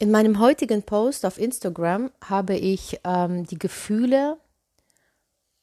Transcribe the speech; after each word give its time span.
In 0.00 0.10
meinem 0.10 0.38
heutigen 0.38 0.82
Post 0.82 1.26
auf 1.26 1.38
Instagram 1.38 2.10
habe 2.24 2.56
ich 2.56 2.98
ähm, 3.04 3.44
die 3.44 3.58
Gefühle 3.58 4.38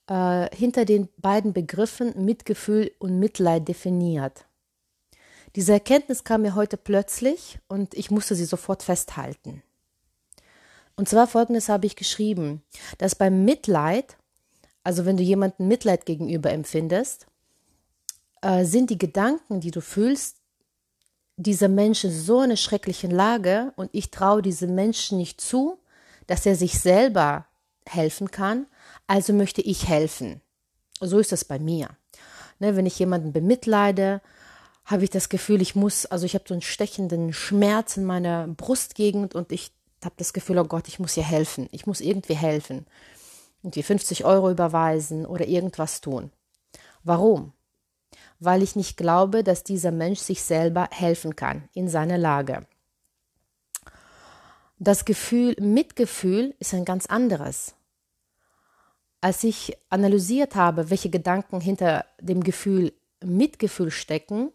äh, 0.06 0.56
hinter 0.56 0.86
den 0.86 1.10
beiden 1.18 1.54
Begriffen 1.54 2.24
Mitgefühl 2.24 2.92
und 3.00 3.18
Mitleid 3.18 3.68
definiert. 3.68 4.46
Diese 5.56 5.74
Erkenntnis 5.74 6.24
kam 6.24 6.44
mir 6.44 6.54
heute 6.54 6.78
plötzlich 6.78 7.58
und 7.68 7.96
ich 7.96 8.12
musste 8.12 8.36
sie 8.36 8.46
sofort 8.46 8.84
festhalten. 8.84 9.64
Und 10.96 11.10
zwar 11.10 11.26
folgendes 11.26 11.68
habe 11.68 11.88
ich 11.88 11.96
geschrieben, 11.96 12.62
dass 13.00 13.16
beim 13.16 13.44
Mitleid, 13.44 14.18
also 14.84 15.06
wenn 15.06 15.18
du 15.18 15.24
jemanden 15.24 15.68
Mitleid 15.68 16.06
gegenüber 16.06 16.52
empfindest, 16.52 17.26
äh, 18.44 18.66
sind 18.66 18.92
die 18.92 19.00
Gedanken, 19.00 19.62
die 19.62 19.72
du 19.72 19.82
fühlst, 19.82 20.38
dieser 21.38 21.68
Mensch 21.68 22.04
in 22.04 22.12
so 22.12 22.40
einer 22.40 22.58
schrecklichen 22.58 23.12
Lage 23.12 23.72
und 23.76 23.90
ich 23.94 24.12
traue 24.12 24.42
diesem 24.42 24.76
Menschen 24.76 25.18
nicht 25.18 25.40
zu, 25.40 25.78
dass 26.26 26.46
er 26.46 26.56
sich 26.56 26.80
selber 26.80 27.46
helfen 27.86 28.32
kann, 28.32 28.66
also 29.06 29.32
möchte 29.34 29.62
ich 29.62 29.88
helfen. 29.88 30.42
So 31.00 31.20
ist 31.20 31.32
das 31.32 31.46
bei 31.46 31.60
mir. 31.60 31.90
Ne, 32.60 32.76
wenn 32.76 32.88
ich 32.88 32.98
jemanden 33.00 33.32
bemitleide, 33.32 34.22
habe 34.84 35.04
ich 35.04 35.10
das 35.12 35.30
Gefühl, 35.30 35.62
ich 35.62 35.76
muss, 35.76 36.06
also 36.08 36.26
ich 36.26 36.34
habe 36.34 36.46
so 36.48 36.54
einen 36.54 36.62
stechenden 36.62 37.34
Schmerz 37.34 37.98
in 37.98 38.06
meiner 38.06 38.48
Brustgegend 38.48 39.36
und 39.36 39.52
ich 39.52 39.72
habe 40.04 40.16
das 40.18 40.34
Gefühl, 40.34 40.58
oh 40.58 40.64
Gott, 40.64 40.88
ich 40.88 40.98
muss 40.98 41.18
ihr 41.18 41.24
helfen. 41.24 41.68
Ich 41.72 41.86
muss 41.86 42.02
irgendwie 42.02 42.36
helfen. 42.36 42.88
Irgendwie 43.62 43.84
50 43.84 44.26
Euro 44.26 44.50
überweisen 44.50 45.26
oder 45.26 45.48
irgendwas 45.48 46.02
tun. 46.02 46.32
Warum? 47.04 47.54
Weil 48.40 48.62
ich 48.62 48.76
nicht 48.76 48.98
glaube, 48.98 49.44
dass 49.44 49.64
dieser 49.64 49.92
Mensch 49.92 50.20
sich 50.20 50.44
selber 50.44 50.88
helfen 50.92 51.36
kann 51.36 51.70
in 51.74 51.88
seiner 51.88 52.18
Lage. 52.18 52.66
Das 54.80 55.06
Gefühl 55.06 55.56
Mitgefühl 55.60 56.56
ist 56.60 56.74
ein 56.74 56.86
ganz 56.86 57.08
anderes. 57.08 57.74
Als 59.22 59.44
ich 59.44 59.76
analysiert 59.90 60.56
habe, 60.56 60.92
welche 60.92 61.10
Gedanken 61.10 61.60
hinter 61.60 62.06
dem 62.20 62.44
Gefühl 62.44 62.94
Mitgefühl 63.24 63.90
stecken, 63.90 64.52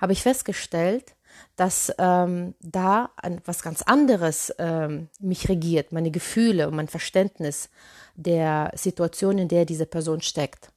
habe 0.00 0.12
ich 0.12 0.22
festgestellt, 0.22 1.16
dass 1.56 1.92
ähm, 1.98 2.54
da 2.60 3.10
etwas 3.20 3.62
ganz 3.62 3.82
anderes 3.82 4.54
ähm, 4.58 5.08
mich 5.18 5.48
regiert, 5.48 5.90
meine 5.90 6.12
Gefühle 6.12 6.68
und 6.68 6.76
mein 6.76 6.86
Verständnis 6.86 7.70
der 8.14 8.70
Situation, 8.76 9.38
in 9.38 9.48
der 9.48 9.64
diese 9.64 9.86
Person 9.86 10.20
steckt 10.20 10.70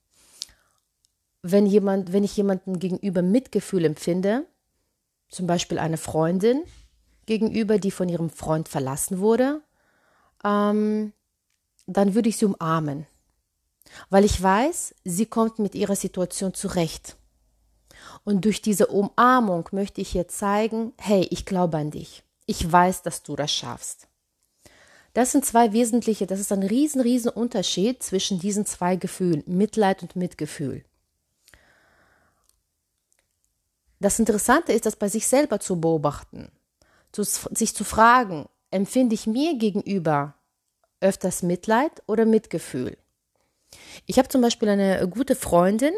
wenn 1.52 1.66
jemand, 1.66 2.14
wenn 2.14 2.24
ich 2.24 2.36
jemanden 2.36 2.80
gegenüber 2.80 3.22
Mitgefühl 3.22 3.86
empfinde, 3.86 4.46
zum 5.30 5.48
Beispiel 5.48 5.80
eine 5.80 5.98
Freundin 5.98 6.64
gegenüber, 7.26 7.78
die 7.78 7.92
von 7.92 8.10
ihrem 8.10 8.30
Freund 8.30 8.70
verlassen 8.70 9.20
wurde, 9.20 9.62
ähm, 10.44 11.14
dann 11.86 12.16
würde 12.16 12.30
ich 12.30 12.38
sie 12.38 12.46
umarmen, 12.46 13.06
weil 14.10 14.26
ich 14.26 14.42
weiß, 14.42 14.96
sie 15.04 15.26
kommt 15.26 15.60
mit 15.60 15.76
ihrer 15.76 15.96
Situation 15.96 16.54
zurecht. 16.54 17.18
Und 18.24 18.46
durch 18.46 18.62
diese 18.62 18.88
Umarmung 18.88 19.68
möchte 19.72 20.02
ich 20.02 20.16
ihr 20.16 20.28
zeigen, 20.28 20.94
hey, 20.98 21.28
ich 21.32 21.46
glaube 21.46 21.78
an 21.78 21.92
dich. 21.92 22.24
Ich 22.46 22.70
weiß, 22.70 23.02
dass 23.02 23.24
du 23.24 23.36
das 23.36 23.52
schaffst. 23.52 24.08
Das 25.14 25.32
sind 25.32 25.46
zwei 25.46 25.74
wesentliche, 25.74 26.28
das 26.28 26.40
ist 26.40 26.52
ein 26.52 26.64
riesen, 26.64 27.02
riesen 27.02 27.30
Unterschied 27.30 28.04
zwischen 28.04 28.40
diesen 28.40 28.66
zwei 28.66 28.96
Gefühlen, 28.96 29.44
Mitleid 29.48 30.04
und 30.04 30.16
Mitgefühl. 30.16 30.84
Das 34.00 34.20
Interessante 34.20 34.74
ist, 34.74 34.86
das 34.86 34.96
bei 34.96 35.10
sich 35.10 35.28
selber 35.28 35.60
zu 35.60 35.80
beobachten, 35.80 36.52
zu, 37.12 37.24
sich 37.24 37.74
zu 37.76 37.84
fragen, 37.84 38.48
empfinde 38.72 39.16
ich 39.16 39.28
mir 39.28 39.58
gegenüber 39.58 40.36
öfters 41.02 41.44
Mitleid 41.44 42.04
oder 42.06 42.26
Mitgefühl? 42.26 42.98
Ich 44.06 44.18
habe 44.18 44.30
zum 44.30 44.42
Beispiel 44.42 44.70
eine 44.70 45.08
gute 45.08 45.36
Freundin 45.36 45.94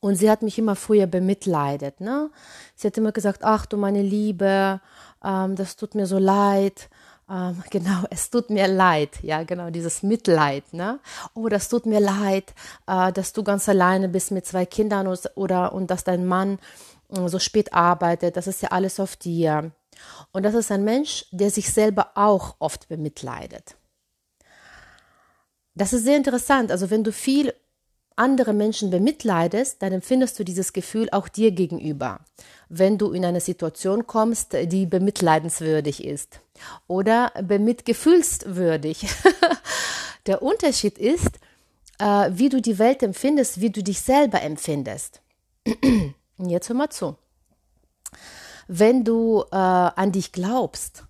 und 0.00 0.16
sie 0.16 0.30
hat 0.30 0.42
mich 0.42 0.58
immer 0.58 0.76
früher 0.76 1.06
bemitleidet. 1.06 2.00
Ne? 2.00 2.30
Sie 2.74 2.86
hat 2.86 2.96
immer 2.98 3.12
gesagt, 3.12 3.40
ach 3.42 3.66
du 3.66 3.76
meine 3.76 4.02
Liebe, 4.02 4.80
ähm, 5.22 5.56
das 5.56 5.76
tut 5.76 5.94
mir 5.94 6.06
so 6.06 6.18
leid 6.18 6.88
ähm, 7.30 7.62
genau, 7.70 8.04
es 8.10 8.30
tut 8.30 8.50
mir 8.50 8.66
leid, 8.68 9.22
ja, 9.22 9.42
genau, 9.44 9.70
dieses 9.70 10.02
Mitleid, 10.02 10.72
ne? 10.72 11.00
Oh, 11.34 11.48
das 11.48 11.68
tut 11.68 11.86
mir 11.86 12.00
leid, 12.00 12.54
äh, 12.86 13.12
dass 13.12 13.32
du 13.32 13.42
ganz 13.42 13.68
alleine 13.68 14.08
bist 14.08 14.30
mit 14.30 14.46
zwei 14.46 14.66
Kindern 14.66 15.06
oder 15.34 15.72
und 15.72 15.90
dass 15.90 16.04
dein 16.04 16.26
Mann 16.26 16.58
äh, 17.10 17.28
so 17.28 17.38
spät 17.38 17.72
arbeitet, 17.72 18.36
das 18.36 18.46
ist 18.46 18.62
ja 18.62 18.70
alles 18.70 19.00
auf 19.00 19.16
dir. 19.16 19.72
Und 20.32 20.42
das 20.42 20.54
ist 20.54 20.72
ein 20.72 20.84
Mensch, 20.84 21.26
der 21.30 21.50
sich 21.50 21.72
selber 21.72 22.10
auch 22.14 22.56
oft 22.58 22.88
bemitleidet. 22.88 23.76
Das 25.74 25.92
ist 25.92 26.04
sehr 26.04 26.16
interessant. 26.16 26.70
Also 26.70 26.90
wenn 26.90 27.04
du 27.04 27.12
viel 27.12 27.52
andere 28.16 28.52
Menschen 28.52 28.90
bemitleidest, 28.90 29.82
dann 29.82 29.92
empfindest 29.92 30.38
du 30.38 30.44
dieses 30.44 30.72
Gefühl 30.72 31.08
auch 31.10 31.28
dir 31.28 31.50
gegenüber, 31.50 32.20
wenn 32.68 32.98
du 32.98 33.12
in 33.12 33.24
eine 33.24 33.40
Situation 33.40 34.06
kommst, 34.06 34.52
die 34.52 34.86
bemitleidenswürdig 34.86 36.04
ist 36.04 36.40
oder 36.86 37.32
bemitgefühlswürdig. 37.42 39.06
Der 40.26 40.42
Unterschied 40.42 40.98
ist, 40.98 41.38
äh, 41.98 42.30
wie 42.32 42.48
du 42.48 42.62
die 42.62 42.78
Welt 42.78 43.02
empfindest, 43.02 43.60
wie 43.60 43.70
du 43.70 43.82
dich 43.82 44.00
selber 44.00 44.42
empfindest. 44.42 45.20
Und 46.36 46.48
jetzt 46.48 46.68
hör 46.68 46.76
mal 46.76 46.90
zu. 46.90 47.16
Wenn 48.66 49.04
du 49.04 49.44
äh, 49.50 49.56
an 49.56 50.12
dich 50.12 50.32
glaubst, 50.32 51.04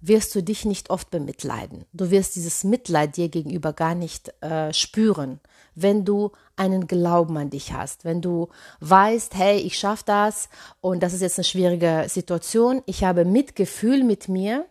wirst 0.00 0.34
du 0.34 0.42
dich 0.42 0.64
nicht 0.64 0.90
oft 0.90 1.10
bemitleiden. 1.10 1.84
Du 1.92 2.10
wirst 2.10 2.36
dieses 2.36 2.64
Mitleid 2.64 3.16
dir 3.16 3.28
gegenüber 3.28 3.72
gar 3.72 3.94
nicht 3.94 4.30
äh, 4.42 4.72
spüren, 4.72 5.40
wenn 5.76 6.04
du 6.04 6.32
einen 6.56 6.88
Glauben 6.88 7.36
an 7.36 7.50
dich 7.50 7.72
hast, 7.72 8.04
wenn 8.04 8.20
du 8.20 8.48
weißt, 8.80 9.34
hey, 9.36 9.58
ich 9.58 9.78
schaffe 9.78 10.04
das 10.06 10.48
und 10.80 11.02
das 11.02 11.12
ist 11.12 11.20
jetzt 11.20 11.38
eine 11.38 11.44
schwierige 11.44 12.06
Situation, 12.08 12.82
ich 12.86 13.04
habe 13.04 13.24
Mitgefühl 13.24 14.02
mit 14.02 14.28
mir, 14.28 14.66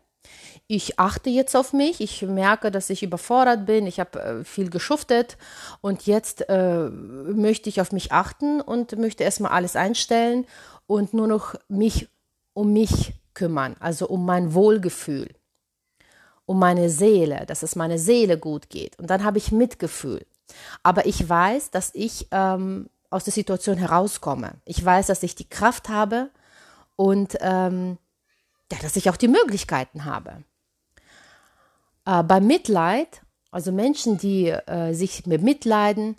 ich 0.68 0.98
achte 0.98 1.30
jetzt 1.30 1.56
auf 1.56 1.74
mich, 1.74 2.02
ich 2.02 2.24
merke, 2.24 2.72
dass 2.72 2.90
ich 2.90 3.04
überfordert 3.04 3.66
bin, 3.68 3.86
ich 3.86 4.00
habe 4.00 4.20
äh, 4.20 4.44
viel 4.44 4.72
geschuftet. 4.72 5.38
Und 5.82 6.08
jetzt 6.08 6.50
äh, 6.50 6.90
möchte 6.90 7.70
ich 7.70 7.82
auf 7.82 7.92
mich 7.92 8.12
achten 8.12 8.62
und 8.62 8.98
möchte 8.98 9.24
erstmal 9.24 9.52
alles 9.52 9.76
einstellen 9.76 10.46
und 10.88 11.14
nur 11.14 11.28
noch 11.28 11.56
mich 11.68 12.10
um 12.54 12.74
mich 12.74 13.14
kümmern, 13.36 13.76
also 13.80 14.08
um 14.08 14.26
mein 14.26 14.54
Wohlgefühl, 14.54 15.30
um 16.46 16.58
meine 16.58 16.90
Seele, 16.90 17.46
dass 17.46 17.62
es 17.62 17.76
meiner 17.76 18.00
Seele 18.00 18.40
gut 18.40 18.70
geht. 18.70 18.98
Und 18.98 19.10
dann 19.10 19.24
habe 19.24 19.38
ich 19.38 19.52
Mitgefühl. 19.52 20.26
Aber 20.84 21.06
ich 21.06 21.28
weiß, 21.28 21.72
dass 21.72 21.92
ich 21.94 22.28
ähm, 22.32 22.90
aus 23.10 23.24
der 23.24 23.34
Situation 23.34 23.78
herauskomme. 23.78 24.56
Ich 24.66 24.84
weiß, 24.84 25.08
dass 25.08 25.24
ich 25.24 25.36
die 25.36 25.50
Kraft 25.50 25.90
habe 25.90 26.30
und 26.96 27.38
ähm, 27.42 27.98
ja, 28.72 28.78
dass 28.82 28.96
ich 28.96 29.10
auch 29.10 29.18
die 29.18 29.28
Möglichkeiten 29.28 30.06
habe. 30.06 30.44
Äh, 32.06 32.24
beim 32.24 32.48
Mitleid, 32.48 33.22
also 33.52 33.72
Menschen, 33.72 34.18
die 34.18 34.50
äh, 34.50 34.94
sich 34.94 35.24
bemitleiden, 35.24 36.18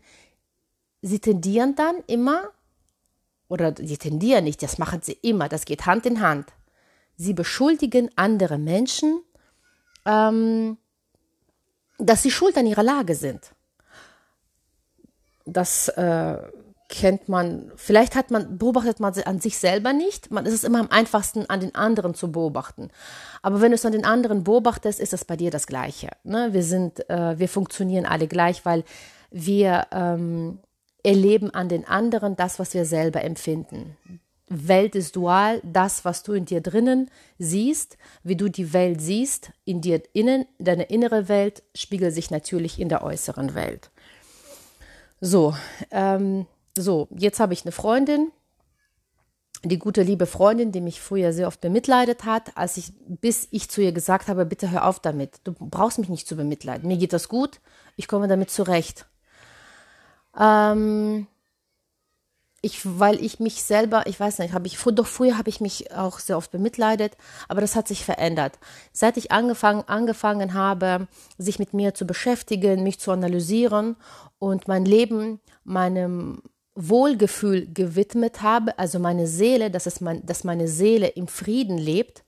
sie 1.02 1.18
tendieren 1.18 1.74
dann 1.74 1.96
immer, 2.06 2.50
oder 3.48 3.72
die 3.72 3.98
tendieren 3.98 4.44
nicht, 4.44 4.62
das 4.62 4.78
machen 4.78 5.02
sie 5.02 5.18
immer, 5.22 5.48
das 5.48 5.64
geht 5.64 5.86
Hand 5.86 6.06
in 6.06 6.20
Hand. 6.20 6.52
Sie 7.16 7.32
beschuldigen 7.32 8.10
andere 8.16 8.58
Menschen, 8.58 9.22
ähm, 10.04 10.78
dass 11.98 12.22
sie 12.22 12.30
schuld 12.30 12.56
an 12.56 12.66
ihrer 12.66 12.82
Lage 12.82 13.14
sind. 13.14 13.52
Das 15.46 15.88
äh, 15.88 16.38
kennt 16.88 17.28
man, 17.28 17.72
vielleicht 17.76 18.14
hat 18.14 18.30
man, 18.30 18.58
beobachtet 18.58 19.00
man 19.00 19.12
an 19.24 19.40
sich 19.40 19.58
selber 19.58 19.92
nicht. 19.92 20.30
Man, 20.30 20.46
es 20.46 20.54
ist 20.54 20.64
immer 20.64 20.80
am 20.80 20.90
einfachsten, 20.90 21.48
an 21.48 21.60
den 21.60 21.74
anderen 21.74 22.14
zu 22.14 22.30
beobachten. 22.30 22.90
Aber 23.42 23.60
wenn 23.60 23.70
du 23.70 23.76
es 23.76 23.84
an 23.84 23.92
den 23.92 24.04
anderen 24.04 24.44
beobachtest, 24.44 25.00
ist 25.00 25.12
das 25.12 25.24
bei 25.24 25.36
dir 25.36 25.50
das 25.50 25.66
Gleiche. 25.66 26.10
Ne? 26.24 26.52
Wir 26.52 26.62
sind, 26.62 27.08
äh, 27.10 27.38
wir 27.38 27.48
funktionieren 27.48 28.06
alle 28.06 28.28
gleich, 28.28 28.64
weil 28.64 28.84
wir 29.30 29.86
ähm, 29.92 30.58
erleben 31.02 31.50
an 31.50 31.68
den 31.68 31.86
anderen 31.86 32.36
das, 32.36 32.58
was 32.58 32.74
wir 32.74 32.84
selber 32.84 33.22
empfinden. 33.22 33.96
Welt 34.48 34.94
ist 34.94 35.16
dual, 35.16 35.60
das, 35.64 36.04
was 36.04 36.22
du 36.22 36.32
in 36.32 36.44
dir 36.44 36.60
drinnen 36.60 37.10
siehst, 37.38 37.98
wie 38.22 38.36
du 38.36 38.48
die 38.48 38.72
Welt 38.72 39.00
siehst, 39.00 39.50
in 39.64 39.80
dir 39.80 40.02
innen, 40.12 40.46
deine 40.58 40.84
innere 40.84 41.28
Welt 41.28 41.64
spiegelt 41.74 42.14
sich 42.14 42.30
natürlich 42.30 42.80
in 42.80 42.88
der 42.88 43.02
äußeren 43.02 43.56
Welt. 43.56 43.90
So, 45.20 45.54
ähm, 45.90 46.46
so, 46.76 47.08
jetzt 47.16 47.40
habe 47.40 47.52
ich 47.52 47.64
eine 47.64 47.72
Freundin, 47.72 48.32
die 49.64 49.78
gute 49.78 50.02
liebe 50.02 50.26
Freundin, 50.26 50.72
die 50.72 50.80
mich 50.80 51.00
früher 51.00 51.32
sehr 51.32 51.46
oft 51.46 51.60
bemitleidet 51.60 52.24
hat, 52.24 52.56
als 52.56 52.76
ich, 52.76 52.92
bis 53.06 53.48
ich 53.50 53.70
zu 53.70 53.80
ihr 53.80 53.92
gesagt 53.92 54.28
habe, 54.28 54.44
bitte 54.44 54.70
hör 54.70 54.86
auf 54.86 55.00
damit. 55.00 55.40
Du 55.44 55.52
brauchst 55.52 55.98
mich 55.98 56.08
nicht 56.08 56.28
zu 56.28 56.36
bemitleiden. 56.36 56.88
Mir 56.88 56.98
geht 56.98 57.12
das 57.12 57.28
gut, 57.28 57.60
ich 57.96 58.08
komme 58.08 58.28
damit 58.28 58.50
zurecht. 58.50 59.06
Ähm, 60.38 61.26
ich, 62.66 62.80
weil 62.84 63.24
ich 63.24 63.40
mich 63.40 63.62
selber, 63.62 64.06
ich 64.06 64.18
weiß 64.20 64.38
nicht, 64.40 64.52
habe 64.52 64.66
ich, 64.66 64.78
doch 64.78 65.06
früher 65.06 65.38
habe 65.38 65.48
ich 65.48 65.60
mich 65.60 65.92
auch 65.92 66.18
sehr 66.18 66.36
oft 66.36 66.50
bemitleidet, 66.50 67.16
aber 67.48 67.60
das 67.60 67.76
hat 67.76 67.88
sich 67.88 68.04
verändert. 68.04 68.58
Seit 68.92 69.16
ich 69.16 69.32
angefangen, 69.32 69.84
angefangen 69.86 70.52
habe, 70.52 71.08
sich 71.38 71.58
mit 71.58 71.72
mir 71.72 71.94
zu 71.94 72.06
beschäftigen, 72.06 72.82
mich 72.82 72.98
zu 72.98 73.12
analysieren 73.12 73.96
und 74.38 74.68
mein 74.68 74.84
Leben 74.84 75.40
meinem 75.64 76.42
Wohlgefühl 76.74 77.72
gewidmet 77.72 78.42
habe, 78.42 78.78
also 78.78 78.98
meine 78.98 79.26
Seele, 79.26 79.70
dass, 79.70 79.86
es 79.86 80.00
mein, 80.02 80.26
dass 80.26 80.44
meine 80.44 80.68
Seele 80.68 81.08
im 81.08 81.28
Frieden 81.28 81.78
lebt, 81.78 82.24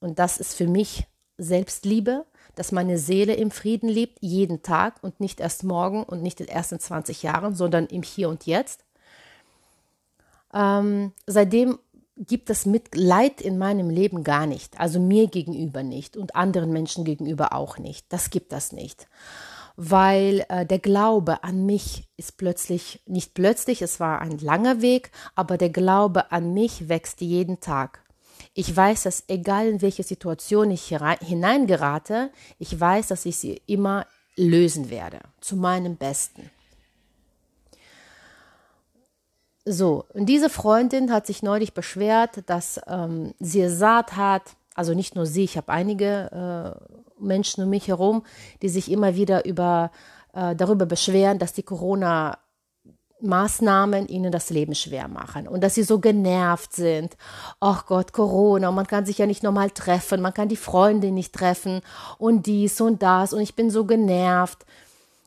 und 0.00 0.18
das 0.18 0.38
ist 0.38 0.54
für 0.54 0.66
mich 0.66 1.06
Selbstliebe, 1.36 2.24
dass 2.54 2.72
meine 2.72 2.98
Seele 2.98 3.34
im 3.34 3.50
Frieden 3.50 3.88
lebt, 3.88 4.18
jeden 4.22 4.62
Tag 4.62 5.02
und 5.02 5.20
nicht 5.20 5.40
erst 5.40 5.62
morgen 5.62 6.04
und 6.04 6.22
nicht 6.22 6.40
in 6.40 6.46
den 6.46 6.54
ersten 6.54 6.78
20 6.80 7.22
Jahren, 7.22 7.54
sondern 7.54 7.86
im 7.86 8.02
Hier 8.02 8.28
und 8.28 8.46
Jetzt. 8.46 8.85
Ähm, 10.52 11.12
seitdem 11.26 11.78
gibt 12.16 12.48
es 12.50 12.66
Mitleid 12.66 13.40
in 13.40 13.58
meinem 13.58 13.90
Leben 13.90 14.24
gar 14.24 14.46
nicht, 14.46 14.80
also 14.80 14.98
mir 14.98 15.26
gegenüber 15.28 15.82
nicht 15.82 16.16
und 16.16 16.34
anderen 16.34 16.72
Menschen 16.72 17.04
gegenüber 17.04 17.52
auch 17.52 17.78
nicht. 17.78 18.06
Das 18.08 18.30
gibt 18.30 18.52
es 18.52 18.72
nicht, 18.72 19.06
weil 19.76 20.44
äh, 20.48 20.64
der 20.64 20.78
Glaube 20.78 21.44
an 21.44 21.66
mich 21.66 22.08
ist 22.16 22.38
plötzlich, 22.38 23.02
nicht 23.06 23.34
plötzlich, 23.34 23.82
es 23.82 24.00
war 24.00 24.22
ein 24.22 24.38
langer 24.38 24.80
Weg, 24.80 25.10
aber 25.34 25.58
der 25.58 25.70
Glaube 25.70 26.32
an 26.32 26.54
mich 26.54 26.88
wächst 26.88 27.20
jeden 27.20 27.60
Tag. 27.60 28.02
Ich 28.54 28.74
weiß, 28.74 29.02
dass 29.02 29.24
egal 29.28 29.68
in 29.68 29.82
welche 29.82 30.02
Situation 30.02 30.70
ich 30.70 30.96
hineingerate, 31.20 32.30
ich 32.58 32.78
weiß, 32.78 33.08
dass 33.08 33.26
ich 33.26 33.36
sie 33.36 33.60
immer 33.66 34.06
lösen 34.36 34.88
werde, 34.88 35.20
zu 35.40 35.56
meinem 35.56 35.96
Besten. 35.96 36.50
So, 39.68 40.04
und 40.14 40.26
diese 40.26 40.48
Freundin 40.48 41.12
hat 41.12 41.26
sich 41.26 41.42
neulich 41.42 41.74
beschwert, 41.74 42.44
dass 42.46 42.80
ähm, 42.86 43.34
sie 43.40 43.68
Saat 43.68 44.16
hat, 44.16 44.42
also 44.76 44.94
nicht 44.94 45.16
nur 45.16 45.26
sie, 45.26 45.42
ich 45.42 45.56
habe 45.56 45.72
einige 45.72 46.78
äh, 46.80 47.22
Menschen 47.22 47.64
um 47.64 47.70
mich 47.70 47.88
herum, 47.88 48.22
die 48.62 48.68
sich 48.68 48.88
immer 48.88 49.16
wieder 49.16 49.44
über, 49.44 49.90
äh, 50.34 50.54
darüber 50.54 50.86
beschweren, 50.86 51.40
dass 51.40 51.52
die 51.52 51.64
Corona 51.64 52.38
Maßnahmen 53.20 54.06
ihnen 54.06 54.30
das 54.30 54.50
Leben 54.50 54.76
schwer 54.76 55.08
machen 55.08 55.48
und 55.48 55.64
dass 55.64 55.74
sie 55.74 55.82
so 55.82 55.98
genervt 55.98 56.72
sind. 56.72 57.16
Ach 57.58 57.86
Gott, 57.86 58.12
Corona, 58.12 58.70
man 58.70 58.86
kann 58.86 59.04
sich 59.04 59.18
ja 59.18 59.26
nicht 59.26 59.42
normal 59.42 59.70
treffen, 59.70 60.20
man 60.20 60.34
kann 60.34 60.48
die 60.48 60.56
Freunde 60.56 61.10
nicht 61.10 61.32
treffen 61.32 61.80
und 62.18 62.46
dies 62.46 62.80
und 62.80 63.02
das 63.02 63.32
und 63.32 63.40
ich 63.40 63.56
bin 63.56 63.70
so 63.70 63.84
genervt. 63.84 64.64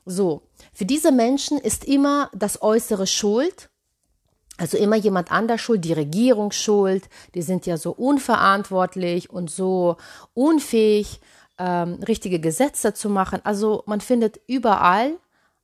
So, 0.06 0.44
für 0.72 0.86
diese 0.86 1.12
Menschen 1.12 1.58
ist 1.58 1.84
immer 1.84 2.30
das 2.34 2.62
Äußere 2.62 3.06
schuld, 3.06 3.70
also 4.60 4.78
immer 4.78 4.98
jemand 4.98 5.32
anders 5.32 5.62
schuld, 5.62 5.86
die 5.86 5.94
Regierung 5.94 6.52
schuld, 6.52 7.10
die 7.34 7.42
sind 7.42 7.66
ja 7.66 7.78
so 7.78 7.92
unverantwortlich 7.92 9.30
und 9.30 9.50
so 9.50 9.96
unfähig, 10.34 11.22
ähm, 11.58 12.00
richtige 12.06 12.40
Gesetze 12.40 12.94
zu 12.94 13.10
machen. 13.10 13.40
Also 13.46 13.84
man 13.86 14.02
findet 14.02 14.42
überall 14.48 15.14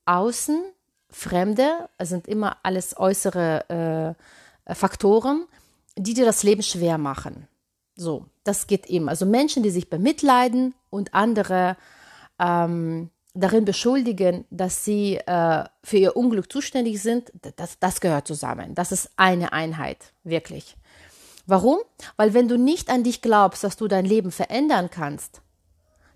außen 0.06 0.63
Fremde, 1.09 1.89
es 1.97 2.09
sind 2.09 2.27
immer 2.27 2.57
alles 2.63 2.97
äußere 2.97 4.15
äh, 4.65 4.74
Faktoren, 4.75 5.45
die 5.97 6.13
dir 6.13 6.25
das 6.25 6.44
Leben 6.44 6.63
schwer 6.63 6.97
machen. 6.97 7.47
So, 7.97 8.25
das 8.44 8.68
geht 8.68 8.88
eben. 8.88 9.09
Also 9.09 9.25
Menschen, 9.25 9.62
die 9.62 9.69
sich 9.69 9.89
bemitleiden 9.89 10.74
und 10.89 11.13
andere 11.13 11.75
ähm, 12.39 13.09
darin 13.35 13.65
beschuldigen, 13.65 14.45
dass 14.49 14.85
sie 14.85 15.17
äh, 15.17 15.63
für 15.83 15.97
ihr 15.97 16.15
Unglück 16.15 16.51
zuständig 16.51 17.01
sind, 17.01 17.31
das, 17.57 17.77
das 17.79 18.01
gehört 18.01 18.27
zusammen. 18.27 18.73
Das 18.73 18.91
ist 18.91 19.11
eine 19.17 19.53
Einheit, 19.53 20.13
wirklich. 20.23 20.75
Warum? 21.45 21.77
Weil 22.17 22.33
wenn 22.33 22.47
du 22.47 22.57
nicht 22.57 22.89
an 22.89 23.03
dich 23.03 23.21
glaubst, 23.21 23.63
dass 23.63 23.75
du 23.75 23.87
dein 23.87 24.05
Leben 24.05 24.31
verändern 24.31 24.89
kannst, 24.89 25.41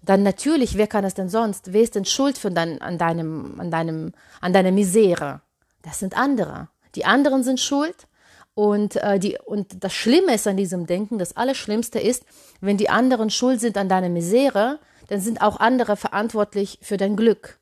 dann 0.01 0.23
natürlich, 0.23 0.77
wer 0.77 0.87
kann 0.87 1.03
es 1.03 1.13
denn 1.13 1.29
sonst? 1.29 1.73
Wer 1.73 1.81
ist 1.81 1.95
denn 1.95 2.05
schuld 2.05 2.37
für 2.37 2.49
dein, 2.49 2.81
an, 2.81 2.97
deinem, 2.97 3.59
an, 3.59 3.69
deinem, 3.69 4.13
an 4.41 4.53
deiner 4.53 4.71
Misere? 4.71 5.41
Das 5.83 5.99
sind 5.99 6.17
andere. 6.17 6.69
Die 6.95 7.05
anderen 7.05 7.43
sind 7.43 7.59
schuld. 7.59 8.07
Und, 8.55 8.95
äh, 8.97 9.19
die, 9.19 9.37
und 9.45 9.83
das 9.83 9.93
Schlimme 9.93 10.33
ist 10.35 10.47
an 10.47 10.57
diesem 10.57 10.85
Denken, 10.85 11.17
das 11.17 11.37
Allerschlimmste 11.37 11.99
ist, 11.99 12.25
wenn 12.59 12.77
die 12.77 12.89
anderen 12.89 13.29
schuld 13.29 13.61
sind 13.61 13.77
an 13.77 13.87
deiner 13.87 14.09
Misere, 14.09 14.79
dann 15.09 15.19
sind 15.21 15.41
auch 15.41 15.59
andere 15.59 15.97
verantwortlich 15.97 16.79
für 16.81 16.97
dein 16.97 17.15
Glück. 17.15 17.59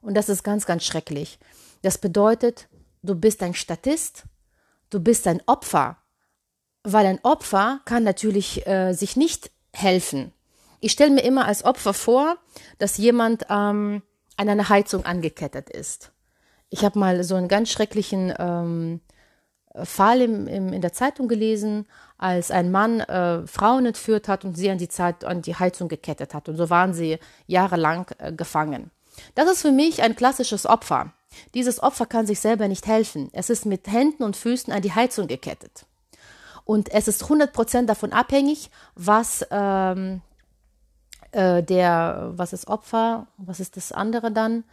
Und 0.00 0.14
das 0.14 0.28
ist 0.28 0.42
ganz, 0.42 0.66
ganz 0.66 0.84
schrecklich. 0.84 1.38
Das 1.82 1.98
bedeutet, 1.98 2.68
du 3.02 3.14
bist 3.14 3.42
ein 3.42 3.54
Statist, 3.54 4.24
du 4.90 5.00
bist 5.00 5.26
ein 5.26 5.42
Opfer, 5.46 5.98
weil 6.82 7.06
ein 7.06 7.20
Opfer 7.22 7.80
kann 7.84 8.04
natürlich 8.04 8.66
äh, 8.66 8.92
sich 8.92 9.16
nicht 9.16 9.50
helfen. 9.72 10.32
Ich 10.80 10.92
stelle 10.92 11.10
mir 11.10 11.22
immer 11.24 11.46
als 11.46 11.64
Opfer 11.64 11.92
vor, 11.92 12.38
dass 12.78 12.96
jemand 12.96 13.44
ähm, 13.50 14.02
an 14.36 14.48
einer 14.48 14.68
Heizung 14.68 15.04
angekettet 15.04 15.68
ist. 15.68 16.12
Ich 16.70 16.84
habe 16.84 16.98
mal 16.98 17.22
so 17.24 17.34
einen 17.34 17.48
ganz 17.48 17.70
schrecklichen 17.70 18.32
ähm, 18.38 19.00
Fall 19.74 20.22
im, 20.22 20.46
im, 20.46 20.72
in 20.72 20.80
der 20.80 20.92
Zeitung 20.92 21.28
gelesen, 21.28 21.86
als 22.18 22.50
ein 22.50 22.70
Mann 22.70 23.00
äh, 23.00 23.46
Frauen 23.46 23.86
entführt 23.86 24.28
hat 24.28 24.44
und 24.44 24.56
sie 24.56 24.70
an 24.70 24.78
die, 24.78 24.88
Zeit, 24.88 25.24
an 25.24 25.40
die 25.40 25.54
Heizung 25.54 25.88
gekettet 25.88 26.34
hat. 26.34 26.48
Und 26.48 26.56
so 26.56 26.68
waren 26.68 26.92
sie 26.92 27.18
jahrelang 27.46 28.06
äh, 28.18 28.32
gefangen. 28.32 28.90
Das 29.34 29.50
ist 29.50 29.62
für 29.62 29.72
mich 29.72 30.02
ein 30.02 30.16
klassisches 30.16 30.66
Opfer. 30.66 31.12
Dieses 31.54 31.82
Opfer 31.82 32.06
kann 32.06 32.26
sich 32.26 32.40
selber 32.40 32.68
nicht 32.68 32.86
helfen. 32.86 33.30
Es 33.32 33.50
ist 33.50 33.66
mit 33.66 33.86
Händen 33.86 34.24
und 34.24 34.36
Füßen 34.36 34.72
an 34.72 34.82
die 34.82 34.94
Heizung 34.94 35.28
gekettet. 35.28 35.86
Und 36.64 36.90
es 36.92 37.08
ist 37.08 37.24
100% 37.24 37.86
davon 37.86 38.12
abhängig, 38.12 38.70
was 38.94 39.46
ähm, 39.50 40.20
äh, 41.32 41.62
der, 41.62 42.32
was 42.34 42.52
ist 42.52 42.66
Opfer, 42.66 43.28
was 43.36 43.60
ist 43.60 43.76
das 43.76 43.92
andere 43.92 44.32
dann? 44.32 44.64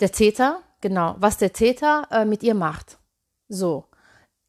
Der 0.00 0.12
Täter, 0.12 0.60
genau, 0.80 1.14
was 1.18 1.38
der 1.38 1.52
Täter 1.52 2.08
äh, 2.10 2.24
mit 2.24 2.42
ihr 2.42 2.54
macht. 2.54 2.98
So. 3.48 3.84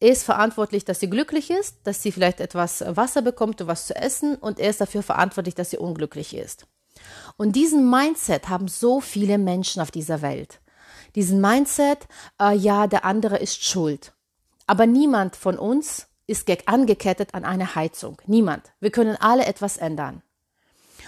Er 0.00 0.10
ist 0.10 0.22
verantwortlich, 0.22 0.84
dass 0.84 1.00
sie 1.00 1.10
glücklich 1.10 1.50
ist, 1.50 1.76
dass 1.84 2.02
sie 2.02 2.12
vielleicht 2.12 2.40
etwas 2.40 2.84
Wasser 2.86 3.20
bekommt 3.20 3.60
und 3.60 3.66
was 3.66 3.86
zu 3.86 3.96
essen 3.96 4.36
und 4.36 4.60
er 4.60 4.70
ist 4.70 4.80
dafür 4.80 5.02
verantwortlich, 5.02 5.56
dass 5.56 5.70
sie 5.70 5.78
unglücklich 5.78 6.36
ist. 6.36 6.66
Und 7.36 7.56
diesen 7.56 7.90
Mindset 7.90 8.48
haben 8.48 8.68
so 8.68 9.00
viele 9.00 9.38
Menschen 9.38 9.82
auf 9.82 9.90
dieser 9.90 10.22
Welt. 10.22 10.60
Diesen 11.14 11.40
Mindset, 11.40 12.06
äh, 12.40 12.54
ja, 12.54 12.86
der 12.86 13.04
andere 13.04 13.38
ist 13.38 13.64
schuld. 13.64 14.12
Aber 14.66 14.86
niemand 14.86 15.34
von 15.34 15.58
uns 15.58 16.06
ist 16.26 16.48
angekettet 16.66 17.34
an 17.34 17.44
eine 17.44 17.74
Heizung. 17.74 18.20
Niemand. 18.26 18.70
Wir 18.80 18.90
können 18.90 19.16
alle 19.18 19.46
etwas 19.46 19.78
ändern. 19.78 20.22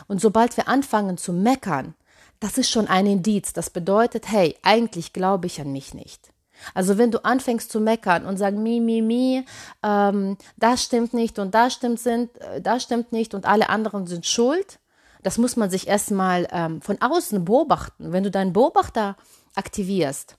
Und 0.08 0.20
sobald 0.20 0.56
wir 0.56 0.66
anfangen 0.66 1.18
zu 1.18 1.32
meckern, 1.32 1.94
das 2.40 2.56
ist 2.56 2.70
schon 2.70 2.88
ein 2.88 3.06
Indiz. 3.06 3.52
Das 3.52 3.68
bedeutet, 3.68 4.28
hey, 4.28 4.56
eigentlich 4.62 5.12
glaube 5.12 5.46
ich 5.46 5.60
an 5.60 5.70
mich 5.70 5.92
nicht. 5.92 6.32
Also 6.74 6.98
wenn 6.98 7.10
du 7.10 7.24
anfängst 7.24 7.70
zu 7.70 7.80
meckern 7.80 8.26
und 8.26 8.36
sagen, 8.36 8.62
mi, 8.62 8.80
mi, 8.80 9.02
mi, 9.02 9.44
ähm, 9.82 10.36
das 10.56 10.84
stimmt 10.84 11.14
nicht 11.14 11.38
und 11.38 11.54
das 11.54 11.74
stimmt, 11.74 12.00
sind, 12.00 12.36
äh, 12.40 12.60
das 12.60 12.82
stimmt 12.82 13.12
nicht 13.12 13.34
und 13.34 13.46
alle 13.46 13.68
anderen 13.68 14.06
sind 14.06 14.26
schuld, 14.26 14.78
das 15.22 15.38
muss 15.38 15.56
man 15.56 15.70
sich 15.70 15.86
erstmal 15.88 16.48
ähm, 16.50 16.80
von 16.80 17.00
außen 17.00 17.44
beobachten. 17.44 18.12
Wenn 18.12 18.24
du 18.24 18.30
deinen 18.30 18.52
Beobachter 18.52 19.16
aktivierst 19.54 20.36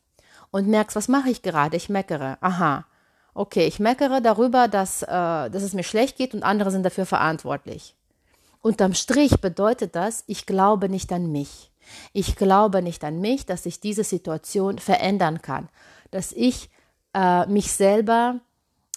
und 0.52 0.68
merkst, 0.68 0.96
was 0.96 1.08
mache 1.08 1.30
ich 1.30 1.42
gerade? 1.42 1.78
Ich 1.78 1.90
meckere. 1.90 2.38
Aha. 2.42 2.86
Okay, 3.34 3.66
ich 3.66 3.80
meckere 3.80 4.22
darüber, 4.22 4.68
dass, 4.68 5.04
äh, 5.04 5.08
dass 5.08 5.64
es 5.64 5.74
mir 5.74 5.84
schlecht 5.84 6.18
geht 6.18 6.34
und 6.34 6.44
andere 6.44 6.72
sind 6.72 6.84
dafür 6.84 7.06
verantwortlich. 7.06 7.96
Unterm 8.62 8.94
Strich 8.94 9.40
bedeutet 9.42 9.96
das, 9.96 10.24
ich 10.28 10.46
glaube 10.46 10.90
nicht 10.90 11.12
an 11.14 11.32
mich. 11.32 11.72
Ich 12.14 12.36
glaube 12.36 12.82
nicht 12.82 13.04
an 13.04 13.20
mich, 13.20 13.46
dass 13.46 13.66
ich 13.66 13.80
diese 13.80 14.04
Situation 14.04 14.78
verändern 14.78 15.42
kann, 15.42 15.70
dass 16.12 16.32
ich 16.32 16.70
äh, 17.14 17.46
mich 17.48 17.72
selber 17.72 18.40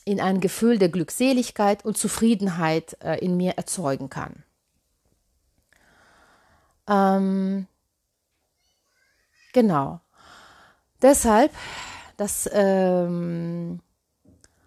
in 0.05 0.21
ein 0.21 0.41
Gefühl 0.41 0.79
der 0.79 0.91
Glückseligkeit 0.91 1.85
und 1.85 1.97
Zufriedenheit 1.97 2.97
äh, 3.03 3.19
in 3.25 3.37
mir 3.37 3.53
erzeugen 3.53 4.11
kann. 4.11 4.43
Ähm, 6.87 7.67
genau. 9.53 10.01
Deshalb, 11.01 11.53
das 12.17 12.49
ähm, 12.53 13.81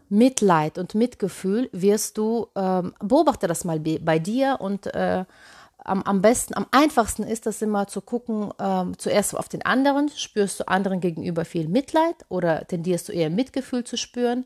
Mitleid 0.09 0.77
und 0.77 0.95
Mitgefühl 0.95 1.69
wirst 1.71 2.17
du, 2.17 2.47
ähm, 2.55 2.93
beobachte 2.99 3.47
das 3.47 3.63
mal 3.63 3.79
bei 3.79 4.19
dir 4.19 4.57
und 4.59 4.87
äh, 4.87 5.25
am, 5.87 6.03
am 6.03 6.21
besten, 6.21 6.55
am 6.55 6.67
einfachsten 6.71 7.23
ist 7.23 7.45
das 7.45 7.61
immer 7.61 7.87
zu 7.87 8.01
gucken, 8.01 8.51
ähm, 8.59 8.97
zuerst 8.97 9.35
auf 9.35 9.49
den 9.49 9.65
anderen, 9.65 10.09
spürst 10.09 10.59
du 10.59 10.67
anderen 10.67 10.99
gegenüber 10.99 11.45
viel 11.45 11.67
Mitleid 11.67 12.15
oder 12.29 12.67
tendierst 12.67 13.09
du 13.09 13.13
eher 13.13 13.29
Mitgefühl 13.29 13.83
zu 13.83 13.97
spüren. 13.97 14.45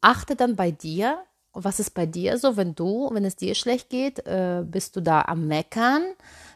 Achte 0.00 0.36
dann 0.36 0.56
bei 0.56 0.70
dir, 0.70 1.18
was 1.52 1.80
ist 1.80 1.92
bei 1.94 2.04
dir 2.06 2.36
so, 2.38 2.56
wenn 2.56 2.74
du, 2.74 3.08
wenn 3.12 3.24
es 3.24 3.36
dir 3.36 3.54
schlecht 3.54 3.88
geht, 3.88 4.26
äh, 4.26 4.64
bist 4.66 4.96
du 4.96 5.00
da 5.00 5.22
am 5.22 5.46
Meckern, 5.46 6.02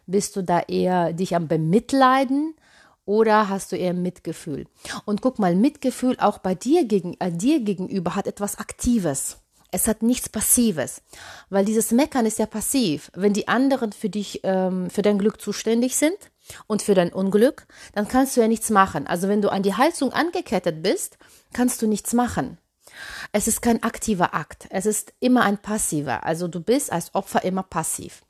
bist 0.06 0.37
du 0.37 0.42
da 0.42 0.61
eher 0.61 1.12
dich 1.12 1.35
am 1.37 1.49
Bemitleiden 1.49 2.54
Oder 3.04 3.49
hast 3.49 3.73
du 3.73 3.76
eher 3.76 3.94
Mitgefühl? 3.94 4.66
Und 5.06 5.23
guck 5.23 5.38
mal, 5.38 5.54
Mitgefühl 5.54 6.18
auch 6.20 6.38
bei 6.38 6.54
dir, 6.54 6.85
gegen, 6.85 7.16
äh, 7.20 7.32
dir 7.32 7.61
gegenüber 7.61 8.14
hat 8.14 8.26
etwas 8.26 8.58
Aktives. 8.58 9.38
Es 9.70 9.87
hat 9.87 10.02
nichts 10.02 10.28
Passives, 10.30 11.02
weil 11.50 11.64
dieses 11.64 11.90
Meckern 11.90 12.25
ist 12.25 12.38
ja 12.38 12.46
passiv. 12.46 13.10
Wenn 13.14 13.34
die 13.34 13.48
anderen 13.48 13.92
für 13.92 14.08
dich, 14.08 14.40
ähm, 14.44 14.88
für 14.88 15.02
dein 15.02 15.18
Glück 15.18 15.40
zuständig 15.40 15.96
sind 15.96 16.16
und 16.66 16.80
für 16.80 16.94
dein 16.94 17.12
Unglück, 17.12 17.66
dann 17.94 18.08
kannst 18.08 18.37
du 18.37 18.40
ja 18.40 18.48
nichts 18.48 18.70
machen. 18.70 19.06
Also 19.06 19.28
wenn 19.28 19.42
du 19.42 19.50
an 19.50 19.62
die 19.62 19.75
Halsung 19.75 20.12
angekettet 20.12 20.82
bist, 20.82 21.18
kannst 21.52 21.82
du 21.82 21.87
nichts 21.87 22.14
machen. 22.14 22.56
Es 23.32 23.46
ist 23.46 23.60
kein 23.60 23.82
aktiver 23.82 24.34
Akt, 24.34 24.66
es 24.70 24.87
ist 24.87 25.12
immer 25.20 25.42
ein 25.42 25.58
passiver. 25.58 26.25
Also 26.25 26.48
du 26.48 26.60
bist 26.60 26.90
als 26.90 27.14
Opfer 27.14 27.44
immer 27.44 27.62
passiv. 27.62 28.22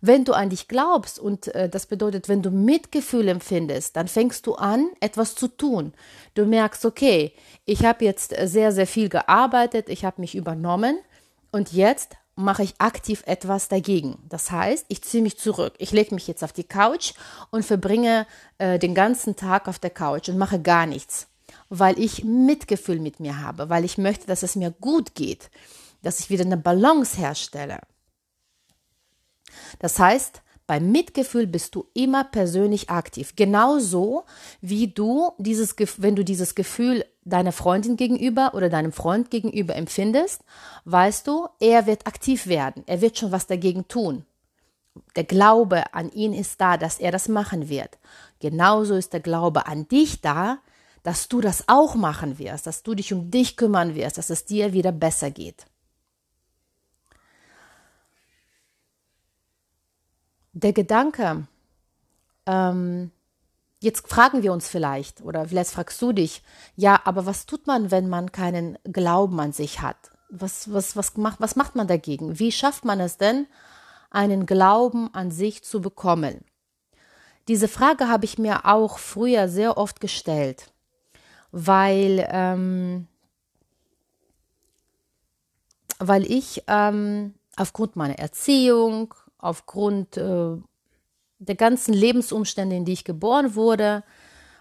Wenn 0.00 0.24
du 0.24 0.32
an 0.32 0.48
dich 0.48 0.66
glaubst, 0.66 1.18
und 1.18 1.54
äh, 1.54 1.68
das 1.68 1.86
bedeutet, 1.86 2.28
wenn 2.28 2.42
du 2.42 2.50
Mitgefühl 2.50 3.28
empfindest, 3.28 3.96
dann 3.96 4.08
fängst 4.08 4.46
du 4.46 4.54
an, 4.54 4.88
etwas 5.00 5.34
zu 5.34 5.48
tun. 5.48 5.92
Du 6.34 6.46
merkst, 6.46 6.84
okay, 6.84 7.32
ich 7.66 7.84
habe 7.84 8.04
jetzt 8.04 8.34
sehr, 8.44 8.72
sehr 8.72 8.86
viel 8.86 9.08
gearbeitet, 9.08 9.88
ich 9.88 10.04
habe 10.04 10.20
mich 10.20 10.34
übernommen 10.34 10.98
und 11.52 11.72
jetzt 11.72 12.16
mache 12.34 12.62
ich 12.62 12.74
aktiv 12.78 13.22
etwas 13.26 13.68
dagegen. 13.68 14.18
Das 14.28 14.50
heißt, 14.50 14.86
ich 14.88 15.02
ziehe 15.02 15.22
mich 15.22 15.38
zurück. 15.38 15.74
Ich 15.78 15.92
lege 15.92 16.14
mich 16.14 16.26
jetzt 16.26 16.42
auf 16.42 16.52
die 16.52 16.64
Couch 16.64 17.12
und 17.50 17.64
verbringe 17.64 18.26
äh, 18.58 18.78
den 18.78 18.94
ganzen 18.94 19.36
Tag 19.36 19.68
auf 19.68 19.78
der 19.78 19.90
Couch 19.90 20.28
und 20.28 20.38
mache 20.38 20.60
gar 20.60 20.86
nichts, 20.86 21.28
weil 21.68 21.98
ich 21.98 22.24
Mitgefühl 22.24 23.00
mit 23.00 23.20
mir 23.20 23.42
habe, 23.42 23.68
weil 23.68 23.84
ich 23.84 23.98
möchte, 23.98 24.26
dass 24.26 24.42
es 24.42 24.56
mir 24.56 24.70
gut 24.70 25.14
geht, 25.14 25.50
dass 26.02 26.20
ich 26.20 26.30
wieder 26.30 26.44
eine 26.44 26.56
Balance 26.56 27.18
herstelle. 27.18 27.80
Das 29.78 29.98
heißt, 29.98 30.42
beim 30.70 30.92
Mitgefühl 30.92 31.48
bist 31.48 31.74
du 31.74 31.86
immer 31.94 32.22
persönlich 32.22 32.90
aktiv. 32.90 33.34
Genauso 33.34 34.22
wie 34.60 34.86
du 34.86 35.32
dieses, 35.38 35.74
wenn 35.98 36.14
du 36.14 36.24
dieses 36.24 36.54
Gefühl 36.54 37.04
deiner 37.24 37.50
Freundin 37.50 37.96
gegenüber 37.96 38.52
oder 38.54 38.68
deinem 38.68 38.92
Freund 38.92 39.32
gegenüber 39.32 39.74
empfindest, 39.74 40.42
weißt 40.84 41.26
du, 41.26 41.48
er 41.58 41.86
wird 41.86 42.06
aktiv 42.06 42.46
werden. 42.46 42.84
Er 42.86 43.00
wird 43.00 43.18
schon 43.18 43.32
was 43.32 43.48
dagegen 43.48 43.88
tun. 43.88 44.24
Der 45.16 45.24
Glaube 45.24 45.92
an 45.92 46.12
ihn 46.12 46.32
ist 46.32 46.60
da, 46.60 46.76
dass 46.76 47.00
er 47.00 47.10
das 47.10 47.28
machen 47.28 47.68
wird. 47.68 47.98
Genauso 48.38 48.94
ist 48.94 49.12
der 49.12 49.20
Glaube 49.20 49.66
an 49.66 49.88
dich 49.88 50.20
da, 50.20 50.58
dass 51.02 51.28
du 51.28 51.40
das 51.40 51.64
auch 51.66 51.94
machen 51.96 52.38
wirst, 52.38 52.66
dass 52.68 52.82
du 52.82 52.94
dich 52.94 53.12
um 53.12 53.30
dich 53.30 53.56
kümmern 53.56 53.94
wirst, 53.94 54.18
dass 54.18 54.30
es 54.30 54.44
dir 54.44 54.72
wieder 54.72 54.92
besser 54.92 55.30
geht. 55.30 55.66
Der 60.52 60.72
Gedanke, 60.72 61.46
ähm, 62.46 63.10
jetzt 63.80 64.08
fragen 64.08 64.42
wir 64.42 64.52
uns 64.52 64.68
vielleicht, 64.68 65.22
oder 65.22 65.46
vielleicht 65.46 65.70
fragst 65.70 66.00
du 66.02 66.12
dich, 66.12 66.42
ja, 66.76 67.00
aber 67.04 67.26
was 67.26 67.46
tut 67.46 67.66
man, 67.66 67.90
wenn 67.90 68.08
man 68.08 68.32
keinen 68.32 68.78
Glauben 68.84 69.40
an 69.40 69.52
sich 69.52 69.80
hat? 69.80 70.10
Was, 70.28 70.72
was, 70.72 70.96
was, 70.96 71.16
macht, 71.16 71.40
was 71.40 71.56
macht 71.56 71.74
man 71.74 71.86
dagegen? 71.86 72.38
Wie 72.38 72.52
schafft 72.52 72.84
man 72.84 73.00
es 73.00 73.16
denn, 73.16 73.46
einen 74.10 74.46
Glauben 74.46 75.12
an 75.14 75.30
sich 75.30 75.64
zu 75.64 75.80
bekommen? 75.80 76.44
Diese 77.48 77.68
Frage 77.68 78.08
habe 78.08 78.24
ich 78.24 78.38
mir 78.38 78.66
auch 78.66 78.98
früher 78.98 79.48
sehr 79.48 79.76
oft 79.76 80.00
gestellt, 80.00 80.72
weil, 81.50 82.28
ähm, 82.30 83.08
weil 85.98 86.30
ich 86.30 86.62
ähm, 86.68 87.34
aufgrund 87.56 87.96
meiner 87.96 88.18
Erziehung, 88.18 89.14
aufgrund 89.42 90.16
äh, 90.16 90.56
der 91.38 91.54
ganzen 91.56 91.94
Lebensumstände, 91.94 92.76
in 92.76 92.84
die 92.84 92.92
ich 92.92 93.04
geboren 93.04 93.54
wurde, 93.54 94.04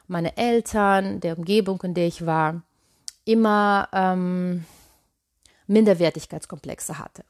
meine 0.07 0.37
Eltern, 0.37 1.19
der 1.19 1.37
Umgebung, 1.37 1.81
in 1.83 1.93
der 1.93 2.07
ich 2.07 2.25
war, 2.25 2.63
immer 3.25 3.87
ähm, 3.93 4.65
Minderwertigkeitskomplexe 5.67 6.97
hatte. 6.97 7.23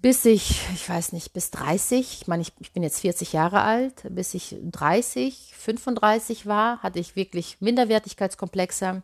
Bis 0.00 0.24
ich, 0.24 0.60
ich 0.74 0.88
weiß 0.88 1.12
nicht, 1.12 1.32
bis 1.32 1.50
30, 1.50 2.20
ich 2.22 2.28
meine, 2.28 2.42
ich, 2.42 2.52
ich 2.60 2.72
bin 2.72 2.84
jetzt 2.84 3.00
40 3.00 3.32
Jahre 3.32 3.62
alt, 3.62 4.06
bis 4.10 4.32
ich 4.32 4.56
30, 4.62 5.52
35 5.56 6.46
war, 6.46 6.82
hatte 6.82 7.00
ich 7.00 7.16
wirklich 7.16 7.60
Minderwertigkeitskomplexe. 7.60 9.02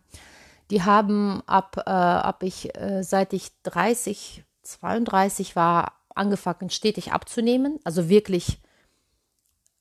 Die 0.71 0.83
haben 0.83 1.43
ab, 1.47 1.83
äh, 1.85 1.91
ab 1.91 2.45
ich, 2.45 2.75
äh, 2.79 3.03
seit 3.03 3.33
ich 3.33 3.51
30, 3.65 4.45
32 4.63 5.57
war, 5.57 5.93
angefangen 6.15 6.71
stetig 6.71 7.13
abzunehmen, 7.13 7.79
also 7.85 8.09
wirklich 8.09 8.61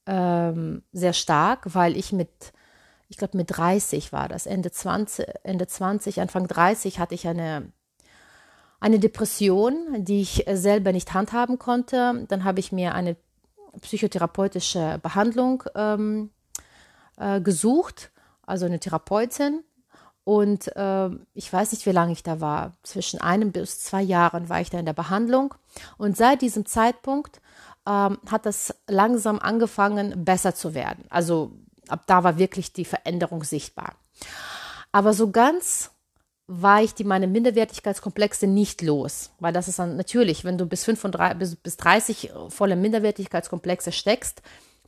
ähm, 0.06 0.84
sehr 0.92 1.14
stark, 1.14 1.74
weil 1.74 1.96
ich 1.98 2.12
mit, 2.12 2.54
ich 3.10 3.18
glaube 3.18 3.38
mit 3.38 3.48
30 3.56 4.12
war 4.12 4.28
das, 4.28 4.46
Ende 4.46 4.72
20, 4.72 5.26
Ende 5.44 5.68
20, 5.68 6.22
Anfang 6.22 6.48
30 6.48 7.00
hatte 7.00 7.16
ich 7.16 7.28
eine, 7.28 7.72
eine 8.80 9.00
Depression, 9.00 10.04
die 10.04 10.22
ich 10.22 10.46
selber 10.52 10.92
nicht 10.92 11.14
handhaben 11.14 11.58
konnte. 11.58 12.26
Dann 12.28 12.44
habe 12.44 12.60
ich 12.60 12.72
mir 12.72 12.94
eine 12.94 13.16
psychotherapeutische 13.80 15.00
Behandlung 15.02 15.64
ähm, 15.76 16.32
äh, 17.18 17.40
gesucht, 17.42 18.12
also 18.46 18.66
eine 18.66 18.80
Therapeutin. 18.80 19.64
Und 20.24 20.74
äh, 20.76 21.10
ich 21.34 21.52
weiß 21.52 21.74
nicht, 21.74 21.86
wie 21.86 21.92
lange 21.92 22.14
ich 22.14 22.24
da 22.24 22.40
war. 22.40 22.74
Zwischen 22.84 23.20
einem 23.20 23.52
bis 23.52 23.80
zwei 23.82 24.02
Jahren 24.02 24.50
war 24.50 24.62
ich 24.62 24.70
da 24.70 24.80
in 24.80 24.86
der 24.86 24.94
Behandlung. 24.94 25.54
Und 25.98 26.16
seit 26.16 26.42
diesem 26.42 26.66
Zeitpunkt 26.66 27.42
ähm, 27.86 28.18
hat 28.30 28.46
das 28.46 28.74
langsam 28.88 29.40
angefangen, 29.40 30.24
besser 30.24 30.56
zu 30.56 30.74
werden. 30.74 31.06
Also 31.10 31.52
ab 31.88 32.04
da 32.08 32.24
war 32.24 32.38
wirklich 32.38 32.72
die 32.74 32.86
Veränderung 32.86 33.44
sichtbar. 33.44 33.96
Aber 34.92 35.14
so 35.14 35.30
ganz 35.30 35.92
war 36.48 36.82
ich 36.82 36.94
die 36.94 37.04
meine 37.04 37.28
Minderwertigkeitskomplexe 37.28 38.48
nicht 38.48 38.82
los, 38.82 39.32
weil 39.40 39.54
das 39.54 39.68
ist 39.68 39.80
dann 39.80 39.98
natürlich, 39.98 40.44
wenn 40.44 40.58
du 40.58 40.66
bis 40.66 40.84
35, 40.84 41.40
bis, 41.40 41.56
bis 41.56 41.78
30 41.78 42.32
volle 42.50 42.76
Minderwertigkeitskomplexe 42.76 43.92
steckst, 43.92 44.42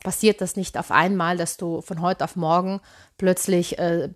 passiert 0.03 0.41
das 0.41 0.55
nicht 0.55 0.77
auf 0.77 0.91
einmal, 0.91 1.37
dass 1.37 1.57
du 1.57 1.81
von 1.81 2.01
heute 2.01 2.23
auf 2.23 2.35
morgen 2.35 2.81
plötzlich 3.17 3.79
äh, 3.79 4.09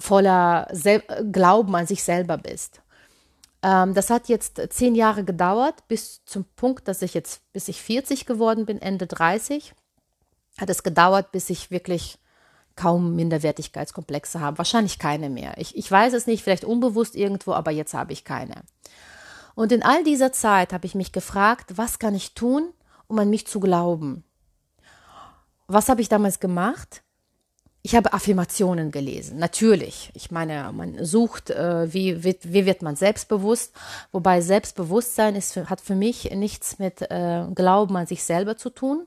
voller 0.00 0.66
Sel 0.72 1.02
Glauben 1.30 1.74
an 1.76 1.86
sich 1.86 2.02
selber 2.02 2.38
bist. 2.38 2.82
Ähm, 3.62 3.94
das 3.94 4.10
hat 4.10 4.28
jetzt 4.28 4.60
zehn 4.70 4.94
Jahre 4.94 5.24
gedauert, 5.24 5.86
bis 5.88 6.24
zum 6.24 6.44
Punkt, 6.56 6.88
dass 6.88 7.02
ich 7.02 7.14
jetzt, 7.14 7.42
bis 7.52 7.68
ich 7.68 7.82
40 7.82 8.26
geworden 8.26 8.66
bin, 8.66 8.80
Ende 8.80 9.06
30, 9.06 9.74
hat 10.58 10.70
es 10.70 10.82
gedauert, 10.82 11.32
bis 11.32 11.50
ich 11.50 11.70
wirklich 11.70 12.18
kaum 12.76 13.14
Minderwertigkeitskomplexe 13.14 14.40
habe. 14.40 14.58
Wahrscheinlich 14.58 14.98
keine 14.98 15.28
mehr. 15.28 15.54
Ich, 15.58 15.76
ich 15.76 15.90
weiß 15.90 16.14
es 16.14 16.26
nicht, 16.26 16.42
vielleicht 16.42 16.64
unbewusst 16.64 17.14
irgendwo, 17.14 17.52
aber 17.52 17.70
jetzt 17.70 17.94
habe 17.94 18.12
ich 18.12 18.24
keine. 18.24 18.62
Und 19.54 19.72
in 19.72 19.82
all 19.82 20.04
dieser 20.04 20.32
Zeit 20.32 20.72
habe 20.72 20.86
ich 20.86 20.94
mich 20.94 21.12
gefragt, 21.12 21.76
was 21.76 21.98
kann 21.98 22.14
ich 22.14 22.34
tun, 22.34 22.72
um 23.08 23.18
an 23.18 23.28
mich 23.28 23.46
zu 23.46 23.60
glauben? 23.60 24.24
Was 25.66 25.88
habe 25.88 26.00
ich 26.00 26.08
damals 26.08 26.40
gemacht? 26.40 27.02
Ich 27.82 27.96
habe 27.96 28.12
Affirmationen 28.12 28.90
gelesen, 28.90 29.38
natürlich. 29.38 30.10
Ich 30.14 30.30
meine, 30.30 30.70
man 30.72 31.02
sucht, 31.04 31.48
äh, 31.48 31.92
wie, 31.92 32.22
wie, 32.22 32.36
wie 32.42 32.66
wird 32.66 32.82
man 32.82 32.94
selbstbewusst, 32.94 33.72
wobei 34.12 34.42
Selbstbewusstsein 34.42 35.34
ist, 35.34 35.56
hat 35.56 35.80
für 35.80 35.94
mich 35.94 36.30
nichts 36.30 36.78
mit 36.78 37.00
äh, 37.00 37.46
Glauben 37.54 37.96
an 37.96 38.06
sich 38.06 38.22
selber 38.22 38.58
zu 38.58 38.68
tun. 38.68 39.06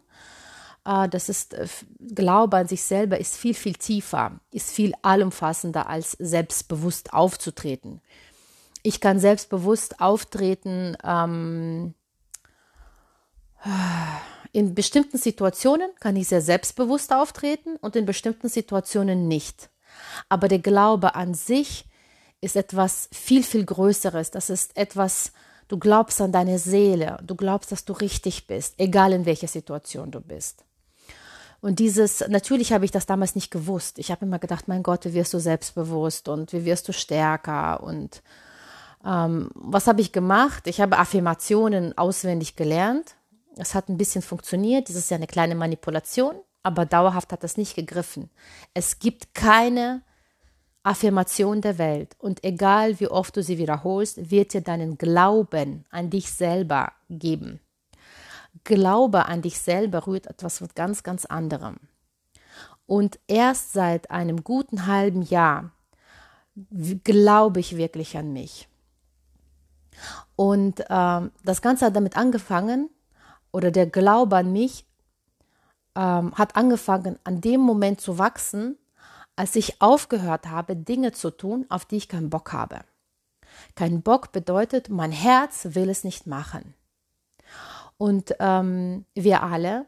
Äh, 0.86 1.08
das 1.08 1.30
ist, 1.30 1.53
äh, 1.53 1.68
Glaube 2.15 2.58
an 2.58 2.68
sich 2.68 2.82
selber 2.82 3.20
ist 3.20 3.38
viel, 3.38 3.53
viel 3.53 3.75
tiefer, 3.75 4.39
ist 4.51 4.72
viel 4.72 4.94
allumfassender 5.03 5.88
als 5.88 6.13
selbstbewusst 6.13 7.13
aufzutreten. 7.13 8.01
Ich 8.82 9.00
kann 9.00 9.20
selbstbewusst 9.20 10.01
auftreten, 10.01 10.98
ähm, 11.03 11.94
in 14.54 14.76
bestimmten 14.76 15.18
Situationen 15.18 15.90
kann 16.00 16.16
ich 16.16 16.28
sehr 16.28 16.42
selbstbewusst 16.42 17.12
auftreten 17.12 17.76
und 17.78 17.96
in 17.96 18.06
bestimmten 18.06 18.48
Situationen 18.48 19.28
nicht. 19.28 19.70
Aber 20.30 20.48
der 20.48 20.60
Glaube 20.60 21.16
an 21.16 21.34
sich 21.34 21.86
ist 22.40 22.56
etwas 22.56 23.10
viel, 23.12 23.44
viel 23.44 23.66
Größeres. 23.66 24.30
Das 24.30 24.52
ist 24.52 24.78
etwas, 24.78 25.34
du 25.68 25.80
glaubst 25.80 26.22
an 26.22 26.32
deine 26.32 26.60
Seele, 26.60 27.18
du 27.24 27.36
glaubst, 27.36 27.72
dass 27.72 27.84
du 27.84 27.94
richtig 27.94 28.46
bist, 28.46 28.76
egal 28.78 29.12
in 29.12 29.26
welcher 29.26 29.48
Situation 29.48 30.12
du 30.12 30.22
bist. 30.22 30.64
Und 31.60 31.80
dieses, 31.80 32.24
natürlich 32.28 32.74
habe 32.74 32.86
ich 32.86 32.92
das 32.92 33.08
damals 33.08 33.34
nicht 33.34 33.50
gewusst. 33.50 33.98
Ich 33.98 34.12
habe 34.12 34.26
immer 34.26 34.38
gedacht, 34.38 34.68
mein 34.68 34.84
Gott, 34.84 35.06
wie 35.06 35.14
wirst 35.14 35.34
du 35.34 35.40
selbstbewusst 35.40 36.28
und 36.28 36.54
wie 36.54 36.66
wirst 36.66 36.88
du 36.88 36.94
stärker 36.94 37.82
und 37.82 38.22
ähm, 39.04 39.50
was 39.56 39.88
habe 39.88 40.02
ich 40.02 40.12
gemacht? 40.12 40.68
Ich 40.68 40.80
habe 40.80 41.00
Affirmationen 41.00 41.98
auswendig 41.98 42.56
gelernt 42.56 43.16
es 43.58 43.76
hat 43.76 43.90
ein 43.90 43.98
bisschen 43.98 44.22
funktioniert. 44.22 44.90
Das 44.90 44.96
ist 44.96 45.12
ja 45.12 45.18
eine 45.18 45.28
kleine 45.28 45.56
Manipulation, 45.56 46.36
aber 46.64 46.86
dauerhaft 46.86 47.32
hat 47.32 47.44
das 47.44 47.58
nicht 47.58 47.76
gegriffen. 47.76 48.30
Es 48.74 49.00
gibt 49.00 49.34
keine 49.34 50.02
Affirmation 50.84 51.62
der 51.62 51.78
Welt. 51.78 52.16
Und 52.20 52.44
egal 52.44 53.00
wie 53.00 53.08
oft 53.08 53.36
du 53.36 53.44
sie 53.44 53.58
wiederholst, 53.58 54.30
wird 54.30 54.54
dir 54.54 54.62
deinen 54.62 54.98
Glauben 54.98 55.86
an 55.90 56.10
dich 56.10 56.32
selber 56.32 56.92
geben. 57.10 57.60
Glaube 58.64 59.26
an 59.26 59.42
dich 59.42 59.60
selber 59.60 60.06
rührt 60.06 60.28
etwas 60.28 60.62
mit 60.62 60.76
ganz, 60.76 61.04
ganz 61.04 61.26
anderem. 61.26 61.78
Und 62.86 63.20
erst 63.28 63.74
seit 63.74 64.12
einem 64.12 64.44
guten 64.44 64.86
halben 64.88 65.22
Jahr 65.22 65.72
glaube 67.04 67.62
ich 67.62 67.78
wirklich 67.78 68.18
an 68.18 68.34
mich. 68.34 68.68
Und 70.36 70.84
ähm, 70.90 71.32
das 71.44 71.62
Ganze 71.62 71.86
hat 71.86 71.96
damit 71.96 72.18
angefangen, 72.18 72.90
oder 73.54 73.72
der 73.72 73.86
Glaube 73.86 74.36
an 74.36 74.52
mich 74.52 74.86
ähm, 75.96 76.34
hat 76.36 76.58
angefangen, 76.58 77.18
an 77.24 77.40
dem 77.40 77.62
Moment 77.62 78.02
zu 78.02 78.18
wachsen, 78.18 78.78
als 79.38 79.56
ich 79.56 79.82
aufgehört 79.82 80.50
habe, 80.50 80.76
Dinge 80.76 81.14
zu 81.14 81.32
tun, 81.32 81.66
auf 81.70 81.86
die 81.86 81.98
ich 81.98 82.10
keinen 82.10 82.30
Bock 82.30 82.52
habe. 82.52 82.82
Kein 83.76 84.02
Bock 84.02 84.32
bedeutet, 84.32 84.90
mein 84.90 85.12
Herz 85.12 85.68
will 85.72 85.90
es 85.90 86.04
nicht 86.04 86.28
machen. 86.28 86.74
Und 87.98 88.36
ähm, 88.40 89.06
wir 89.14 89.44
alle 89.44 89.86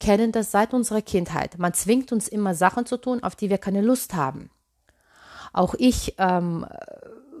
kennen 0.00 0.32
das 0.32 0.50
seit 0.50 0.74
unserer 0.74 1.02
Kindheit. 1.02 1.58
Man 1.58 1.72
zwingt 1.72 2.12
uns 2.12 2.28
immer 2.28 2.54
Sachen 2.54 2.84
zu 2.84 2.96
tun, 2.96 3.22
auf 3.22 3.36
die 3.36 3.48
wir 3.48 3.58
keine 3.58 3.80
Lust 3.80 4.14
haben. 4.14 4.50
Auch 5.52 5.74
ich 5.78 6.16
ähm, 6.18 6.66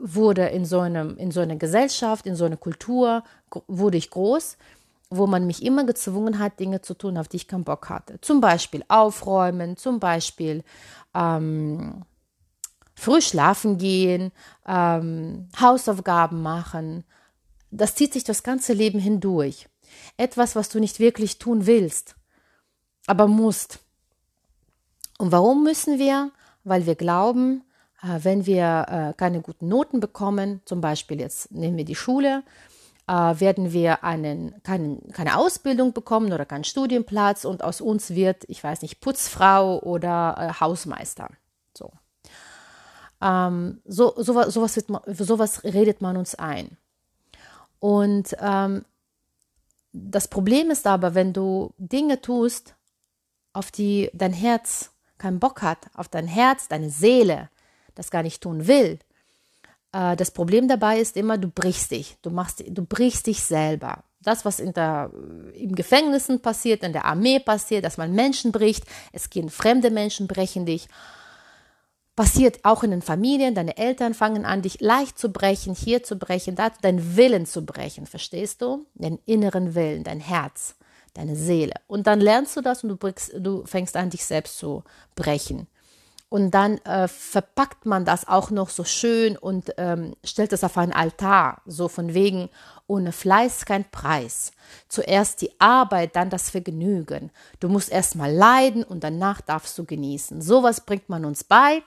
wurde 0.00 0.46
in 0.46 0.64
so, 0.64 0.80
einem, 0.80 1.16
in 1.16 1.32
so 1.32 1.40
einer 1.40 1.56
Gesellschaft, 1.56 2.26
in 2.26 2.36
so 2.36 2.44
einer 2.44 2.56
Kultur, 2.56 3.24
wurde 3.66 3.98
ich 3.98 4.10
groß, 4.10 4.56
wo 5.10 5.26
man 5.26 5.46
mich 5.46 5.62
immer 5.62 5.84
gezwungen 5.84 6.38
hat, 6.38 6.60
Dinge 6.60 6.80
zu 6.80 6.94
tun, 6.94 7.18
auf 7.18 7.28
die 7.28 7.36
ich 7.36 7.48
keinen 7.48 7.64
Bock 7.64 7.88
hatte. 7.88 8.20
Zum 8.20 8.40
Beispiel 8.40 8.84
aufräumen, 8.88 9.76
zum 9.76 10.00
Beispiel 10.00 10.64
ähm, 11.14 12.04
früh 12.94 13.20
schlafen 13.20 13.78
gehen, 13.78 14.32
ähm, 14.66 15.48
Hausaufgaben 15.60 16.42
machen. 16.42 17.04
Das 17.70 17.94
zieht 17.94 18.12
sich 18.12 18.24
das 18.24 18.42
ganze 18.42 18.72
Leben 18.72 18.98
hindurch. 18.98 19.68
Etwas, 20.16 20.56
was 20.56 20.68
du 20.68 20.80
nicht 20.80 20.98
wirklich 20.98 21.38
tun 21.38 21.66
willst, 21.66 22.16
aber 23.06 23.26
musst. 23.26 23.80
Und 25.18 25.32
warum 25.32 25.62
müssen 25.64 25.98
wir? 25.98 26.30
Weil 26.64 26.86
wir 26.86 26.94
glauben, 26.94 27.62
äh, 28.02 28.20
wenn 28.22 28.46
wir 28.46 28.86
äh, 28.88 29.14
keine 29.16 29.40
guten 29.40 29.68
Noten 29.68 30.00
bekommen, 30.00 30.60
zum 30.64 30.80
Beispiel 30.80 31.20
jetzt 31.20 31.52
nehmen 31.52 31.76
wir 31.76 31.84
die 31.84 31.94
Schule, 31.94 32.42
werden 33.06 33.72
wir 33.72 34.02
einen, 34.02 34.62
keinen, 34.62 35.12
keine 35.12 35.36
Ausbildung 35.36 35.92
bekommen 35.92 36.32
oder 36.32 36.46
keinen 36.46 36.64
Studienplatz 36.64 37.44
und 37.44 37.62
aus 37.62 37.80
uns 37.80 38.10
wird, 38.10 38.44
ich 38.48 38.64
weiß 38.64 38.82
nicht, 38.82 39.00
Putzfrau 39.00 39.78
oder 39.80 40.56
Hausmeister. 40.60 41.28
So. 41.76 41.92
Ähm, 43.20 43.80
so, 43.84 44.14
so, 44.16 44.48
sowas, 44.50 44.76
wird 44.76 44.88
man, 44.88 45.02
sowas 45.06 45.64
redet 45.64 46.00
man 46.00 46.16
uns 46.16 46.34
ein. 46.34 46.76
Und 47.78 48.34
ähm, 48.40 48.84
das 49.92 50.28
Problem 50.28 50.70
ist 50.70 50.86
aber, 50.86 51.14
wenn 51.14 51.32
du 51.32 51.72
Dinge 51.78 52.20
tust, 52.20 52.74
auf 53.52 53.70
die 53.70 54.10
dein 54.12 54.32
Herz 54.32 54.90
keinen 55.18 55.38
Bock 55.38 55.62
hat, 55.62 55.78
auf 55.94 56.08
dein 56.08 56.26
Herz, 56.26 56.68
deine 56.68 56.90
Seele 56.90 57.48
das 57.94 58.10
gar 58.10 58.22
nicht 58.22 58.42
tun 58.42 58.66
will, 58.66 58.98
äh, 59.94 60.16
das 60.16 60.30
Problem 60.30 60.68
dabei 60.68 60.98
ist 60.98 61.16
immer, 61.16 61.38
du 61.38 61.48
brichst 61.48 61.92
dich, 61.92 62.16
du 62.22 62.30
machst, 62.30 62.62
du 62.66 62.84
brichst 62.84 63.26
dich 63.26 63.42
selber. 63.42 64.04
Das, 64.20 64.44
was 64.44 64.58
in 64.58 64.72
der, 64.72 65.10
im 65.54 65.74
Gefängnissen 65.74 66.40
passiert, 66.40 66.82
in 66.82 66.92
der 66.92 67.04
Armee 67.04 67.40
passiert, 67.40 67.84
dass 67.84 67.98
man 67.98 68.12
Menschen 68.12 68.52
bricht, 68.52 68.84
es 69.12 69.30
gehen 69.30 69.50
fremde 69.50 69.90
Menschen 69.90 70.26
brechen 70.26 70.66
dich 70.66 70.88
passiert 72.16 72.64
auch 72.64 72.82
in 72.82 72.90
den 72.90 73.02
Familien. 73.02 73.54
Deine 73.54 73.76
Eltern 73.76 74.14
fangen 74.14 74.44
an, 74.44 74.62
dich 74.62 74.80
leicht 74.80 75.18
zu 75.18 75.30
brechen, 75.30 75.74
hier 75.74 76.02
zu 76.02 76.16
brechen, 76.16 76.54
da, 76.54 76.70
deinen 76.80 77.16
Willen 77.16 77.46
zu 77.46 77.64
brechen, 77.64 78.06
verstehst 78.06 78.62
du? 78.62 78.86
Den 78.94 79.18
inneren 79.26 79.74
Willen, 79.74 80.04
dein 80.04 80.20
Herz, 80.20 80.76
deine 81.14 81.36
Seele. 81.36 81.74
Und 81.86 82.06
dann 82.06 82.20
lernst 82.20 82.56
du 82.56 82.60
das 82.60 82.82
und 82.82 82.90
du, 82.90 82.96
brichst, 82.96 83.32
du 83.38 83.64
fängst 83.66 83.96
an, 83.96 84.10
dich 84.10 84.24
selbst 84.24 84.58
zu 84.58 84.84
brechen. 85.14 85.66
Und 86.34 86.50
dann 86.50 86.78
äh, 86.78 87.06
verpackt 87.06 87.86
man 87.86 88.04
das 88.04 88.26
auch 88.26 88.50
noch 88.50 88.68
so 88.68 88.82
schön 88.82 89.36
und 89.36 89.72
ähm, 89.76 90.16
stellt 90.24 90.52
es 90.52 90.64
auf 90.64 90.76
einen 90.76 90.92
Altar, 90.92 91.62
so 91.64 91.86
von 91.86 92.12
wegen, 92.12 92.48
ohne 92.88 93.12
Fleiß 93.12 93.66
kein 93.66 93.88
Preis. 93.88 94.50
Zuerst 94.88 95.42
die 95.42 95.52
Arbeit, 95.60 96.16
dann 96.16 96.30
das 96.30 96.50
Vergnügen. 96.50 97.30
Du 97.60 97.68
musst 97.68 97.88
erst 97.88 98.16
mal 98.16 98.32
leiden 98.32 98.82
und 98.82 99.04
danach 99.04 99.42
darfst 99.42 99.78
du 99.78 99.84
genießen. 99.84 100.42
Sowas 100.42 100.80
bringt 100.80 101.08
man 101.08 101.24
uns 101.24 101.44
bei 101.44 101.84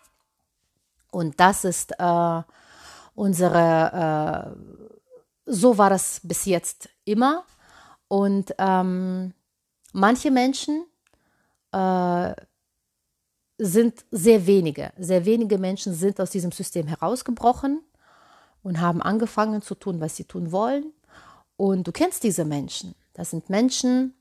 und 1.12 1.38
das 1.42 1.66
ist 1.66 2.00
äh, 2.00 2.42
unsere, 3.16 4.56
äh, 4.56 5.52
so 5.52 5.78
war 5.78 5.90
das 5.90 6.22
bis 6.24 6.46
jetzt 6.46 6.88
immer. 7.04 7.44
Und 8.08 8.56
ähm, 8.60 9.34
manche 9.92 10.32
Menschen 10.32 10.86
äh, 11.74 12.34
sind 13.58 14.06
sehr 14.12 14.46
wenige, 14.46 14.92
sehr 14.98 15.26
wenige 15.26 15.58
Menschen 15.58 15.94
sind 15.94 16.20
aus 16.22 16.30
diesem 16.30 16.52
System 16.52 16.88
herausgebrochen 16.88 17.82
und 18.64 18.80
haben 18.80 19.02
angefangen 19.02 19.62
zu 19.62 19.76
tun, 19.76 20.00
was 20.00 20.16
sie 20.16 20.26
tun 20.26 20.52
wollen. 20.52 20.94
Und 21.56 21.88
du 21.88 21.92
kennst 21.92 22.24
diese 22.24 22.46
Menschen. 22.46 22.94
Das 23.14 23.32
sind 23.32 23.50
Menschen, 23.50 24.14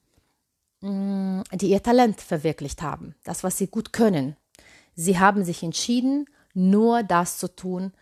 mm, 0.81 1.43
die 1.53 1.71
ihr 1.71 1.83
Talent 1.83 2.21
verwirklicht 2.21 2.81
haben, 2.81 3.15
das, 3.25 3.45
was 3.45 3.59
sie 3.59 3.67
gut 3.67 3.93
können. 3.93 4.37
Sie 4.95 5.19
haben 5.19 5.45
sich 5.45 5.63
entschieden, 5.63 6.27
nur 6.55 7.03
das 7.03 7.37
zu 7.37 7.55
tun, 7.55 7.93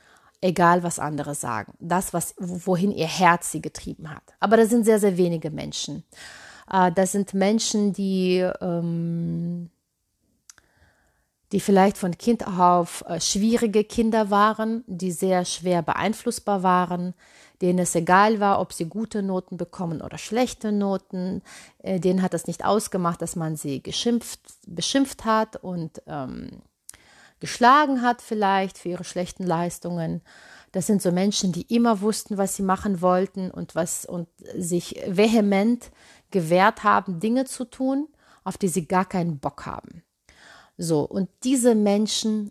egal 0.40 0.84
was 0.84 1.00
andere 1.00 1.34
sagen. 1.34 1.74
Das, 1.80 2.12
was, 2.12 2.34
wohin 2.38 2.92
ihr 2.92 3.08
Herz 3.08 3.50
sie 3.50 3.60
getrieben 3.60 4.10
hat. 4.10 4.22
Aber 4.38 4.56
das 4.56 4.68
sind 4.68 4.84
sehr, 4.84 5.00
sehr 5.00 5.16
wenige 5.16 5.50
Menschen. 5.50 6.04
Äh, 6.70 6.92
das 6.92 7.12
sind 7.12 7.34
Menschen, 7.34 7.92
die, 7.92 8.38
ähm, 8.60 9.70
die 11.54 11.60
vielleicht 11.60 11.98
von 11.98 12.18
Kind 12.18 12.48
auf 12.48 13.04
äh, 13.06 13.20
schwierige 13.20 13.84
Kinder 13.84 14.28
waren, 14.28 14.82
die 14.88 15.12
sehr 15.12 15.44
schwer 15.44 15.82
beeinflussbar 15.82 16.64
waren, 16.64 17.14
denen 17.62 17.78
es 17.78 17.94
egal 17.94 18.40
war, 18.40 18.60
ob 18.60 18.72
sie 18.72 18.86
gute 18.86 19.22
Noten 19.22 19.56
bekommen 19.56 20.02
oder 20.02 20.18
schlechte 20.18 20.72
Noten. 20.72 21.42
Äh, 21.78 22.00
denen 22.00 22.22
hat 22.22 22.34
es 22.34 22.48
nicht 22.48 22.64
ausgemacht, 22.64 23.22
dass 23.22 23.36
man 23.36 23.54
sie 23.54 23.80
geschimpft, 23.80 24.40
beschimpft 24.66 25.24
hat 25.24 25.54
und 25.62 26.02
ähm, 26.08 26.60
geschlagen 27.38 28.02
hat 28.02 28.20
vielleicht 28.20 28.76
für 28.76 28.88
ihre 28.88 29.04
schlechten 29.04 29.44
Leistungen. 29.44 30.22
Das 30.72 30.88
sind 30.88 31.02
so 31.02 31.12
Menschen, 31.12 31.52
die 31.52 31.72
immer 31.72 32.00
wussten, 32.00 32.36
was 32.36 32.56
sie 32.56 32.64
machen 32.64 33.00
wollten 33.00 33.52
und 33.52 33.76
was 33.76 34.04
und 34.04 34.26
sich 34.56 35.00
vehement 35.06 35.92
gewehrt 36.32 36.82
haben, 36.82 37.20
Dinge 37.20 37.44
zu 37.44 37.64
tun, 37.64 38.08
auf 38.42 38.58
die 38.58 38.66
sie 38.66 38.88
gar 38.88 39.04
keinen 39.04 39.38
Bock 39.38 39.66
haben. 39.66 40.02
So, 40.76 41.02
und 41.02 41.28
diese 41.44 41.74
Menschen, 41.74 42.50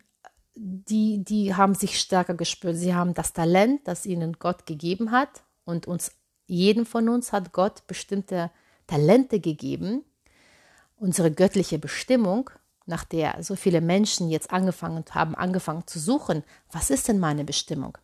die, 0.56 1.24
die 1.24 1.56
haben 1.56 1.76
sich 1.76 2.00
stärker 2.00 2.34
gespürt. 2.34 2.78
Sie 2.78 2.94
haben 2.94 3.14
das 3.14 3.34
Talent, 3.34 3.82
das 3.86 4.06
ihnen 4.06 4.34
Gott 4.40 4.66
gegeben 4.66 5.12
hat. 5.12 5.44
Und 5.66 5.88
uns, 5.88 6.12
jeden 6.48 6.86
von 6.86 7.10
uns 7.10 7.32
hat 7.32 7.54
Gott 7.54 7.86
bestimmte 7.88 8.52
Talente 8.88 9.40
gegeben. 9.40 10.04
Unsere 10.98 11.32
göttliche 11.32 11.80
Bestimmung 11.80 12.50
nach 12.86 13.04
der 13.04 13.42
so 13.42 13.56
viele 13.56 13.82
Menschen 13.82 14.30
jetzt 14.30 14.52
angefangen 14.52 15.06
haben, 15.12 15.36
angefangen 15.36 15.88
zu 15.88 16.00
suchen, 16.00 16.44
was 16.72 16.90
ist 16.90 17.08
denn 17.08 17.20
meine 17.20 17.46
Bestimmung? 17.46 17.98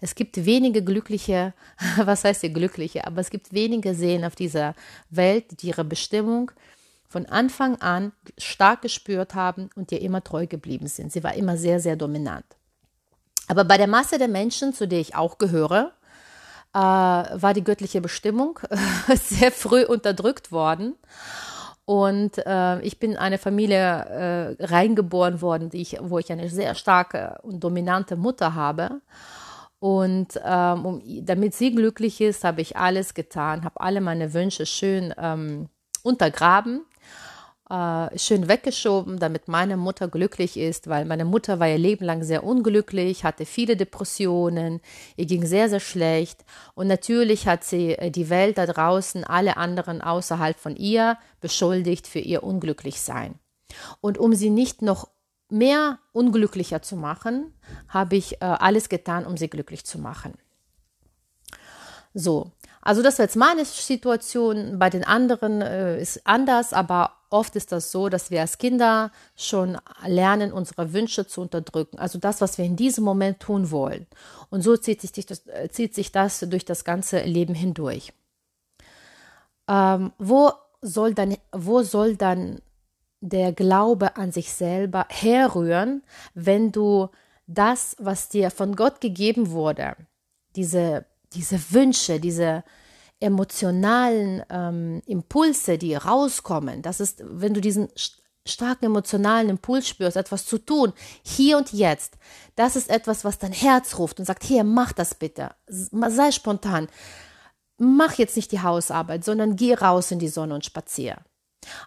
Es 0.00 0.14
gibt 0.14 0.44
wenige 0.44 0.82
glückliche, 0.82 1.54
was 1.96 2.24
heißt 2.24 2.40
hier 2.40 2.50
glückliche, 2.50 3.06
aber 3.06 3.20
es 3.20 3.30
gibt 3.30 3.52
wenige 3.52 3.94
Seelen 3.94 4.24
auf 4.24 4.34
dieser 4.34 4.74
Welt, 5.10 5.62
die 5.62 5.68
ihre 5.68 5.84
Bestimmung 5.84 6.50
von 7.12 7.26
Anfang 7.26 7.76
an 7.80 8.12
stark 8.38 8.80
gespürt 8.80 9.34
haben 9.34 9.68
und 9.76 9.92
ihr 9.92 10.00
immer 10.00 10.24
treu 10.24 10.46
geblieben 10.46 10.86
sind. 10.86 11.12
Sie 11.12 11.22
war 11.22 11.34
immer 11.34 11.58
sehr, 11.58 11.78
sehr 11.78 11.94
dominant. 11.94 12.46
Aber 13.48 13.64
bei 13.64 13.76
der 13.76 13.86
Masse 13.86 14.16
der 14.16 14.28
Menschen, 14.28 14.72
zu 14.72 14.88
der 14.88 15.00
ich 15.00 15.14
auch 15.14 15.36
gehöre, 15.36 15.92
äh, 16.72 16.78
war 16.78 17.52
die 17.52 17.64
göttliche 17.64 18.00
Bestimmung 18.00 18.58
sehr 19.14 19.52
früh 19.52 19.84
unterdrückt 19.84 20.52
worden. 20.52 20.94
Und 21.84 22.38
äh, 22.46 22.80
ich 22.80 22.98
bin 22.98 23.12
in 23.12 23.16
eine 23.18 23.36
Familie 23.36 23.76
äh, 23.76 24.64
reingeboren 24.64 25.42
worden, 25.42 25.68
die 25.68 25.82
ich, 25.82 25.98
wo 26.00 26.18
ich 26.18 26.32
eine 26.32 26.48
sehr 26.48 26.74
starke 26.74 27.40
und 27.42 27.62
dominante 27.62 28.16
Mutter 28.16 28.54
habe. 28.54 29.02
Und 29.80 30.40
ähm, 30.42 30.86
um, 30.86 31.02
damit 31.26 31.54
sie 31.54 31.74
glücklich 31.74 32.22
ist, 32.22 32.44
habe 32.44 32.62
ich 32.62 32.76
alles 32.78 33.12
getan, 33.12 33.64
habe 33.64 33.80
alle 33.80 34.00
meine 34.00 34.32
Wünsche 34.32 34.64
schön 34.64 35.12
ähm, 35.18 35.68
untergraben 36.02 36.86
äh, 37.70 38.18
schön 38.18 38.48
weggeschoben, 38.48 39.18
damit 39.18 39.48
meine 39.48 39.76
Mutter 39.76 40.08
glücklich 40.08 40.56
ist, 40.56 40.88
weil 40.88 41.04
meine 41.04 41.24
Mutter 41.24 41.60
war 41.60 41.68
ihr 41.68 41.78
Leben 41.78 42.04
lang 42.04 42.22
sehr 42.22 42.44
unglücklich, 42.44 43.24
hatte 43.24 43.46
viele 43.46 43.76
Depressionen, 43.76 44.80
ihr 45.16 45.26
ging 45.26 45.46
sehr, 45.46 45.68
sehr 45.68 45.80
schlecht 45.80 46.44
und 46.74 46.86
natürlich 46.86 47.46
hat 47.46 47.64
sie 47.64 47.92
äh, 47.92 48.10
die 48.10 48.30
Welt 48.30 48.58
da 48.58 48.66
draußen, 48.66 49.24
alle 49.24 49.56
anderen 49.56 50.00
außerhalb 50.02 50.58
von 50.58 50.76
ihr 50.76 51.18
beschuldigt 51.40 52.06
für 52.06 52.18
ihr 52.18 52.42
Unglücklichsein. 52.42 53.36
Und 54.00 54.18
um 54.18 54.34
sie 54.34 54.50
nicht 54.50 54.82
noch 54.82 55.08
mehr 55.48 55.98
unglücklicher 56.12 56.82
zu 56.82 56.96
machen, 56.96 57.54
habe 57.88 58.16
ich 58.16 58.34
äh, 58.34 58.44
alles 58.44 58.88
getan, 58.88 59.26
um 59.26 59.36
sie 59.36 59.48
glücklich 59.48 59.84
zu 59.84 59.98
machen. 59.98 60.34
So, 62.14 62.52
also 62.80 63.02
das 63.02 63.14
ist 63.14 63.18
jetzt 63.18 63.36
meine 63.36 63.64
Situation. 63.64 64.78
Bei 64.78 64.90
den 64.90 65.04
anderen 65.04 65.62
äh, 65.62 66.00
ist 66.00 66.26
anders, 66.26 66.72
aber 66.72 67.12
oft 67.32 67.56
ist 67.56 67.72
das 67.72 67.90
so, 67.90 68.08
dass 68.08 68.30
wir 68.30 68.40
als 68.40 68.58
Kinder 68.58 69.10
schon 69.36 69.78
lernen, 70.06 70.52
unsere 70.52 70.92
Wünsche 70.92 71.26
zu 71.26 71.40
unterdrücken. 71.40 71.98
Also 71.98 72.18
das, 72.18 72.40
was 72.40 72.58
wir 72.58 72.64
in 72.64 72.76
diesem 72.76 73.04
Moment 73.04 73.40
tun 73.40 73.70
wollen. 73.70 74.06
Und 74.50 74.62
so 74.62 74.76
zieht 74.76 75.00
sich 75.00 75.26
das, 75.26 75.42
zieht 75.70 75.94
sich 75.94 76.12
das 76.12 76.40
durch 76.40 76.64
das 76.64 76.84
ganze 76.84 77.22
Leben 77.22 77.54
hindurch. 77.54 78.12
Ähm, 79.68 80.12
wo, 80.18 80.52
soll 80.80 81.14
dann, 81.14 81.36
wo 81.52 81.82
soll 81.82 82.16
dann 82.16 82.60
der 83.20 83.52
Glaube 83.52 84.16
an 84.16 84.32
sich 84.32 84.52
selber 84.52 85.06
herrühren, 85.08 86.02
wenn 86.34 86.72
du 86.72 87.08
das, 87.46 87.96
was 87.98 88.28
dir 88.28 88.50
von 88.50 88.76
Gott 88.76 89.00
gegeben 89.00 89.50
wurde, 89.50 89.96
diese, 90.56 91.06
diese 91.32 91.58
Wünsche, 91.72 92.20
diese 92.20 92.64
emotionalen 93.22 94.42
ähm, 94.50 95.02
Impulse, 95.06 95.78
die 95.78 95.94
rauskommen, 95.94 96.82
das 96.82 97.00
ist, 97.00 97.22
wenn 97.24 97.54
du 97.54 97.60
diesen 97.60 97.88
starken 98.46 98.86
emotionalen 98.86 99.48
Impuls 99.48 99.88
spürst, 99.88 100.16
etwas 100.16 100.46
zu 100.46 100.58
tun, 100.58 100.92
hier 101.22 101.56
und 101.56 101.72
jetzt, 101.72 102.18
das 102.56 102.76
ist 102.76 102.90
etwas, 102.90 103.24
was 103.24 103.38
dein 103.38 103.52
Herz 103.52 103.98
ruft 103.98 104.18
und 104.18 104.24
sagt, 104.24 104.44
hier, 104.44 104.64
mach 104.64 104.92
das 104.92 105.14
bitte, 105.14 105.50
sei 105.68 106.32
spontan, 106.32 106.88
mach 107.78 108.14
jetzt 108.14 108.36
nicht 108.36 108.52
die 108.52 108.62
Hausarbeit, 108.62 109.24
sondern 109.24 109.56
geh 109.56 109.74
raus 109.74 110.10
in 110.10 110.18
die 110.18 110.28
Sonne 110.28 110.54
und 110.54 110.64
spazier. 110.64 111.18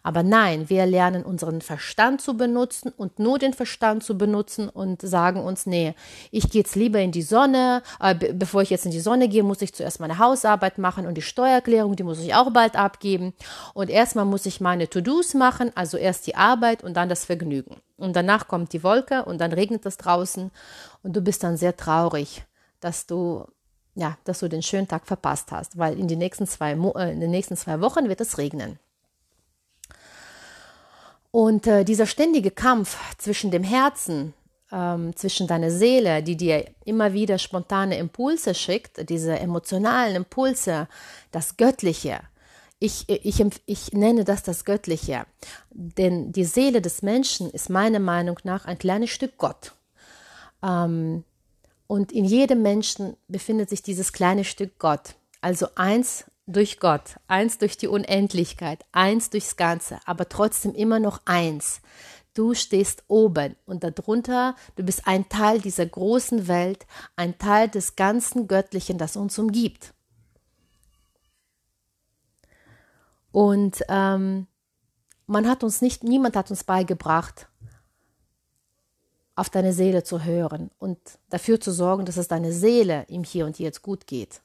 Aber 0.03 0.23
nein, 0.23 0.69
wir 0.69 0.85
lernen 0.85 1.23
unseren 1.23 1.61
Verstand 1.61 2.21
zu 2.21 2.37
benutzen 2.37 2.91
und 2.95 3.19
nur 3.19 3.39
den 3.39 3.53
Verstand 3.53 4.03
zu 4.03 4.17
benutzen 4.17 4.69
und 4.69 5.01
sagen 5.01 5.41
uns, 5.41 5.65
nee, 5.65 5.95
ich 6.31 6.49
gehe 6.49 6.61
jetzt 6.61 6.75
lieber 6.75 6.99
in 6.99 7.11
die 7.11 7.21
Sonne, 7.21 7.81
äh, 7.99 8.15
bevor 8.33 8.61
ich 8.61 8.69
jetzt 8.69 8.85
in 8.85 8.91
die 8.91 8.99
Sonne 8.99 9.27
gehe, 9.27 9.43
muss 9.43 9.61
ich 9.61 9.73
zuerst 9.73 9.99
meine 9.99 10.19
Hausarbeit 10.19 10.77
machen 10.77 11.05
und 11.05 11.15
die 11.15 11.21
Steuererklärung, 11.21 11.95
die 11.95 12.03
muss 12.03 12.19
ich 12.19 12.35
auch 12.35 12.51
bald 12.51 12.75
abgeben. 12.75 13.33
Und 13.73 13.89
erstmal 13.89 14.25
muss 14.25 14.45
ich 14.45 14.61
meine 14.61 14.89
To-Dos 14.89 15.33
machen, 15.33 15.71
also 15.75 15.97
erst 15.97 16.27
die 16.27 16.35
Arbeit 16.35 16.83
und 16.83 16.95
dann 16.95 17.09
das 17.09 17.25
Vergnügen. 17.25 17.77
Und 17.97 18.15
danach 18.15 18.47
kommt 18.47 18.73
die 18.73 18.83
Wolke 18.83 19.25
und 19.25 19.39
dann 19.39 19.53
regnet 19.53 19.85
es 19.85 19.97
draußen 19.97 20.51
und 21.03 21.15
du 21.15 21.21
bist 21.21 21.43
dann 21.43 21.57
sehr 21.57 21.77
traurig, 21.77 22.43
dass 22.79 23.07
du 23.07 23.45
ja, 23.95 24.17
dass 24.25 24.39
du 24.39 24.49
den 24.49 24.61
schönen 24.61 24.87
Tag 24.87 25.07
verpasst 25.07 25.51
hast, 25.51 25.77
weil 25.77 25.97
in, 25.97 26.07
die 26.07 26.17
nächsten 26.17 26.45
zwei, 26.45 26.73
äh, 26.73 27.11
in 27.13 27.21
den 27.21 27.31
nächsten 27.31 27.55
zwei 27.55 27.79
Wochen 27.79 28.09
wird 28.09 28.21
es 28.21 28.37
regnen. 28.37 28.77
Und 31.35 31.67
äh, 31.67 31.83
dieser 31.83 32.05
ständige 32.05 32.49
Kampf 32.49 32.97
zwischen 33.17 33.51
dem 33.51 33.63
Herzen, 33.63 34.33
ähm, 34.71 35.13
zwischen 35.17 35.47
deiner 35.47 35.69
Seele, 35.69 36.23
die 36.23 36.37
dir 36.37 36.63
immer 36.85 37.11
wieder 37.11 37.39
spontane 37.39 37.97
Impulse 37.97 38.55
schickt, 38.55 39.09
diese 39.09 39.37
emotionalen 39.37 40.15
Impulse, 40.15 40.87
das 41.31 41.57
Göttliche. 41.57 42.21
Ich, 42.79 43.09
ich, 43.09 43.43
ich 43.65 43.91
nenne 43.91 44.23
das 44.23 44.43
das 44.43 44.63
Göttliche, 44.63 45.25
denn 45.71 46.31
die 46.31 46.45
Seele 46.45 46.81
des 46.81 47.01
Menschen 47.01 47.49
ist 47.49 47.69
meiner 47.69 47.99
Meinung 47.99 48.39
nach 48.45 48.63
ein 48.63 48.79
kleines 48.79 49.09
Stück 49.09 49.37
Gott. 49.37 49.73
Ähm, 50.63 51.25
und 51.85 52.13
in 52.13 52.23
jedem 52.23 52.61
Menschen 52.61 53.17
befindet 53.27 53.69
sich 53.69 53.83
dieses 53.83 54.13
kleine 54.13 54.45
Stück 54.45 54.79
Gott, 54.79 55.15
also 55.41 55.67
eins 55.75 56.23
durch 56.47 56.79
Gott, 56.79 57.15
eins 57.27 57.57
durch 57.57 57.77
die 57.77 57.87
Unendlichkeit, 57.87 58.85
eins 58.91 59.29
durchs 59.29 59.55
Ganze, 59.55 59.99
aber 60.05 60.29
trotzdem 60.29 60.73
immer 60.73 60.99
noch 60.99 61.21
eins. 61.25 61.81
Du 62.33 62.53
stehst 62.53 63.03
oben 63.07 63.55
und 63.65 63.83
darunter, 63.83 64.55
du 64.75 64.83
bist 64.83 65.07
ein 65.07 65.29
Teil 65.29 65.61
dieser 65.61 65.85
großen 65.85 66.47
Welt, 66.47 66.85
ein 67.15 67.37
Teil 67.37 67.69
des 67.69 67.95
ganzen 67.95 68.47
Göttlichen, 68.47 68.97
das 68.97 69.15
uns 69.15 69.39
umgibt. 69.39 69.93
Und 73.31 73.81
ähm, 73.89 74.47
man 75.27 75.47
hat 75.47 75.63
uns 75.63 75.81
nicht, 75.81 76.03
niemand 76.03 76.35
hat 76.35 76.51
uns 76.51 76.63
beigebracht, 76.63 77.47
auf 79.35 79.49
deine 79.49 79.73
Seele 79.73 80.03
zu 80.03 80.23
hören 80.23 80.71
und 80.77 80.97
dafür 81.29 81.59
zu 81.59 81.71
sorgen, 81.71 82.05
dass 82.05 82.17
es 82.17 82.27
deine 82.27 82.53
Seele 82.53 83.05
im 83.09 83.23
Hier 83.23 83.45
und 83.45 83.59
Jetzt 83.59 83.81
gut 83.81 84.07
geht. 84.07 84.41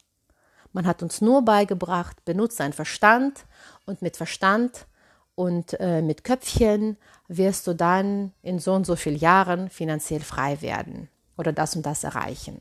Man 0.73 0.87
hat 0.87 1.03
uns 1.03 1.21
nur 1.21 1.43
beigebracht, 1.45 2.25
benutze 2.25 2.59
deinen 2.59 2.73
Verstand 2.73 3.45
und 3.87 4.03
mit 4.03 4.17
Verstand 4.17 4.87
und 5.35 5.79
äh, 5.81 6.03
mit 6.03 6.23
Köpfchen 6.23 6.97
wirst 7.29 7.67
du 7.67 7.75
dann 7.75 8.33
in 8.43 8.59
so 8.59 8.75
und 8.75 8.87
so 8.87 8.97
vielen 8.97 9.19
Jahren 9.19 9.69
finanziell 9.71 10.21
frei 10.21 10.61
werden 10.61 11.09
oder 11.37 11.53
das 11.53 11.75
und 11.77 11.87
das 11.87 12.05
erreichen. 12.05 12.61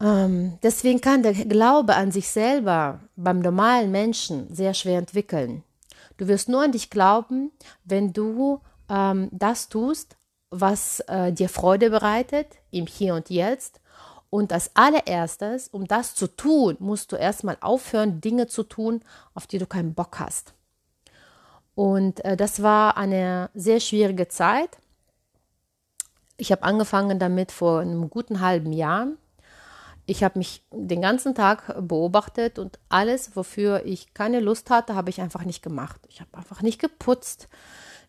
Ähm, 0.00 0.58
deswegen 0.62 1.00
kann 1.00 1.22
der 1.22 1.32
Glaube 1.32 1.94
an 1.94 2.10
sich 2.10 2.28
selber 2.28 3.00
beim 3.16 3.40
normalen 3.40 3.90
Menschen 3.90 4.52
sehr 4.54 4.74
schwer 4.74 4.98
entwickeln. 4.98 5.62
Du 6.16 6.28
wirst 6.28 6.48
nur 6.48 6.62
an 6.62 6.72
dich 6.72 6.90
glauben, 6.90 7.52
wenn 7.84 8.12
du 8.12 8.60
ähm, 8.88 9.28
das 9.32 9.68
tust, 9.68 10.16
was 10.50 11.00
äh, 11.08 11.32
dir 11.32 11.48
Freude 11.48 11.90
bereitet, 11.90 12.46
im 12.70 12.86
Hier 12.86 13.14
und 13.14 13.30
Jetzt 13.30 13.80
und 14.32 14.50
als 14.50 14.74
allererstes, 14.74 15.68
um 15.68 15.86
das 15.86 16.14
zu 16.14 16.26
tun, 16.26 16.78
musst 16.78 17.12
du 17.12 17.16
erstmal 17.16 17.58
aufhören, 17.60 18.22
Dinge 18.22 18.46
zu 18.46 18.62
tun, 18.62 19.02
auf 19.34 19.46
die 19.46 19.58
du 19.58 19.66
keinen 19.66 19.92
Bock 19.92 20.18
hast. 20.20 20.54
Und 21.74 22.24
äh, 22.24 22.34
das 22.34 22.62
war 22.62 22.96
eine 22.96 23.50
sehr 23.52 23.78
schwierige 23.78 24.28
Zeit. 24.28 24.78
Ich 26.38 26.50
habe 26.50 26.62
angefangen 26.62 27.18
damit 27.18 27.52
vor 27.52 27.80
einem 27.80 28.08
guten 28.08 28.40
halben 28.40 28.72
Jahr. 28.72 29.08
Ich 30.06 30.24
habe 30.24 30.38
mich 30.38 30.64
den 30.70 31.02
ganzen 31.02 31.34
Tag 31.34 31.74
beobachtet 31.86 32.58
und 32.58 32.78
alles, 32.88 33.36
wofür 33.36 33.84
ich 33.84 34.14
keine 34.14 34.40
Lust 34.40 34.70
hatte, 34.70 34.94
habe 34.94 35.10
ich 35.10 35.20
einfach 35.20 35.44
nicht 35.44 35.62
gemacht. 35.62 36.00
Ich 36.08 36.22
habe 36.22 36.34
einfach 36.38 36.62
nicht 36.62 36.80
geputzt, 36.80 37.50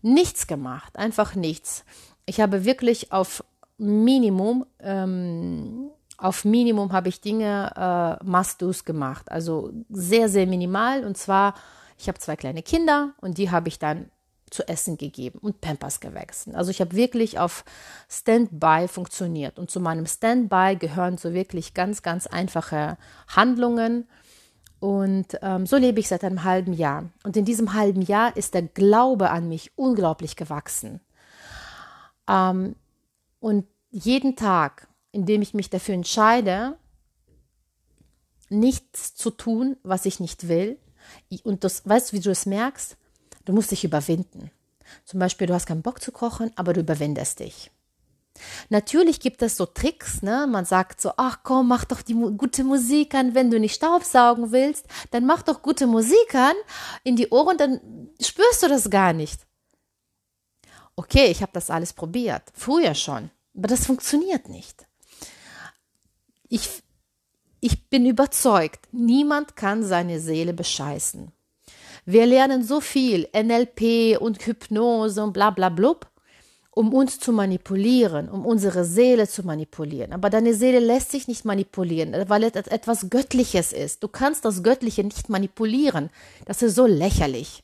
nichts 0.01 0.47
gemacht, 0.47 0.95
einfach 0.95 1.35
nichts. 1.35 1.83
Ich 2.25 2.39
habe 2.39 2.63
wirklich 2.63 3.11
auf 3.11 3.43
Minimum 3.77 4.65
ähm, 4.79 5.89
auf 6.23 6.45
Minimum 6.45 6.93
habe 6.93 7.09
ich 7.09 7.19
Dinge 7.19 8.19
äh, 8.21 8.23
must-dos 8.23 8.85
gemacht. 8.85 9.29
Also 9.29 9.73
sehr, 9.89 10.29
sehr 10.29 10.47
minimal. 10.47 11.03
Und 11.03 11.17
zwar, 11.17 11.53
ich 11.97 12.07
habe 12.07 12.17
zwei 12.17 12.37
kleine 12.37 12.63
Kinder 12.63 13.13
und 13.19 13.37
die 13.37 13.51
habe 13.51 13.67
ich 13.67 13.77
dann 13.77 14.09
zu 14.49 14.65
essen 14.69 14.97
gegeben 14.97 15.39
und 15.39 15.59
Pampers 15.59 15.99
gewechselt. 15.99 16.55
Also 16.55 16.71
ich 16.71 16.79
habe 16.79 16.95
wirklich 16.95 17.39
auf 17.39 17.65
Standby 18.09 18.87
funktioniert. 18.87 19.59
Und 19.59 19.69
zu 19.69 19.81
meinem 19.81 20.05
Standby 20.05 20.77
gehören 20.79 21.17
so 21.17 21.33
wirklich 21.33 21.73
ganz, 21.73 22.03
ganz 22.03 22.25
einfache 22.25 22.97
Handlungen. 23.27 24.07
Und 24.79 25.37
ähm, 25.41 25.65
so 25.65 25.75
lebe 25.75 25.99
ich 25.99 26.07
seit 26.07 26.23
einem 26.23 26.45
halben 26.45 26.71
Jahr. 26.71 27.09
Und 27.23 27.35
in 27.35 27.43
diesem 27.43 27.73
halben 27.73 28.01
Jahr 28.01 28.37
ist 28.37 28.53
der 28.53 28.61
Glaube 28.61 29.29
an 29.29 29.49
mich 29.49 29.73
unglaublich 29.75 30.37
gewachsen. 30.37 31.01
Ähm, 32.29 32.77
und 33.41 33.65
jeden 33.91 34.37
Tag 34.37 34.87
indem 35.13 35.41
ich 35.41 35.53
mich 35.53 35.69
dafür 35.69 35.93
entscheide, 35.93 36.77
nichts 38.49 39.15
zu 39.15 39.29
tun, 39.29 39.77
was 39.83 40.05
ich 40.05 40.19
nicht 40.19 40.49
will. 40.49 40.77
Und 41.43 41.63
das, 41.63 41.87
weißt 41.87 42.11
du, 42.11 42.17
wie 42.17 42.19
du 42.19 42.31
es 42.31 42.45
merkst? 42.45 42.97
Du 43.45 43.53
musst 43.53 43.71
dich 43.71 43.83
überwinden. 43.83 44.51
Zum 45.05 45.19
Beispiel, 45.19 45.47
du 45.47 45.53
hast 45.53 45.67
keinen 45.67 45.81
Bock 45.81 46.01
zu 46.01 46.11
kochen, 46.11 46.51
aber 46.55 46.73
du 46.73 46.81
überwindest 46.81 47.39
dich. 47.39 47.71
Natürlich 48.69 49.19
gibt 49.19 49.43
es 49.43 49.55
so 49.55 49.67
Tricks, 49.67 50.23
ne? 50.23 50.47
Man 50.49 50.65
sagt 50.65 50.99
so, 50.99 51.11
ach 51.17 51.39
komm, 51.43 51.67
mach 51.67 51.85
doch 51.85 52.01
die 52.01 52.15
gute 52.15 52.63
Musik 52.63 53.13
an, 53.13 53.35
wenn 53.35 53.51
du 53.51 53.59
nicht 53.59 53.75
Staubsaugen 53.75 54.51
willst, 54.51 54.87
dann 55.11 55.27
mach 55.27 55.43
doch 55.43 55.61
gute 55.61 55.85
Musik 55.85 56.33
an 56.33 56.55
in 57.03 57.15
die 57.15 57.29
Ohren, 57.29 57.57
dann 57.57 58.09
spürst 58.19 58.63
du 58.63 58.67
das 58.67 58.89
gar 58.89 59.13
nicht. 59.13 59.45
Okay, 60.95 61.27
ich 61.27 61.43
habe 61.43 61.51
das 61.53 61.69
alles 61.69 61.93
probiert, 61.93 62.43
früher 62.55 62.95
schon, 62.95 63.29
aber 63.55 63.67
das 63.67 63.85
funktioniert 63.85 64.49
nicht 64.49 64.87
ich, 66.53 66.69
ich 67.61 67.89
bin 67.89 68.05
überzeugt, 68.05 68.87
niemand 68.91 69.55
kann 69.55 69.83
seine 69.83 70.19
Seele 70.19 70.53
bescheißen. 70.53 71.31
Wir 72.05 72.27
lernen 72.27 72.63
so 72.63 72.79
viel 72.79 73.27
NLP 73.35 74.21
und 74.21 74.45
Hypnose 74.45 75.23
und 75.23 75.33
bla 75.33 75.49
bla 75.49 75.69
blub, 75.69 76.11
um 76.69 76.93
uns 76.93 77.19
zu 77.19 77.31
manipulieren, 77.31 78.29
um 78.29 78.45
unsere 78.45 78.85
Seele 78.85 79.27
zu 79.27 79.43
manipulieren. 79.43 80.13
Aber 80.13 80.29
deine 80.29 80.53
Seele 80.53 80.79
lässt 80.79 81.09
sich 81.11 81.27
nicht 81.27 81.43
manipulieren, 81.43 82.13
weil 82.29 82.43
es 82.43 82.51
etwas 82.67 83.09
Göttliches 83.09 83.73
ist. 83.73 84.03
Du 84.03 84.07
kannst 84.07 84.45
das 84.45 84.61
Göttliche 84.61 85.03
nicht 85.03 85.29
manipulieren. 85.29 86.11
Das 86.45 86.61
ist 86.61 86.75
so 86.75 86.85
lächerlich. 86.85 87.63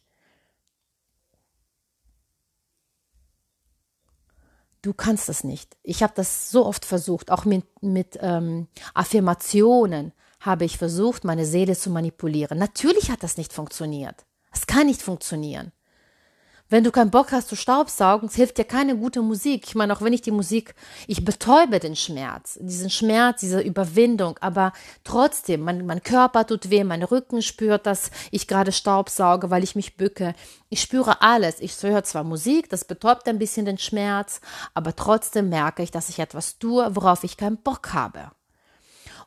Du 4.82 4.94
kannst 4.94 5.30
es 5.30 5.44
nicht. 5.44 5.78
Ich 5.84 6.04
habe 6.04 6.14
das 6.16 6.52
so 6.52 6.66
oft 6.66 6.86
versucht, 6.86 7.32
auch 7.32 7.46
mit, 7.46 7.66
mit 7.82 8.18
ähm, 8.22 8.68
Affirmationen 8.94 10.14
habe 10.40 10.66
ich 10.66 10.78
versucht, 10.78 11.26
meine 11.26 11.46
Seele 11.46 11.76
zu 11.76 11.90
manipulieren. 11.90 12.58
Natürlich 12.58 13.12
hat 13.12 13.24
das 13.24 13.38
nicht 13.38 13.54
funktioniert. 13.54 14.26
Es 14.52 14.68
kann 14.68 14.88
nicht 14.88 15.02
funktionieren. 15.02 15.72
Wenn 16.72 16.84
du 16.84 16.92
keinen 16.92 17.10
Bock 17.10 17.32
hast 17.32 17.50
zu 17.50 17.56
staubsaugen, 17.56 18.30
hilft 18.30 18.60
dir 18.60 18.64
keine 18.64 18.96
gute 18.96 19.24
Musik. 19.24 19.64
Ich 19.66 19.74
meine, 19.74 19.92
auch 19.92 20.04
wenn 20.04 20.14
ich 20.14 20.22
die 20.22 20.30
Musik, 20.30 20.76
ich 21.08 21.26
betäube 21.26 21.80
den 21.80 21.96
Schmerz, 21.96 22.60
diesen 22.62 22.92
Schmerz, 22.92 23.40
diese 23.40 23.60
Überwindung, 23.60 24.38
aber 24.40 24.74
trotzdem, 25.04 25.62
mein, 25.62 25.88
mein 25.88 26.04
Körper 26.04 26.46
tut 26.46 26.70
weh, 26.70 26.84
mein 26.84 27.02
Rücken 27.02 27.42
spürt, 27.42 27.88
dass 27.88 28.12
ich 28.30 28.48
gerade 28.48 28.72
staubsauge, 28.72 29.50
weil 29.50 29.64
ich 29.64 29.76
mich 29.76 29.98
bücke. 29.98 30.36
Ich 30.70 30.82
spüre 30.82 31.24
alles. 31.24 31.60
Ich 31.60 31.82
höre 31.82 32.04
zwar 32.04 32.24
Musik, 32.24 32.70
das 32.70 32.86
betäubt 32.86 33.28
ein 33.28 33.40
bisschen 33.40 33.66
den 33.66 33.80
Schmerz, 33.80 34.40
aber 34.76 34.96
trotzdem 34.96 35.50
merke 35.50 35.82
ich, 35.82 35.90
dass 35.90 36.10
ich 36.10 36.20
etwas 36.20 36.60
tue, 36.60 36.96
worauf 36.96 37.24
ich 37.24 37.36
keinen 37.36 37.58
Bock 37.58 37.94
habe. 37.94 38.30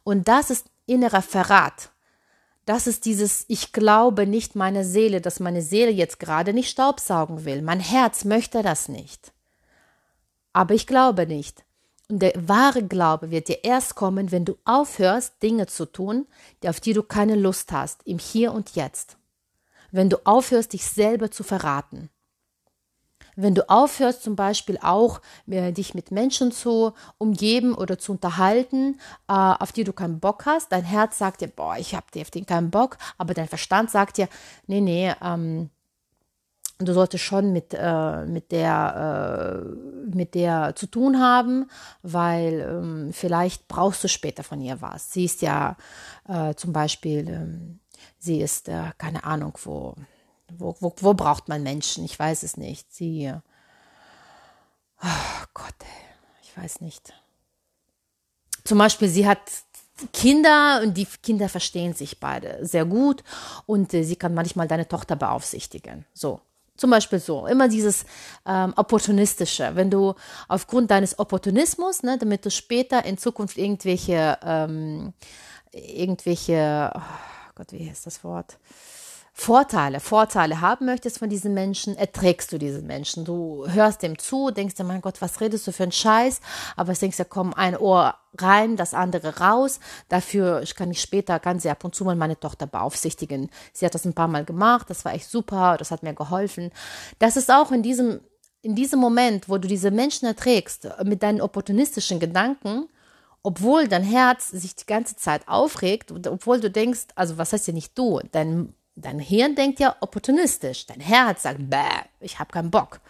Und 0.05 0.29
das 0.29 0.51
ist 0.51 0.67
innerer 0.87 1.23
Verrat. 1.23 1.92
Das 2.65 2.87
ist 2.87 3.05
dieses, 3.07 3.45
ich 3.49 3.73
glaube 3.73 4.27
nicht 4.27 4.55
meine 4.55 4.85
Seele, 4.85 5.21
dass 5.21 5.41
meine 5.41 5.63
Seele 5.63 5.91
jetzt 5.91 6.21
gerade 6.21 6.53
nicht 6.53 6.71
Staubsaugen 6.71 7.45
will. 7.45 7.61
Mein 7.63 7.81
Herz 7.81 8.25
möchte 8.25 8.63
das 8.63 8.89
nicht. 8.89 9.33
Aber 10.53 10.75
ich 10.75 10.87
glaube 10.87 11.27
nicht. 11.27 11.65
Und 12.09 12.21
der 12.21 12.35
wahre 12.37 12.83
Glaube 12.83 13.31
wird 13.31 13.49
dir 13.49 13.65
erst 13.65 13.95
kommen, 13.95 14.31
wenn 14.31 14.45
du 14.45 14.59
aufhörst, 14.65 15.43
Dinge 15.43 15.67
zu 15.67 15.87
tun, 15.87 16.27
auf 16.65 16.79
die 16.79 16.93
du 16.93 17.03
keine 17.03 17.37
Lust 17.37 17.73
hast, 17.73 18.03
im 18.05 18.19
Hier 18.19 18.53
und 18.53 18.77
Jetzt. 18.77 19.17
Wenn 19.91 20.11
du 20.11 20.19
aufhörst, 20.25 20.75
dich 20.75 20.85
selber 20.85 21.31
zu 21.31 21.43
verraten. 21.43 22.11
Wenn 23.37 23.55
du 23.55 23.69
aufhörst, 23.69 24.23
zum 24.23 24.37
Beispiel 24.37 24.79
auch 24.83 25.21
äh, 25.49 25.73
dich 25.73 25.95
mit 25.95 26.11
Menschen 26.11 26.53
zu 26.53 26.93
umgeben 27.19 27.75
oder 27.75 27.99
zu 27.99 28.13
unterhalten, 28.13 28.99
äh, 29.29 29.33
auf 29.33 29.73
die 29.73 29.85
du 29.85 29.93
keinen 29.93 30.21
Bock 30.21 30.47
hast, 30.47 30.73
dein 30.73 30.85
Herz 30.85 31.19
sagt 31.19 31.41
dir, 31.41 31.49
boah, 31.49 31.77
ich 31.79 31.95
habe 31.95 32.07
auf 32.21 32.31
den 32.31 32.47
keinen 32.47 32.71
Bock, 32.71 32.99
aber 33.19 33.35
dein 33.35 33.49
Verstand 33.49 33.91
sagt 33.91 34.19
dir, 34.19 34.29
nee, 34.67 34.81
nee, 34.81 35.13
ähm, 35.23 35.71
du 36.85 36.93
solltest 36.93 37.25
schon 37.25 37.53
mit, 37.53 37.75
äh, 37.75 38.25
mit, 38.27 38.53
der, 38.53 39.63
äh, 39.65 40.15
mit 40.15 40.35
der 40.35 40.75
zu 40.77 40.87
tun 40.87 41.21
haben, 41.21 41.69
weil 42.03 42.61
ähm, 42.61 43.11
vielleicht 43.13 43.69
brauchst 43.69 44.05
du 44.05 44.09
später 44.09 44.43
von 44.43 44.61
ihr 44.61 44.81
was. 44.81 45.13
Sie 45.13 45.25
ist 45.25 45.43
ja 45.43 45.77
äh, 46.29 46.55
zum 46.55 46.73
Beispiel, 46.73 47.29
ähm, 47.29 47.81
sie 48.19 48.41
ist, 48.41 48.69
äh, 48.69 48.93
keine 48.99 49.25
Ahnung, 49.25 49.57
wo 49.65 49.95
wo, 50.59 50.77
wo, 50.81 50.95
wo 51.01 51.15
braucht 51.15 51.49
man 51.49 51.63
Menschen? 51.63 52.05
Ich 52.05 52.19
weiß 52.19 52.43
es 52.43 52.57
nicht. 52.57 52.93
Sie. 52.93 53.33
Oh 55.03 55.45
Gott, 55.55 55.75
ich 56.43 56.57
weiß 56.57 56.81
nicht. 56.81 57.13
Zum 58.65 58.79
Beispiel, 58.79 59.09
sie 59.09 59.27
hat 59.27 59.41
Kinder 60.13 60.81
und 60.83 60.97
die 60.97 61.07
Kinder 61.23 61.49
verstehen 61.49 61.95
sich 61.95 62.21
beide 62.21 62.65
sehr 62.65 62.85
gut 62.85 63.23
und 63.67 63.93
äh, 63.95 64.03
sie 64.03 64.17
kann 64.17 64.35
manchmal 64.35 64.69
deine 64.69 64.89
Tochter 64.89 65.17
beaufsichtigen. 65.17 66.05
So. 66.13 66.41
Zum 66.75 66.91
Beispiel 66.91 67.21
so, 67.21 67.47
immer 67.47 67.69
dieses 67.69 68.05
ähm, 68.47 68.73
Opportunistische. 68.77 69.73
Wenn 69.75 69.91
du 69.91 70.15
aufgrund 70.49 70.91
deines 70.91 71.19
Opportunismus, 71.19 72.03
ne, 72.03 72.17
damit 72.19 72.45
du 72.47 72.51
später 72.51 73.05
in 73.05 73.19
Zukunft 73.19 73.59
irgendwelche, 73.59 74.39
ähm, 74.43 75.13
irgendwelche, 75.71 76.91
oh 76.95 77.53
Gott, 77.55 77.73
wie 77.73 77.89
heißt 77.89 78.07
das 78.07 78.25
Wort? 78.25 78.59
Vorteile, 79.35 79.99
Vorteile 79.99 80.61
haben 80.61 80.85
möchtest 80.85 81.19
von 81.19 81.31
diesen 81.31 81.55
Menschen, 81.55 81.97
erträgst 81.97 82.53
du 82.53 82.59
diesen 82.59 82.87
Menschen. 82.87 83.25
Du 83.25 83.67
hörst 83.67 84.03
dem 84.03 84.19
zu, 84.19 84.51
denkst 84.51 84.75
dir, 84.75 84.85
mein 84.85 85.01
Gott, 85.01 85.23
was 85.23 85.41
redest 85.41 85.67
du 85.67 85.73
für 85.73 85.85
einen 85.85 85.93
Scheiß? 85.93 86.41
Aber 86.77 86.93
denkst 86.93 87.17
dir, 87.17 87.25
komm, 87.25 87.55
ein 87.55 87.77
Ohr 87.77 88.15
rein, 88.39 88.77
das 88.77 88.93
andere 88.93 89.39
raus. 89.39 89.81
Dafür 90.11 90.63
kann 90.77 90.91
ich 90.91 91.01
später, 91.01 91.41
kann 91.41 91.61
sie 91.61 91.71
ab 91.71 91.83
und 91.83 91.95
zu 91.95 92.05
mal 92.05 92.15
meine 92.15 92.39
Tochter 92.39 92.67
beaufsichtigen. 92.67 93.51
Sie 93.73 93.87
hat 93.87 93.95
das 93.95 94.05
ein 94.05 94.15
paar 94.15 94.29
Mal 94.29 94.45
gemacht, 94.45 94.91
das 94.91 95.05
war 95.07 95.15
echt 95.15 95.29
super, 95.29 95.77
das 95.79 95.91
hat 95.91 96.03
mir 96.03 96.15
geholfen. 96.15 96.71
Das 97.19 97.37
ist 97.39 97.51
auch 97.51 97.73
in 97.73 97.83
diesem, 97.83 98.21
in 98.61 98.75
diesem 98.75 99.01
Moment, 99.01 99.49
wo 99.49 99.57
du 99.57 99.67
diese 99.67 99.91
Menschen 99.91 100.27
erträgst, 100.27 100.89
mit 101.05 101.23
deinen 101.23 101.41
opportunistischen 101.41 102.21
Gedanken, 102.21 102.87
obwohl 103.43 103.89
dein 103.89 104.05
Herz 104.05 104.51
sich 104.51 104.77
die 104.77 104.87
ganze 104.87 105.17
Zeit 105.17 105.49
aufregt, 105.49 106.13
obwohl 106.13 106.61
du 106.61 106.71
denkst, 106.71 107.07
also 107.15 107.39
was 107.39 107.55
heißt 107.55 107.67
ja 107.67 107.73
nicht 107.73 107.99
du, 107.99 108.21
dein 108.31 108.75
Dein 108.95 109.19
Hirn 109.19 109.55
denkt 109.55 109.81
ja 109.81 109.97
opportunistisch. 110.01 110.87
Dein 110.87 111.01
Herz 111.01 111.43
sagt, 111.43 111.71
bäh, 111.71 112.03
ich 112.21 112.39
habe 112.39 112.53
keinen 112.53 112.71
Bock. 112.71 113.01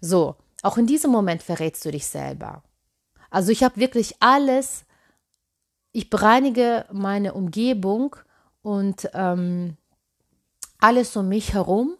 So, 0.00 0.36
auch 0.62 0.76
in 0.76 0.86
diesem 0.86 1.10
Moment 1.10 1.42
verrätst 1.42 1.84
du 1.84 1.90
dich 1.90 2.06
selber. 2.06 2.62
Also 3.30 3.52
ich 3.52 3.62
habe 3.62 3.76
wirklich 3.76 4.16
alles, 4.20 4.84
ich 5.92 6.10
bereinige 6.10 6.86
meine 6.90 7.34
Umgebung 7.34 8.16
und 8.62 9.08
ähm, 9.14 9.76
alles 10.80 11.16
um 11.16 11.28
mich 11.28 11.54
herum 11.54 11.96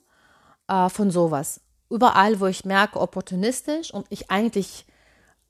äh, 0.68 0.88
von 0.88 1.10
sowas. 1.10 1.60
Überall, 1.90 2.40
wo 2.40 2.46
ich 2.46 2.64
merke, 2.64 3.00
opportunistisch 3.00 3.92
und 3.92 4.06
ich 4.10 4.30
eigentlich 4.30 4.86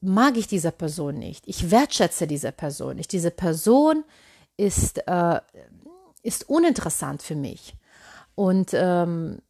mag 0.01 0.37
ich 0.37 0.47
diese 0.47 0.71
Person 0.71 1.19
nicht. 1.19 1.47
Ich 1.49 1.71
wertschätze 1.71 2.27
diese 2.27 2.53
Person 2.53 2.97
nicht. 2.97 3.13
Diese 3.13 3.31
Person 3.31 4.05
ist 4.57 4.99
äh, 5.07 5.41
ist 6.29 6.49
uninteressant 6.49 7.23
für 7.23 7.35
mich. 7.35 7.75
Und 8.35 8.71
ähm, 8.75 9.41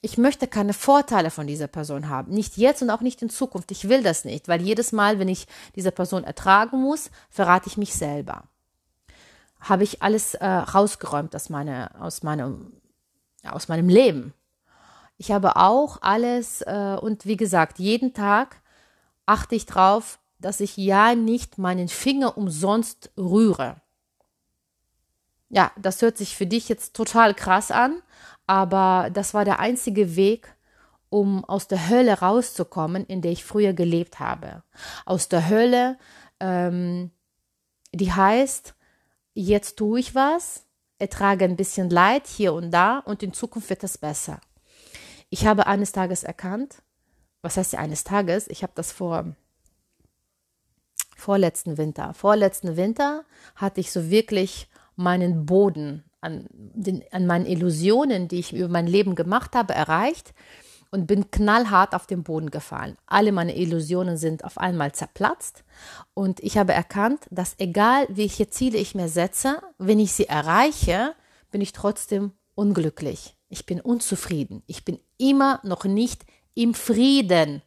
ich 0.00 0.18
möchte 0.18 0.48
keine 0.48 0.72
Vorteile 0.72 1.30
von 1.30 1.46
dieser 1.46 1.68
Person 1.68 2.08
haben. 2.08 2.32
Nicht 2.32 2.56
jetzt 2.56 2.82
und 2.82 2.90
auch 2.90 3.02
nicht 3.02 3.22
in 3.22 3.30
Zukunft. 3.30 3.70
Ich 3.70 3.88
will 3.88 4.02
das 4.02 4.24
nicht, 4.24 4.48
weil 4.48 4.60
jedes 4.60 4.92
Mal, 4.92 5.18
wenn 5.18 5.28
ich 5.28 5.46
diese 5.76 5.92
Person 5.92 6.24
ertragen 6.24 6.80
muss, 6.80 7.10
verrate 7.30 7.68
ich 7.68 7.76
mich 7.76 7.94
selber. 7.94 8.44
Habe 9.60 9.84
ich 9.84 10.02
alles 10.02 10.34
äh, 10.34 10.46
rausgeräumt 10.46 11.36
aus, 11.36 11.48
meine, 11.48 11.90
aus, 12.00 12.22
meinem, 12.22 12.72
aus 13.44 13.68
meinem 13.68 13.88
Leben. 13.88 14.34
Ich 15.16 15.30
habe 15.30 15.56
auch 15.56 15.98
alles, 16.00 16.62
äh, 16.62 16.98
und 17.00 17.24
wie 17.24 17.36
gesagt, 17.36 17.78
jeden 17.78 18.14
Tag 18.14 18.62
achte 19.26 19.54
ich 19.54 19.66
darauf, 19.66 20.18
dass 20.38 20.60
ich 20.60 20.76
ja 20.76 21.14
nicht 21.14 21.58
meinen 21.58 21.88
Finger 21.88 22.36
umsonst 22.36 23.10
rühre. 23.16 23.76
Ja, 25.54 25.70
das 25.76 26.02
hört 26.02 26.18
sich 26.18 26.36
für 26.36 26.46
dich 26.46 26.68
jetzt 26.68 26.96
total 26.96 27.32
krass 27.32 27.70
an, 27.70 28.02
aber 28.44 29.08
das 29.12 29.34
war 29.34 29.44
der 29.44 29.60
einzige 29.60 30.16
Weg, 30.16 30.52
um 31.10 31.44
aus 31.44 31.68
der 31.68 31.88
Hölle 31.88 32.18
rauszukommen, 32.18 33.06
in 33.06 33.22
der 33.22 33.30
ich 33.30 33.44
früher 33.44 33.72
gelebt 33.72 34.18
habe. 34.18 34.64
Aus 35.06 35.28
der 35.28 35.48
Hölle, 35.48 35.96
ähm, 36.40 37.12
die 37.92 38.12
heißt, 38.12 38.74
jetzt 39.34 39.76
tue 39.76 40.00
ich 40.00 40.16
was, 40.16 40.64
ertrage 40.98 41.44
ein 41.44 41.54
bisschen 41.54 41.88
Leid 41.88 42.26
hier 42.26 42.52
und 42.52 42.72
da 42.72 42.98
und 42.98 43.22
in 43.22 43.32
Zukunft 43.32 43.70
wird 43.70 43.84
es 43.84 43.96
besser. 43.96 44.40
Ich 45.30 45.46
habe 45.46 45.68
eines 45.68 45.92
Tages 45.92 46.24
erkannt, 46.24 46.82
was 47.42 47.58
heißt 47.58 47.74
ja 47.74 47.78
eines 47.78 48.02
Tages, 48.02 48.48
ich 48.48 48.64
habe 48.64 48.72
das 48.74 48.90
vor 48.90 49.36
vorletzten 51.16 51.78
Winter, 51.78 52.12
vorletzten 52.12 52.76
Winter 52.76 53.24
hatte 53.54 53.80
ich 53.80 53.92
so 53.92 54.10
wirklich 54.10 54.68
meinen 54.96 55.46
Boden 55.46 56.04
an, 56.20 56.46
den, 56.50 57.02
an 57.10 57.26
meinen 57.26 57.46
Illusionen, 57.46 58.28
die 58.28 58.38
ich 58.38 58.52
über 58.54 58.68
mein 58.68 58.86
Leben 58.86 59.14
gemacht 59.14 59.54
habe, 59.54 59.74
erreicht 59.74 60.32
und 60.90 61.06
bin 61.06 61.30
knallhart 61.30 61.94
auf 61.94 62.06
den 62.06 62.22
Boden 62.22 62.50
gefallen. 62.50 62.96
Alle 63.06 63.32
meine 63.32 63.56
Illusionen 63.56 64.16
sind 64.16 64.44
auf 64.44 64.58
einmal 64.58 64.92
zerplatzt 64.92 65.64
und 66.14 66.40
ich 66.40 66.56
habe 66.56 66.72
erkannt, 66.72 67.26
dass 67.30 67.56
egal 67.58 68.06
welche 68.08 68.48
Ziele 68.48 68.78
ich 68.78 68.94
mir 68.94 69.08
setze, 69.08 69.60
wenn 69.78 69.98
ich 69.98 70.12
sie 70.12 70.28
erreiche, 70.28 71.14
bin 71.50 71.60
ich 71.60 71.72
trotzdem 71.72 72.32
unglücklich. 72.54 73.36
Ich 73.48 73.66
bin 73.66 73.80
unzufrieden. 73.80 74.62
Ich 74.66 74.84
bin 74.84 74.98
immer 75.18 75.60
noch 75.62 75.84
nicht 75.84 76.24
im 76.54 76.74
Frieden. 76.74 77.62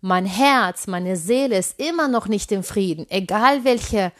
Mein 0.00 0.26
Herz, 0.26 0.86
meine 0.86 1.16
Seele 1.16 1.58
ist 1.58 1.80
immer 1.80 2.06
noch 2.06 2.28
nicht 2.28 2.52
im 2.52 2.62
Frieden, 2.62 3.06
egal 3.10 3.64
welche 3.64 4.12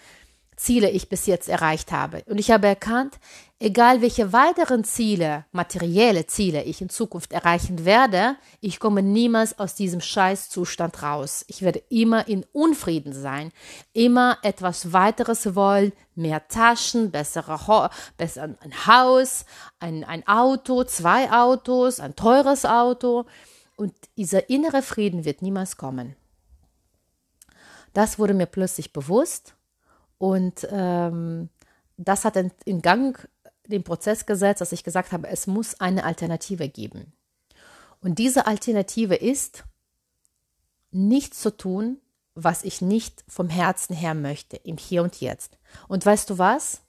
Ziele 0.58 0.90
ich 0.90 1.08
bis 1.08 1.26
jetzt 1.26 1.48
erreicht 1.48 1.92
habe. 1.92 2.24
Und 2.26 2.38
ich 2.38 2.50
habe 2.50 2.66
erkannt, 2.66 3.20
egal 3.60 4.02
welche 4.02 4.32
weiteren 4.32 4.82
Ziele, 4.82 5.44
materielle 5.52 6.26
Ziele 6.26 6.64
ich 6.64 6.82
in 6.82 6.88
Zukunft 6.88 7.32
erreichen 7.32 7.84
werde, 7.84 8.36
ich 8.60 8.80
komme 8.80 9.02
niemals 9.02 9.58
aus 9.60 9.76
diesem 9.76 10.00
Scheißzustand 10.00 11.00
raus. 11.02 11.44
Ich 11.46 11.62
werde 11.62 11.80
immer 11.90 12.26
in 12.26 12.44
Unfrieden 12.52 13.12
sein, 13.12 13.52
immer 13.92 14.38
etwas 14.42 14.92
weiteres 14.92 15.54
wollen, 15.54 15.92
mehr 16.16 16.48
Taschen, 16.48 17.12
bessere 17.12 17.68
Ho 17.68 17.88
besser 18.16 18.42
ein 18.42 18.86
Haus, 18.86 19.44
ein, 19.78 20.02
ein 20.02 20.26
Auto, 20.26 20.82
zwei 20.82 21.30
Autos, 21.30 22.00
ein 22.00 22.16
teures 22.16 22.66
Auto. 22.66 23.26
Und 23.76 23.94
dieser 24.16 24.50
innere 24.50 24.82
Frieden 24.82 25.24
wird 25.24 25.40
niemals 25.40 25.76
kommen. 25.76 26.16
Das 27.94 28.18
wurde 28.18 28.34
mir 28.34 28.46
plötzlich 28.46 28.92
bewusst 28.92 29.54
und 30.18 30.66
ähm, 30.70 31.48
das 31.96 32.24
hat 32.24 32.36
in, 32.36 32.50
in 32.64 32.82
Gang 32.82 33.28
den 33.66 33.84
Prozess 33.84 34.26
gesetzt, 34.26 34.60
dass 34.60 34.72
ich 34.72 34.84
gesagt 34.84 35.12
habe, 35.12 35.28
es 35.28 35.46
muss 35.46 35.80
eine 35.80 36.04
Alternative 36.04 36.68
geben. 36.68 37.12
Und 38.00 38.18
diese 38.18 38.46
Alternative 38.46 39.14
ist, 39.14 39.64
nichts 40.90 41.40
zu 41.40 41.56
tun, 41.56 41.98
was 42.34 42.62
ich 42.62 42.80
nicht 42.80 43.24
vom 43.28 43.48
Herzen 43.48 43.94
her 43.94 44.14
möchte, 44.14 44.56
im 44.56 44.76
Hier 44.76 45.02
und 45.02 45.20
Jetzt. 45.20 45.58
Und 45.88 46.06
weißt 46.06 46.30
du 46.30 46.38
was? 46.38 46.82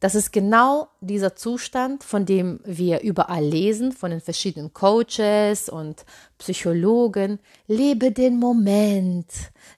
Das 0.00 0.14
ist 0.14 0.32
genau 0.32 0.88
dieser 1.00 1.34
Zustand, 1.36 2.04
von 2.04 2.26
dem 2.26 2.60
wir 2.64 3.00
überall 3.00 3.44
lesen, 3.44 3.92
von 3.92 4.10
den 4.10 4.20
verschiedenen 4.20 4.72
Coaches 4.72 5.68
und 5.68 6.04
Psychologen. 6.38 7.38
Lebe 7.66 8.12
den 8.12 8.38
Moment, 8.38 9.26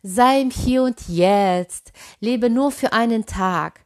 sei 0.02 0.40
im 0.40 0.50
Hier 0.50 0.82
und 0.82 1.08
Jetzt, 1.08 1.92
lebe 2.20 2.50
nur 2.50 2.72
für 2.72 2.92
einen 2.92 3.26
Tag. 3.26 3.84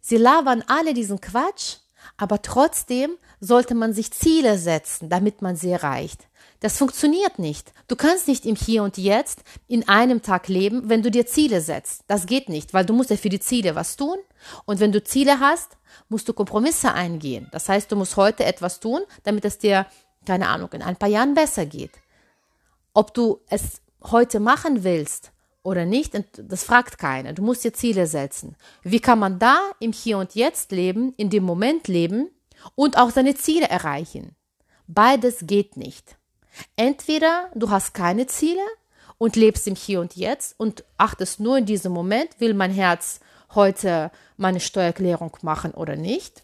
Sie 0.00 0.16
labern 0.16 0.64
alle 0.66 0.94
diesen 0.94 1.20
Quatsch, 1.20 1.76
aber 2.16 2.42
trotzdem 2.42 3.12
sollte 3.40 3.74
man 3.74 3.92
sich 3.92 4.10
Ziele 4.10 4.58
setzen, 4.58 5.08
damit 5.08 5.42
man 5.42 5.54
sie 5.54 5.70
erreicht. 5.70 6.28
Das 6.60 6.76
funktioniert 6.76 7.38
nicht. 7.38 7.72
Du 7.86 7.94
kannst 7.94 8.26
nicht 8.26 8.44
im 8.44 8.56
Hier 8.56 8.82
und 8.82 8.98
Jetzt 8.98 9.44
in 9.68 9.88
einem 9.88 10.22
Tag 10.22 10.48
leben, 10.48 10.88
wenn 10.88 11.02
du 11.02 11.10
dir 11.10 11.24
Ziele 11.26 11.60
setzt. 11.60 12.02
Das 12.08 12.26
geht 12.26 12.48
nicht, 12.48 12.74
weil 12.74 12.84
du 12.84 12.92
musst 12.92 13.10
ja 13.10 13.16
für 13.16 13.28
die 13.28 13.38
Ziele 13.38 13.76
was 13.76 13.96
tun. 13.96 14.18
Und 14.64 14.80
wenn 14.80 14.90
du 14.90 15.02
Ziele 15.02 15.38
hast, 15.38 15.76
musst 16.08 16.28
du 16.28 16.32
Kompromisse 16.32 16.92
eingehen. 16.92 17.48
Das 17.52 17.68
heißt, 17.68 17.92
du 17.92 17.96
musst 17.96 18.16
heute 18.16 18.44
etwas 18.44 18.80
tun, 18.80 19.02
damit 19.22 19.44
es 19.44 19.58
dir, 19.58 19.86
keine 20.26 20.48
Ahnung, 20.48 20.70
in 20.72 20.82
ein 20.82 20.96
paar 20.96 21.08
Jahren 21.08 21.34
besser 21.34 21.64
geht. 21.64 21.92
Ob 22.92 23.14
du 23.14 23.40
es 23.48 23.80
heute 24.02 24.40
machen 24.40 24.82
willst 24.82 25.30
oder 25.62 25.84
nicht, 25.84 26.20
das 26.36 26.64
fragt 26.64 26.98
keiner. 26.98 27.34
Du 27.34 27.42
musst 27.42 27.62
dir 27.62 27.72
Ziele 27.72 28.08
setzen. 28.08 28.56
Wie 28.82 29.00
kann 29.00 29.20
man 29.20 29.38
da 29.38 29.58
im 29.78 29.92
Hier 29.92 30.18
und 30.18 30.34
Jetzt 30.34 30.72
leben, 30.72 31.14
in 31.16 31.30
dem 31.30 31.44
Moment 31.44 31.86
leben 31.86 32.30
und 32.74 32.98
auch 32.98 33.10
seine 33.10 33.36
Ziele 33.36 33.68
erreichen? 33.68 34.34
Beides 34.88 35.46
geht 35.46 35.76
nicht. 35.76 36.17
Entweder 36.76 37.50
du 37.54 37.70
hast 37.70 37.94
keine 37.94 38.26
Ziele 38.26 38.62
und 39.18 39.36
lebst 39.36 39.66
im 39.66 39.74
Hier 39.74 40.00
und 40.00 40.16
Jetzt 40.16 40.54
und 40.58 40.84
achtest 40.96 41.40
nur 41.40 41.58
in 41.58 41.66
diesem 41.66 41.92
Moment, 41.92 42.28
will 42.38 42.54
mein 42.54 42.72
Herz 42.72 43.20
heute 43.54 44.10
meine 44.36 44.60
Steuererklärung 44.60 45.36
machen 45.42 45.72
oder 45.72 45.96
nicht. 45.96 46.42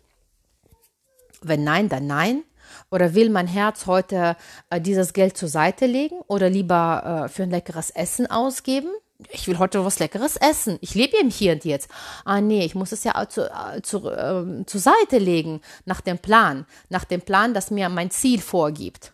Wenn 1.43 1.65
nein, 1.65 1.89
dann 1.89 2.07
nein. 2.07 2.43
Oder 2.91 3.15
will 3.15 3.31
mein 3.31 3.47
Herz 3.47 3.87
heute 3.87 4.37
äh, 4.71 4.81
dieses 4.81 5.13
Geld 5.13 5.37
zur 5.37 5.49
Seite 5.49 5.87
legen 5.87 6.21
oder 6.27 6.49
lieber 6.49 7.25
äh, 7.25 7.29
für 7.29 7.45
ein 7.45 7.51
leckeres 7.51 7.91
Essen 7.91 8.27
ausgeben? 8.27 8.89
Ich 9.31 9.47
will 9.47 9.59
heute 9.59 9.85
was 9.85 10.01
Leckeres 10.01 10.37
essen. 10.37 10.79
Ich 10.81 10.95
lebe 10.95 11.17
im 11.19 11.31
Hier 11.31 11.53
und 11.53 11.65
Jetzt. 11.65 11.89
Ah 12.25 12.41
nee, 12.41 12.65
ich 12.65 12.75
muss 12.75 12.93
es 12.93 13.05
ja 13.05 13.29
zu, 13.29 13.43
äh, 13.43 13.81
zu, 13.83 14.09
äh, 14.09 14.65
zur 14.67 14.81
Seite 14.81 15.19
legen 15.19 15.61
nach 15.85 16.01
dem 16.01 16.19
Plan. 16.19 16.67
Nach 16.89 17.05
dem 17.05 17.21
Plan, 17.21 17.55
das 17.55 17.71
mir 17.71 17.89
mein 17.89 18.11
Ziel 18.11 18.41
vorgibt. 18.41 19.14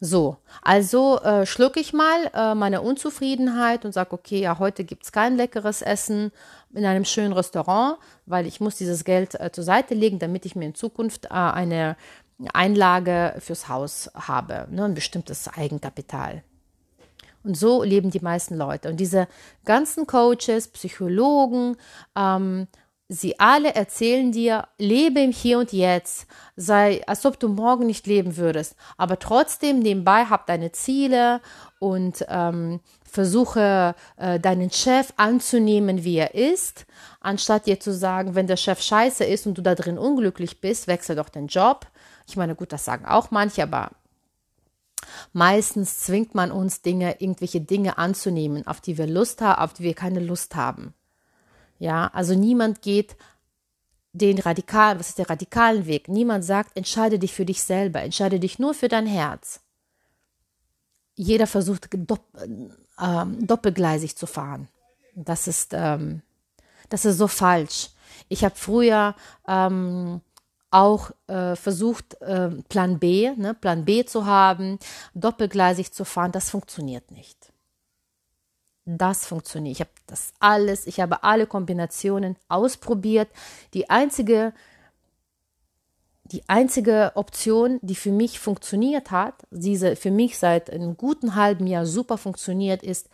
So, 0.00 0.36
also 0.62 1.18
äh, 1.20 1.44
schlucke 1.44 1.80
ich 1.80 1.92
mal 1.92 2.30
äh, 2.32 2.54
meine 2.54 2.82
Unzufriedenheit 2.82 3.84
und 3.84 3.92
sage, 3.92 4.12
okay, 4.12 4.40
ja, 4.40 4.60
heute 4.60 4.84
gibt 4.84 5.04
es 5.04 5.12
kein 5.12 5.36
leckeres 5.36 5.82
Essen 5.82 6.30
in 6.72 6.84
einem 6.84 7.04
schönen 7.04 7.32
Restaurant, 7.32 7.98
weil 8.24 8.46
ich 8.46 8.60
muss 8.60 8.76
dieses 8.76 9.04
Geld 9.04 9.34
äh, 9.40 9.50
zur 9.50 9.64
Seite 9.64 9.94
legen, 9.94 10.20
damit 10.20 10.46
ich 10.46 10.54
mir 10.54 10.66
in 10.66 10.76
Zukunft 10.76 11.26
äh, 11.26 11.28
eine 11.30 11.96
Einlage 12.52 13.34
fürs 13.40 13.68
Haus 13.68 14.08
habe, 14.14 14.68
ne, 14.70 14.84
ein 14.84 14.94
bestimmtes 14.94 15.48
Eigenkapital. 15.48 16.44
Und 17.42 17.56
so 17.56 17.82
leben 17.82 18.10
die 18.10 18.20
meisten 18.20 18.56
Leute. 18.56 18.88
Und 18.88 18.98
diese 18.98 19.26
ganzen 19.64 20.06
Coaches, 20.06 20.68
Psychologen, 20.68 21.76
ähm, 22.16 22.68
Sie 23.10 23.40
alle 23.40 23.74
erzählen 23.74 24.32
dir, 24.32 24.68
lebe 24.76 25.20
im 25.20 25.32
Hier 25.32 25.58
und 25.58 25.72
Jetzt, 25.72 26.26
sei, 26.56 27.02
als 27.06 27.24
ob 27.24 27.40
du 27.40 27.48
morgen 27.48 27.86
nicht 27.86 28.06
leben 28.06 28.36
würdest, 28.36 28.76
aber 28.98 29.18
trotzdem 29.18 29.78
nebenbei 29.78 30.26
hab 30.26 30.46
deine 30.46 30.72
Ziele 30.72 31.40
und 31.78 32.26
ähm, 32.28 32.80
versuche 33.10 33.94
äh, 34.18 34.38
deinen 34.38 34.70
Chef 34.70 35.14
anzunehmen, 35.16 36.04
wie 36.04 36.16
er 36.16 36.34
ist, 36.34 36.84
anstatt 37.20 37.64
dir 37.64 37.80
zu 37.80 37.94
sagen, 37.94 38.34
wenn 38.34 38.46
der 38.46 38.58
Chef 38.58 38.82
scheiße 38.82 39.24
ist 39.24 39.46
und 39.46 39.56
du 39.56 39.62
da 39.62 39.74
drin 39.74 39.96
unglücklich 39.96 40.60
bist, 40.60 40.86
wechsel 40.86 41.16
doch 41.16 41.30
den 41.30 41.46
Job. 41.46 41.86
Ich 42.26 42.36
meine, 42.36 42.54
gut, 42.54 42.72
das 42.72 42.84
sagen 42.84 43.06
auch 43.06 43.30
manche, 43.30 43.62
aber 43.62 43.90
meistens 45.32 46.00
zwingt 46.00 46.34
man 46.34 46.52
uns 46.52 46.82
Dinge, 46.82 47.22
irgendwelche 47.22 47.62
Dinge 47.62 47.96
anzunehmen, 47.96 48.66
auf 48.66 48.82
die 48.82 48.98
wir 48.98 49.06
Lust 49.06 49.40
haben, 49.40 49.62
auf 49.62 49.72
die 49.72 49.84
wir 49.84 49.94
keine 49.94 50.20
Lust 50.20 50.56
haben. 50.56 50.92
Ja, 51.78 52.08
also 52.12 52.34
niemand 52.34 52.82
geht 52.82 53.16
den 54.12 54.38
radikalen, 54.38 54.98
was 54.98 55.10
ist 55.10 55.18
der 55.18 55.30
radikalen 55.30 55.86
Weg? 55.86 56.08
Niemand 56.08 56.44
sagt, 56.44 56.76
entscheide 56.76 57.18
dich 57.18 57.32
für 57.32 57.44
dich 57.44 57.62
selber, 57.62 58.02
entscheide 58.02 58.40
dich 58.40 58.58
nur 58.58 58.74
für 58.74 58.88
dein 58.88 59.06
Herz. 59.06 59.60
Jeder 61.14 61.46
versucht 61.46 61.88
dopp, 61.92 62.24
äh, 62.98 63.24
doppelgleisig 63.40 64.16
zu 64.16 64.26
fahren. 64.26 64.68
Das 65.14 65.46
ist, 65.46 65.72
ähm, 65.72 66.22
das 66.88 67.04
ist 67.04 67.18
so 67.18 67.28
falsch. 67.28 67.90
Ich 68.28 68.44
habe 68.44 68.54
früher 68.56 69.14
ähm, 69.46 70.20
auch 70.70 71.10
äh, 71.28 71.56
versucht, 71.56 72.20
äh, 72.20 72.50
Plan 72.68 72.98
B, 72.98 73.30
ne, 73.36 73.54
Plan 73.54 73.84
B 73.84 74.04
zu 74.04 74.26
haben, 74.26 74.78
doppelgleisig 75.14 75.92
zu 75.92 76.04
fahren. 76.04 76.32
Das 76.32 76.50
funktioniert 76.50 77.10
nicht 77.10 77.37
das 78.96 79.26
funktioniert. 79.26 79.76
Ich 79.76 79.80
habe 79.80 79.90
das 80.06 80.32
alles, 80.40 80.86
ich 80.86 81.00
habe 81.00 81.22
alle 81.22 81.46
Kombinationen 81.46 82.36
ausprobiert. 82.48 83.28
Die 83.74 83.90
einzige, 83.90 84.54
die 86.24 86.48
einzige 86.48 87.12
Option, 87.14 87.78
die 87.82 87.94
für 87.94 88.12
mich 88.12 88.38
funktioniert 88.38 89.10
hat, 89.10 89.34
diese 89.50 89.96
für 89.96 90.10
mich 90.10 90.38
seit 90.38 90.70
einem 90.70 90.96
guten 90.96 91.34
halben 91.34 91.66
Jahr 91.66 91.84
super 91.84 92.16
funktioniert, 92.16 92.82
ist, 92.82 93.10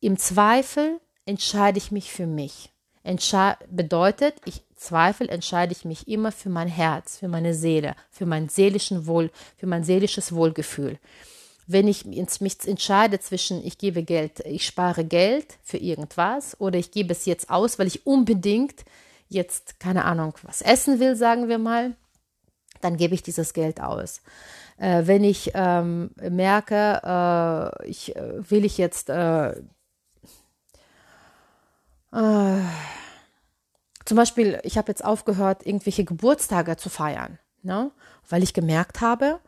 im 0.00 0.16
Zweifel 0.16 1.00
entscheide 1.26 1.78
ich 1.78 1.90
mich 1.90 2.12
für 2.12 2.26
mich. 2.26 2.72
Entsche 3.02 3.56
bedeutet, 3.68 4.34
ich 4.46 4.62
Zweifel 4.76 5.30
entscheide 5.30 5.72
ich 5.72 5.86
mich 5.86 6.06
immer 6.06 6.32
für 6.32 6.50
mein 6.50 6.68
Herz, 6.68 7.16
für 7.16 7.28
meine 7.28 7.54
Seele, 7.54 7.94
für 8.10 8.26
mein 8.26 8.50
seelischen 8.50 9.06
Wohl, 9.06 9.30
für 9.56 9.66
mein 9.66 9.84
seelisches 9.84 10.34
Wohlgefühl 10.34 10.98
wenn 11.66 11.88
ich 11.88 12.04
mich 12.06 12.66
entscheide 12.66 13.18
zwischen, 13.18 13.64
ich 13.64 13.78
gebe 13.78 14.02
Geld, 14.02 14.40
ich 14.40 14.66
spare 14.66 15.04
Geld 15.04 15.58
für 15.62 15.78
irgendwas 15.78 16.60
oder 16.60 16.78
ich 16.78 16.92
gebe 16.92 17.12
es 17.12 17.24
jetzt 17.26 17.50
aus, 17.50 17.78
weil 17.78 17.88
ich 17.88 18.06
unbedingt 18.06 18.84
jetzt, 19.28 19.80
keine 19.80 20.04
Ahnung, 20.04 20.34
was 20.42 20.62
essen 20.62 21.00
will, 21.00 21.16
sagen 21.16 21.48
wir 21.48 21.58
mal, 21.58 21.96
dann 22.80 22.96
gebe 22.96 23.14
ich 23.14 23.22
dieses 23.22 23.52
Geld 23.52 23.80
aus. 23.80 24.20
Äh, 24.78 25.06
wenn 25.06 25.24
ich 25.24 25.50
ähm, 25.54 26.10
merke, 26.20 27.00
äh, 27.82 27.88
ich 27.88 28.14
äh, 28.14 28.50
will 28.50 28.64
ich 28.64 28.78
jetzt 28.78 29.08
äh, 29.08 29.50
äh, 32.12 32.60
zum 34.04 34.16
Beispiel, 34.16 34.60
ich 34.62 34.78
habe 34.78 34.88
jetzt 34.92 35.04
aufgehört, 35.04 35.66
irgendwelche 35.66 36.04
Geburtstage 36.04 36.76
zu 36.76 36.90
feiern, 36.90 37.38
ne? 37.62 37.90
weil 38.28 38.42
ich 38.44 38.54
gemerkt 38.54 39.00
habe, 39.00 39.40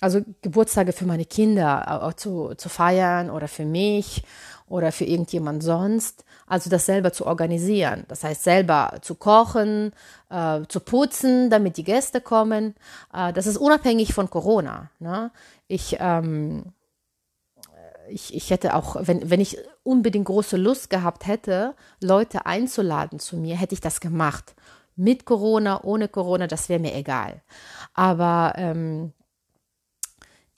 also 0.00 0.20
Geburtstage 0.42 0.92
für 0.92 1.06
meine 1.06 1.24
Kinder 1.24 2.12
zu, 2.16 2.54
zu 2.56 2.68
feiern 2.68 3.30
oder 3.30 3.48
für 3.48 3.64
mich 3.64 4.22
oder 4.68 4.92
für 4.92 5.04
irgendjemand 5.04 5.62
sonst. 5.62 6.24
Also 6.46 6.70
das 6.70 6.86
selber 6.86 7.12
zu 7.12 7.26
organisieren. 7.26 8.04
Das 8.08 8.24
heißt, 8.24 8.42
selber 8.42 8.98
zu 9.02 9.14
kochen, 9.14 9.92
äh, 10.30 10.60
zu 10.68 10.80
putzen, 10.80 11.50
damit 11.50 11.76
die 11.76 11.84
Gäste 11.84 12.20
kommen. 12.20 12.74
Äh, 13.12 13.32
das 13.32 13.46
ist 13.46 13.58
unabhängig 13.58 14.14
von 14.14 14.30
Corona. 14.30 14.90
Ne? 14.98 15.30
Ich, 15.66 15.96
ähm, 16.00 16.64
ich, 18.08 18.34
ich 18.34 18.50
hätte 18.50 18.74
auch, 18.74 18.96
wenn, 19.00 19.30
wenn 19.30 19.40
ich 19.40 19.58
unbedingt 19.82 20.26
große 20.26 20.56
Lust 20.56 20.90
gehabt 20.90 21.26
hätte, 21.26 21.74
Leute 22.00 22.46
einzuladen 22.46 23.18
zu 23.18 23.36
mir, 23.36 23.56
hätte 23.56 23.74
ich 23.74 23.80
das 23.80 24.00
gemacht. 24.00 24.54
Mit 24.96 25.24
Corona, 25.26 25.84
ohne 25.84 26.08
Corona, 26.08 26.46
das 26.46 26.68
wäre 26.68 26.80
mir 26.80 26.94
egal. 26.94 27.42
Aber 27.94 28.54
ähm, 28.56 29.12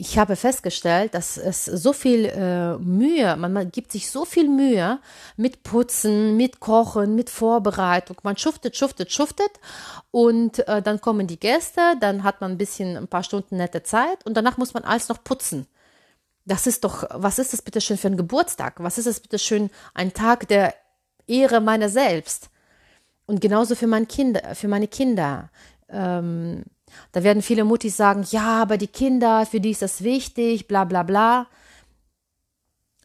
ich 0.00 0.18
habe 0.18 0.34
festgestellt, 0.34 1.12
dass 1.12 1.36
es 1.36 1.66
so 1.66 1.92
viel 1.92 2.24
äh, 2.24 2.78
Mühe, 2.78 3.36
man, 3.36 3.52
man, 3.52 3.70
gibt 3.70 3.92
sich 3.92 4.10
so 4.10 4.24
viel 4.24 4.48
Mühe 4.48 4.98
mit 5.36 5.62
Putzen, 5.62 6.38
mit 6.38 6.58
Kochen, 6.58 7.14
mit 7.14 7.28
Vorbereitung. 7.28 8.16
Man 8.22 8.38
schuftet, 8.38 8.76
schuftet, 8.76 9.12
schuftet 9.12 9.50
und 10.10 10.66
äh, 10.66 10.80
dann 10.80 11.02
kommen 11.02 11.26
die 11.26 11.38
Gäste, 11.38 11.80
dann 12.00 12.24
hat 12.24 12.40
man 12.40 12.52
ein 12.52 12.58
bisschen, 12.58 12.96
ein 12.96 13.08
paar 13.08 13.22
Stunden 13.22 13.58
nette 13.58 13.82
Zeit 13.82 14.24
und 14.24 14.38
danach 14.38 14.56
muss 14.56 14.72
man 14.72 14.84
alles 14.84 15.10
noch 15.10 15.22
putzen. 15.22 15.66
Das 16.46 16.66
ist 16.66 16.84
doch, 16.84 17.04
was 17.10 17.38
ist 17.38 17.52
das 17.52 17.60
bitte 17.60 17.82
schön 17.82 17.98
für 17.98 18.08
ein 18.08 18.16
Geburtstag? 18.16 18.82
Was 18.82 18.96
ist 18.96 19.06
das 19.06 19.20
bitte 19.20 19.38
schön 19.38 19.68
ein 19.92 20.14
Tag 20.14 20.48
der 20.48 20.74
Ehre 21.26 21.60
meiner 21.60 21.90
selbst? 21.90 22.48
Und 23.26 23.42
genauso 23.42 23.74
für 23.74 23.86
meine 23.86 24.06
Kinder, 24.06 24.54
für 24.54 24.66
meine 24.66 24.88
Kinder. 24.88 25.50
Ähm, 25.90 26.64
da 27.12 27.22
werden 27.22 27.42
viele 27.42 27.64
Muttis 27.64 27.96
sagen, 27.96 28.24
ja, 28.30 28.62
aber 28.62 28.76
die 28.76 28.86
Kinder, 28.86 29.46
für 29.46 29.60
die 29.60 29.70
ist 29.70 29.82
das 29.82 30.02
wichtig, 30.02 30.68
bla 30.68 30.84
bla 30.84 31.02
bla. 31.02 31.46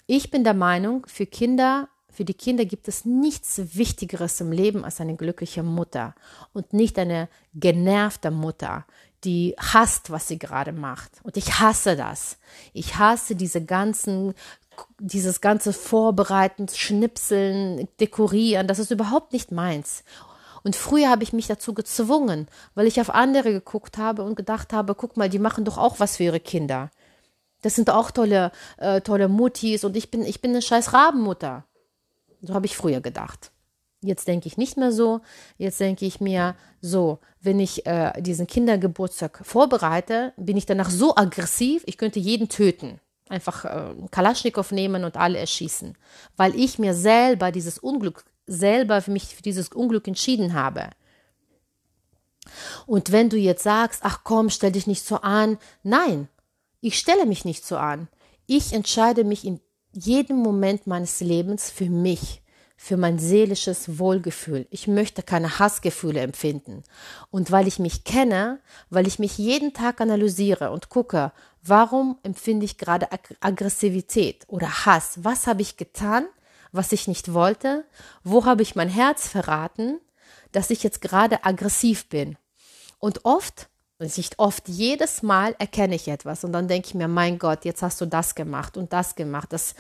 Ich 0.08 0.32
bin 0.32 0.44
der 0.44 0.54
Meinung, 0.54 1.06
für 1.08 1.26
Kinder, 1.26 1.90
für 2.12 2.26
die 2.26 2.34
Kinder 2.34 2.66
gibt 2.66 2.88
es 2.88 3.04
nichts 3.06 3.60
Wichtigeres 3.76 4.40
im 4.40 4.52
Leben 4.52 4.86
als 4.86 5.02
eine 5.02 5.16
glückliche 5.16 5.64
Mutter 5.64 6.16
und 6.54 6.72
nicht 6.72 6.98
eine 6.98 7.28
genervte 7.54 8.32
Mutter, 8.32 8.86
die 9.24 9.56
hasst, 9.58 10.12
was 10.12 10.28
sie 10.28 10.40
gerade 10.40 10.72
macht. 10.72 11.12
Und 11.24 11.36
ich 11.36 11.60
hasse 11.60 11.96
das. 11.96 12.38
Ich 12.74 12.98
hasse 12.98 13.36
diese 13.36 13.66
ganzen 13.66 14.34
dieses 15.00 15.42
ganze 15.42 15.74
Vorbereiten, 15.74 16.68
Schnipseln, 16.68 17.88
Dekorieren, 18.00 18.68
das 18.68 18.80
ist 18.80 18.92
überhaupt 18.92 19.34
nicht 19.34 19.52
meins. 19.52 20.04
Und 20.66 20.76
früher 20.76 21.12
habe 21.12 21.22
ich 21.22 21.32
mich 21.32 21.46
dazu 21.46 21.76
gezwungen, 21.76 22.48
weil 22.74 22.88
ich 22.88 23.00
auf 23.00 23.12
andere 23.12 23.52
geguckt 23.52 24.00
habe 24.00 24.24
und 24.24 24.34
gedacht 24.34 24.74
habe, 24.74 24.96
guck 24.96 25.16
mal, 25.16 25.30
die 25.30 25.38
machen 25.38 25.64
doch 25.64 25.78
auch 25.78 26.00
was 26.00 26.18
für 26.18 26.24
ihre 26.24 26.40
Kinder. 26.40 26.90
Das 27.62 27.76
sind 27.76 27.92
auch 27.92 28.10
tolle, 28.10 28.52
äh, 28.78 29.02
tolle 29.02 29.28
Muttis 29.28 29.84
und 29.84 29.96
ich 29.96 30.10
bin, 30.10 30.24
ich 30.24 30.42
bin 30.42 30.52
eine 30.52 30.64
scheiß 30.64 30.92
Rabenmutter. 30.92 31.66
So 32.42 32.56
habe 32.56 32.66
ich 32.66 32.76
früher 32.76 33.00
gedacht. 33.00 33.52
Jetzt 34.02 34.28
denke 34.28 34.48
ich 34.48 34.58
nicht 34.58 34.76
mehr 34.76 34.92
so. 34.92 35.22
Jetzt 35.60 35.80
denke 35.80 36.04
ich 36.08 36.20
mir 36.20 36.56
so, 36.82 37.20
wenn 37.42 37.60
ich 37.60 37.86
äh, 37.86 38.20
diesen 38.20 38.48
Kindergeburtstag 38.48 39.42
vorbereite, 39.46 40.34
bin 40.36 40.58
ich 40.58 40.66
danach 40.66 40.90
so 40.90 41.16
aggressiv, 41.16 41.84
ich 41.86 42.00
könnte 42.00 42.20
jeden 42.20 42.50
töten. 42.50 43.00
Einfach 43.30 43.66
äh, 43.66 43.94
Kalaschnikow 44.10 44.72
nehmen 44.72 45.04
und 45.04 45.16
alle 45.16 45.38
erschießen. 45.38 45.96
Weil 46.38 46.56
ich 46.56 46.80
mir 46.80 46.96
selber 46.96 47.52
dieses 47.52 47.78
Unglück, 47.78 48.26
selber 48.48 49.02
für 49.02 49.12
mich 49.12 49.36
für 49.36 49.42
dieses 49.42 49.70
Unglück 49.70 50.08
entschieden 50.08 50.54
habe. 50.54 50.90
Und 52.86 53.12
wenn 53.12 53.30
du 53.30 53.38
jetzt 53.38 53.64
sagst, 53.64 54.02
ach 54.04 54.20
komm, 54.24 54.50
stell 54.50 54.72
dich 54.72 54.88
nicht 54.88 55.04
so 55.06 55.18
an. 55.18 55.58
Nein, 55.84 56.28
ich 56.82 57.00
stelle 57.00 57.26
mich 57.26 57.46
nicht 57.46 57.66
so 57.66 57.78
an. 57.78 58.08
Ich 58.46 58.74
entscheide 58.74 59.24
mich 59.24 59.46
in 59.46 59.60
jedem 59.92 60.38
Moment 60.38 60.88
meines 60.88 61.20
Lebens 61.22 61.72
für 61.72 61.90
mich 61.90 62.44
für 62.78 62.98
mein 62.98 63.18
seelisches 63.18 63.98
Wohlgefühl. 64.00 64.68
Ich 64.70 64.88
möchte 64.88 65.24
keine 65.24 65.60
Hassgefühle 65.60 66.20
empfinden. 66.20 66.84
Und 67.32 67.50
weil 67.52 67.68
ich 67.68 67.80
mich 67.80 68.04
kenne, 68.04 68.60
weil 68.90 69.08
ich 69.08 69.18
mich 69.18 69.38
jeden 69.38 69.74
Tag 69.74 70.02
analysiere 70.02 70.72
und 70.72 70.90
gucke, 70.90 71.32
warum 71.64 72.18
empfinde 72.24 72.66
ich 72.66 72.78
gerade 72.78 73.12
Ag 73.12 73.36
Aggressivität 73.40 74.44
oder 74.48 74.86
Hass? 74.86 75.24
Was 75.24 75.48
habe 75.48 75.62
ich 75.62 75.78
getan, 75.78 76.28
was 76.76 76.92
ich 76.92 77.08
nicht 77.08 77.34
wollte? 77.34 77.86
Wo 78.24 78.46
habe 78.46 78.62
ich 78.62 78.76
mein 78.76 78.90
Herz 78.90 79.28
verraten, 79.28 80.00
dass 80.52 80.70
ich 80.70 80.84
jetzt 80.84 81.02
gerade 81.02 81.44
aggressiv 81.46 82.08
bin? 82.10 82.38
Und 83.00 83.26
oft, 83.26 83.70
nicht 84.00 84.40
oft, 84.40 84.68
jedes 84.68 85.24
Mal 85.24 85.56
erkenne 85.58 85.96
ich 85.96 86.08
etwas 86.08 86.44
und 86.44 86.54
dann 86.54 86.68
denke 86.68 86.90
ich 86.90 86.96
mir, 86.96 87.08
mein 87.08 87.40
Gott, 87.40 87.66
jetzt 87.66 87.82
hast 87.82 88.02
du 88.02 88.06
das 88.06 88.36
gemacht 88.36 88.78
und 88.78 88.94
das 88.94 89.16
gemacht, 89.16 89.54
das 89.54 89.76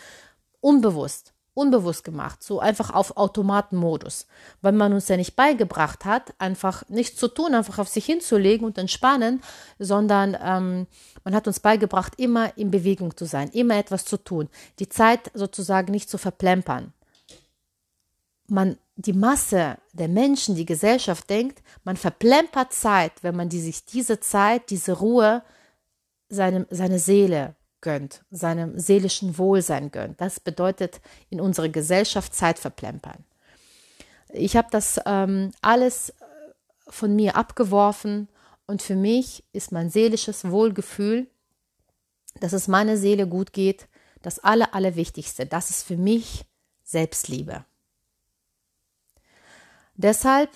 unbewusst 0.61 1.34
unbewusst 1.55 2.03
gemacht, 2.03 2.43
so 2.43 2.59
einfach 2.59 2.93
auf 2.93 3.17
Automatenmodus, 3.17 4.27
weil 4.61 4.73
man 4.73 4.93
uns 4.93 5.07
ja 5.07 5.17
nicht 5.17 5.35
beigebracht 5.35 6.05
hat, 6.05 6.33
einfach 6.37 6.87
nichts 6.89 7.17
zu 7.17 7.29
tun, 7.29 7.55
einfach 7.55 7.79
auf 7.79 7.87
sich 7.87 8.05
hinzulegen 8.05 8.67
und 8.67 8.77
entspannen, 8.77 9.41
sondern 9.79 10.37
ähm, 10.39 10.85
man 11.23 11.33
hat 11.33 11.47
uns 11.47 11.61
beigebracht, 11.61 12.13
immer 12.17 12.55
in 12.57 12.71
Bewegung 12.71 13.15
zu 13.15 13.25
sein, 13.25 13.49
immer 13.51 13.77
etwas 13.77 14.05
zu 14.05 14.17
tun, 14.17 14.49
die 14.79 14.89
Zeit 14.89 15.31
sozusagen 15.33 15.91
nicht 15.91 16.09
zu 16.09 16.17
verplempern. 16.17 16.93
Man, 18.47 18.77
die 18.97 19.13
Masse 19.13 19.77
der 19.93 20.09
Menschen, 20.09 20.55
die 20.55 20.65
Gesellschaft 20.65 21.29
denkt, 21.29 21.63
man 21.85 21.95
verplempert 21.95 22.73
Zeit, 22.73 23.13
wenn 23.23 23.35
man 23.35 23.49
die, 23.49 23.61
sich 23.61 23.85
diese 23.85 24.19
Zeit, 24.19 24.69
diese 24.69 24.91
Ruhe, 24.91 25.41
seine, 26.27 26.67
seine 26.69 26.99
Seele 26.99 27.55
gönnt, 27.81 28.23
seinem 28.31 28.79
seelischen 28.79 29.37
Wohlsein 29.37 29.91
gönnt. 29.91 30.19
Das 30.21 30.39
bedeutet 30.39 31.01
in 31.29 31.39
unserer 31.39 31.69
Gesellschaft 31.69 32.33
Zeit 32.33 32.59
verplempern. 32.59 33.23
Ich 34.29 34.55
habe 34.55 34.67
das 34.71 34.99
ähm, 35.05 35.51
alles 35.61 36.09
äh, 36.09 36.13
von 36.87 37.15
mir 37.15 37.35
abgeworfen 37.35 38.27
und 38.67 38.81
für 38.81 38.95
mich 38.95 39.43
ist 39.53 39.71
mein 39.71 39.89
seelisches 39.89 40.49
Wohlgefühl, 40.49 41.27
dass 42.39 42.53
es 42.53 42.67
meiner 42.67 42.97
Seele 42.97 43.27
gut 43.27 43.53
geht, 43.53 43.87
das 44.21 44.39
Aller, 44.39 44.73
Allerwichtigste. 44.73 45.45
Das 45.45 45.69
ist 45.69 45.83
für 45.83 45.97
mich 45.97 46.45
Selbstliebe. 46.83 47.63
Deshalb 49.95 50.49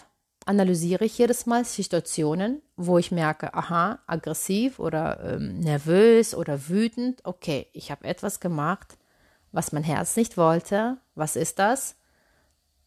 analysiere 0.46 1.06
ich 1.06 1.18
jedes 1.18 1.46
Mal 1.46 1.64
Situationen, 1.64 2.62
wo 2.82 2.98
ich 2.98 3.12
merke, 3.12 3.54
aha, 3.54 4.00
aggressiv 4.08 4.80
oder 4.80 5.20
ähm, 5.22 5.60
nervös 5.60 6.34
oder 6.34 6.70
wütend. 6.70 7.20
Okay, 7.26 7.68
ich 7.74 7.92
habe 7.92 8.06
etwas 8.06 8.40
gemacht, 8.40 8.98
was 9.52 9.74
mein 9.74 9.84
Herz 9.84 10.16
nicht 10.16 10.38
wollte. 10.38 10.96
Was 11.14 11.36
ist 11.36 11.60
das? 11.60 11.98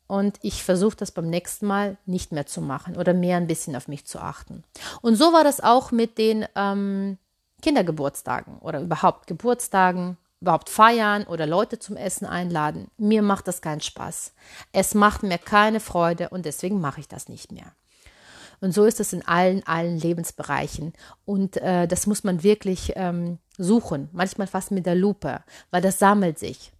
Und 0.07 0.38
ich 0.40 0.64
versuche 0.64 0.97
das 0.97 1.11
beim 1.11 1.28
nächsten 1.28 1.66
Mal 1.66 1.99
nicht 2.07 2.32
mehr 2.32 2.47
zu 2.47 2.62
machen 2.62 2.97
oder 2.97 3.12
mehr 3.12 3.36
ein 3.36 3.47
bisschen 3.47 3.76
auf 3.76 3.86
mich 3.86 4.07
zu 4.07 4.18
achten. 4.18 4.64
Und 5.03 5.16
so 5.16 5.34
war 5.34 5.45
das 5.45 5.61
auch 5.61 5.93
mit 5.93 6.16
den 6.16 6.47
ähm, 6.57 7.18
Kindergeburtstagen 7.61 8.61
oder 8.61 8.80
überhaupt 8.80 9.26
Geburtstagen, 9.26 10.16
überhaupt 10.40 10.70
feiern 10.70 11.24
oder 11.24 11.47
Leute 11.47 11.78
zum 11.78 11.99
Essen 11.99 12.24
einladen. 12.24 12.90
Mir 12.97 13.20
macht 13.20 13.47
das 13.47 13.61
keinen 13.61 13.82
Spaß. 13.82 14.32
Es 14.72 14.95
macht 14.95 15.22
mir 15.22 15.36
keine 15.36 15.80
Freude 15.80 16.30
und 16.30 16.47
deswegen 16.47 16.80
mache 16.80 17.01
ich 17.01 17.09
das 17.09 17.28
nicht 17.28 17.53
mehr. 17.53 17.74
Und 18.62 18.72
so 18.72 18.84
ist 18.84 19.00
es 19.00 19.12
in 19.12 19.26
allen, 19.26 19.66
allen 19.66 19.98
Lebensbereichen. 19.98 20.92
Und 21.24 21.56
äh, 21.56 21.88
das 21.88 22.06
muss 22.06 22.22
man 22.22 22.44
wirklich 22.44 22.92
ähm, 22.94 23.38
suchen, 23.58 24.08
manchmal 24.12 24.46
fast 24.46 24.70
mit 24.70 24.86
der 24.86 24.94
Lupe, 24.94 25.40
weil 25.72 25.82
das 25.82 25.98
sammelt 25.98 26.38
sich. 26.38 26.72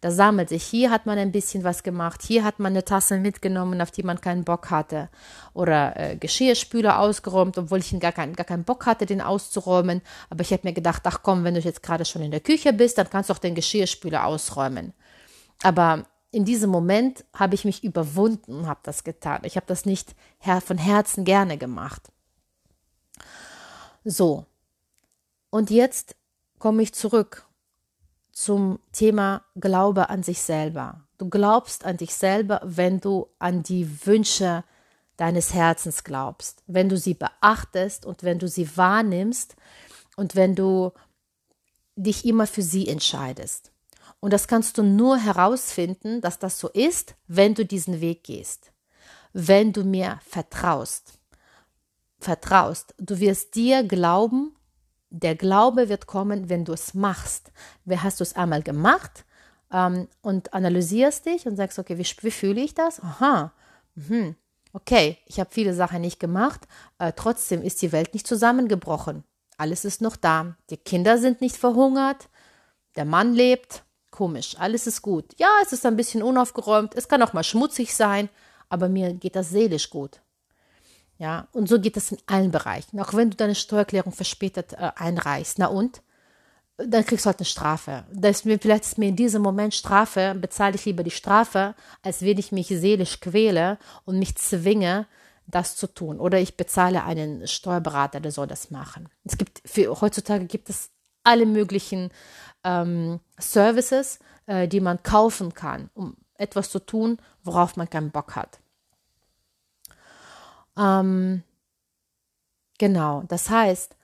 Das 0.00 0.14
sammelt 0.14 0.48
sich. 0.48 0.62
Hier 0.62 0.90
hat 0.90 1.04
man 1.04 1.18
ein 1.18 1.32
bisschen 1.32 1.64
was 1.64 1.82
gemacht. 1.82 2.22
Hier 2.22 2.44
hat 2.44 2.60
man 2.60 2.72
eine 2.72 2.84
Tasse 2.84 3.18
mitgenommen, 3.18 3.80
auf 3.80 3.90
die 3.90 4.04
man 4.04 4.20
keinen 4.20 4.44
Bock 4.44 4.70
hatte. 4.70 5.08
Oder 5.52 5.96
äh, 5.96 6.16
Geschirrspüler 6.16 7.00
ausgeräumt, 7.00 7.58
obwohl 7.58 7.80
ich 7.80 7.98
gar, 7.98 8.12
kein, 8.12 8.34
gar 8.34 8.46
keinen 8.46 8.64
Bock 8.64 8.86
hatte, 8.86 9.04
den 9.04 9.20
auszuräumen. 9.20 10.02
Aber 10.30 10.42
ich 10.42 10.52
habe 10.52 10.62
mir 10.64 10.74
gedacht, 10.74 11.02
ach 11.06 11.20
komm, 11.24 11.42
wenn 11.42 11.54
du 11.54 11.60
jetzt 11.60 11.82
gerade 11.82 12.04
schon 12.04 12.22
in 12.22 12.30
der 12.30 12.40
Küche 12.40 12.72
bist, 12.72 12.98
dann 12.98 13.10
kannst 13.10 13.30
du 13.30 13.34
auch 13.34 13.38
den 13.38 13.56
Geschirrspüler 13.56 14.26
ausräumen. 14.26 14.92
Aber 15.64 16.04
in 16.30 16.44
diesem 16.44 16.70
Moment 16.70 17.24
habe 17.34 17.54
ich 17.54 17.64
mich 17.64 17.84
überwunden 17.84 18.54
und 18.54 18.66
habe 18.66 18.80
das 18.82 19.04
getan. 19.04 19.42
Ich 19.44 19.56
habe 19.56 19.66
das 19.66 19.86
nicht 19.86 20.14
von 20.64 20.78
Herzen 20.78 21.24
gerne 21.24 21.56
gemacht. 21.56 22.12
So. 24.04 24.44
Und 25.50 25.70
jetzt 25.70 26.16
komme 26.58 26.82
ich 26.82 26.92
zurück 26.92 27.46
zum 28.32 28.78
Thema 28.92 29.44
Glaube 29.54 30.10
an 30.10 30.22
sich 30.22 30.42
selber. 30.42 31.06
Du 31.18 31.30
glaubst 31.30 31.84
an 31.84 31.96
dich 31.96 32.14
selber, 32.14 32.60
wenn 32.62 33.00
du 33.00 33.28
an 33.38 33.62
die 33.62 34.06
Wünsche 34.06 34.64
deines 35.16 35.54
Herzens 35.54 36.04
glaubst, 36.04 36.62
wenn 36.66 36.90
du 36.90 36.98
sie 36.98 37.14
beachtest 37.14 38.04
und 38.04 38.22
wenn 38.22 38.38
du 38.38 38.48
sie 38.48 38.76
wahrnimmst 38.76 39.56
und 40.16 40.36
wenn 40.36 40.54
du 40.54 40.92
dich 41.96 42.26
immer 42.26 42.46
für 42.46 42.62
sie 42.62 42.86
entscheidest. 42.88 43.72
Und 44.20 44.32
das 44.32 44.48
kannst 44.48 44.78
du 44.78 44.82
nur 44.82 45.18
herausfinden, 45.18 46.20
dass 46.20 46.38
das 46.38 46.58
so 46.58 46.68
ist, 46.68 47.14
wenn 47.26 47.54
du 47.54 47.64
diesen 47.64 48.00
Weg 48.00 48.24
gehst. 48.24 48.72
Wenn 49.32 49.72
du 49.72 49.84
mir 49.84 50.20
vertraust. 50.26 51.18
Vertraust. 52.18 52.94
Du 52.98 53.18
wirst 53.20 53.54
dir 53.54 53.84
glauben 53.84 54.56
der 55.10 55.34
Glaube 55.34 55.88
wird 55.88 56.06
kommen, 56.06 56.48
wenn 56.48 56.64
du 56.64 56.72
es 56.72 56.94
machst. 56.94 57.52
Wer 57.84 58.02
hast 58.02 58.20
du 58.20 58.24
es 58.24 58.36
einmal 58.36 58.62
gemacht 58.62 59.24
ähm, 59.72 60.08
und 60.20 60.52
analysierst 60.52 61.26
dich 61.26 61.46
und 61.46 61.56
sagst, 61.56 61.78
okay, 61.78 61.98
wie, 61.98 62.06
wie 62.22 62.30
fühle 62.30 62.60
ich 62.60 62.74
das? 62.74 63.00
Aha, 63.02 63.52
mhm. 63.94 64.36
okay, 64.72 65.18
ich 65.26 65.40
habe 65.40 65.50
viele 65.52 65.74
Sachen 65.74 66.00
nicht 66.00 66.20
gemacht, 66.20 66.66
äh, 66.98 67.12
trotzdem 67.14 67.62
ist 67.62 67.82
die 67.82 67.92
Welt 67.92 68.14
nicht 68.14 68.26
zusammengebrochen. 68.26 69.24
Alles 69.58 69.84
ist 69.84 70.02
noch 70.02 70.16
da. 70.16 70.56
Die 70.68 70.76
Kinder 70.76 71.18
sind 71.18 71.40
nicht 71.40 71.56
verhungert, 71.56 72.28
der 72.96 73.06
Mann 73.06 73.32
lebt. 73.32 73.84
Komisch, 74.16 74.56
alles 74.58 74.86
ist 74.86 75.02
gut. 75.02 75.26
Ja, 75.36 75.50
es 75.62 75.74
ist 75.74 75.84
ein 75.84 75.94
bisschen 75.94 76.22
unaufgeräumt, 76.22 76.94
es 76.94 77.06
kann 77.06 77.22
auch 77.22 77.34
mal 77.34 77.44
schmutzig 77.44 77.94
sein, 77.94 78.30
aber 78.70 78.88
mir 78.88 79.12
geht 79.12 79.36
das 79.36 79.50
seelisch 79.50 79.90
gut. 79.90 80.22
Ja, 81.18 81.48
und 81.52 81.68
so 81.68 81.78
geht 81.78 81.98
das 81.98 82.12
in 82.12 82.18
allen 82.24 82.50
Bereichen. 82.50 82.98
Auch 82.98 83.12
wenn 83.12 83.28
du 83.28 83.36
deine 83.36 83.54
Steuererklärung 83.54 84.12
verspätet 84.12 84.72
äh, 84.72 84.90
einreichst, 84.96 85.58
na 85.58 85.66
und? 85.66 86.00
Dann 86.78 87.04
kriegst 87.04 87.26
du 87.26 87.28
halt 87.28 87.40
eine 87.40 87.44
Strafe. 87.44 88.04
Das 88.10 88.46
mir, 88.46 88.58
vielleicht 88.58 88.84
ist 88.84 88.96
mir 88.96 89.10
in 89.10 89.16
diesem 89.16 89.42
Moment 89.42 89.74
Strafe, 89.74 90.34
bezahle 90.34 90.76
ich 90.76 90.86
lieber 90.86 91.02
die 91.02 91.10
Strafe, 91.10 91.74
als 92.00 92.22
wenn 92.22 92.38
ich 92.38 92.52
mich 92.52 92.68
seelisch 92.68 93.20
quäle 93.20 93.76
und 94.06 94.18
mich 94.18 94.36
zwinge, 94.36 95.06
das 95.46 95.76
zu 95.76 95.88
tun. 95.88 96.20
Oder 96.20 96.40
ich 96.40 96.56
bezahle 96.56 97.04
einen 97.04 97.46
Steuerberater, 97.46 98.20
der 98.20 98.32
soll 98.32 98.46
das 98.46 98.70
machen. 98.70 99.10
Es 99.24 99.36
gibt 99.36 99.60
für, 99.66 100.00
heutzutage 100.00 100.46
gibt 100.46 100.70
es 100.70 100.88
alle 101.22 101.44
möglichen 101.44 102.10
ähm, 102.64 103.20
Services, 103.38 104.18
äh, 104.46 104.68
die 104.68 104.80
man 104.80 105.02
kaufen 105.02 105.54
kann, 105.54 105.90
um 105.94 106.16
etwas 106.34 106.70
zu 106.70 106.78
tun, 106.78 107.18
worauf 107.42 107.76
man 107.76 107.88
keinen 107.88 108.10
Bock 108.10 108.36
hat. 108.36 108.60
Ähm, 110.76 111.42
genau, 112.78 113.22
das 113.28 113.50
heißt, 113.50 113.96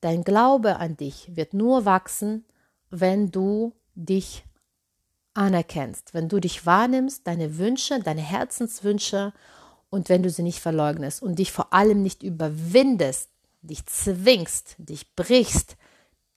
dein 0.00 0.24
Glaube 0.24 0.76
an 0.76 0.96
dich 0.96 1.36
wird 1.36 1.54
nur 1.54 1.84
wachsen, 1.84 2.44
wenn 2.90 3.30
du 3.30 3.72
dich 3.94 4.44
anerkennst, 5.34 6.14
wenn 6.14 6.28
du 6.28 6.40
dich 6.40 6.66
wahrnimmst, 6.66 7.26
deine 7.26 7.58
Wünsche, 7.58 8.00
deine 8.00 8.20
Herzenswünsche 8.20 9.32
und 9.90 10.08
wenn 10.08 10.22
du 10.22 10.30
sie 10.30 10.42
nicht 10.42 10.60
verleugnest 10.60 11.22
und 11.22 11.38
dich 11.38 11.52
vor 11.52 11.72
allem 11.72 12.02
nicht 12.02 12.22
überwindest, 12.22 13.30
dich 13.62 13.86
zwingst, 13.86 14.76
dich 14.78 15.14
brichst, 15.14 15.76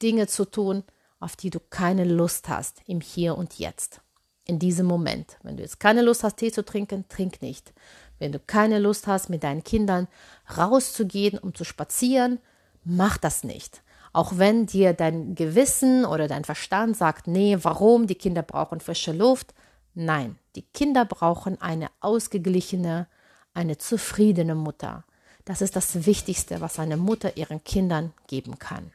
Dinge 0.01 0.27
zu 0.27 0.45
tun, 0.45 0.83
auf 1.25 1.35
die 1.35 1.49
du 1.49 1.59
keine 1.59 2.05
Lust 2.05 2.49
hast 2.49 2.83
im 2.85 3.01
Hier 3.01 3.35
und 3.35 3.57
Jetzt. 3.57 3.99
In 4.45 4.59
diesem 4.59 4.85
Moment. 4.85 5.39
Wenn 5.41 5.57
du 5.57 5.63
jetzt 5.63 5.79
keine 5.79 6.03
Lust 6.03 6.23
hast, 6.23 6.37
Tee 6.37 6.51
zu 6.51 6.63
trinken, 6.63 7.09
trink 7.09 7.41
nicht. 7.41 7.73
Wenn 8.19 8.31
du 8.31 8.37
keine 8.37 8.77
Lust 8.77 9.07
hast, 9.07 9.27
mit 9.31 9.43
deinen 9.43 9.63
Kindern 9.63 10.07
rauszugehen, 10.55 11.39
um 11.39 11.55
zu 11.55 11.63
spazieren, 11.63 12.37
mach 12.83 13.17
das 13.17 13.43
nicht. 13.43 13.81
Auch 14.13 14.37
wenn 14.37 14.67
dir 14.67 14.93
dein 14.93 15.33
Gewissen 15.33 16.05
oder 16.05 16.27
dein 16.27 16.43
Verstand 16.43 16.95
sagt, 16.95 17.25
nee, 17.25 17.57
warum? 17.59 18.05
Die 18.05 18.13
Kinder 18.13 18.43
brauchen 18.43 18.79
frische 18.79 19.11
Luft. 19.11 19.55
Nein, 19.95 20.37
die 20.55 20.61
Kinder 20.61 21.05
brauchen 21.05 21.59
eine 21.59 21.89
ausgeglichene, 22.01 23.07
eine 23.55 23.79
zufriedene 23.79 24.53
Mutter. 24.53 25.05
Das 25.43 25.63
ist 25.63 25.75
das 25.75 26.05
Wichtigste, 26.05 26.61
was 26.61 26.77
eine 26.77 26.97
Mutter 26.97 27.35
ihren 27.35 27.63
Kindern 27.63 28.13
geben 28.27 28.59
kann. 28.59 28.91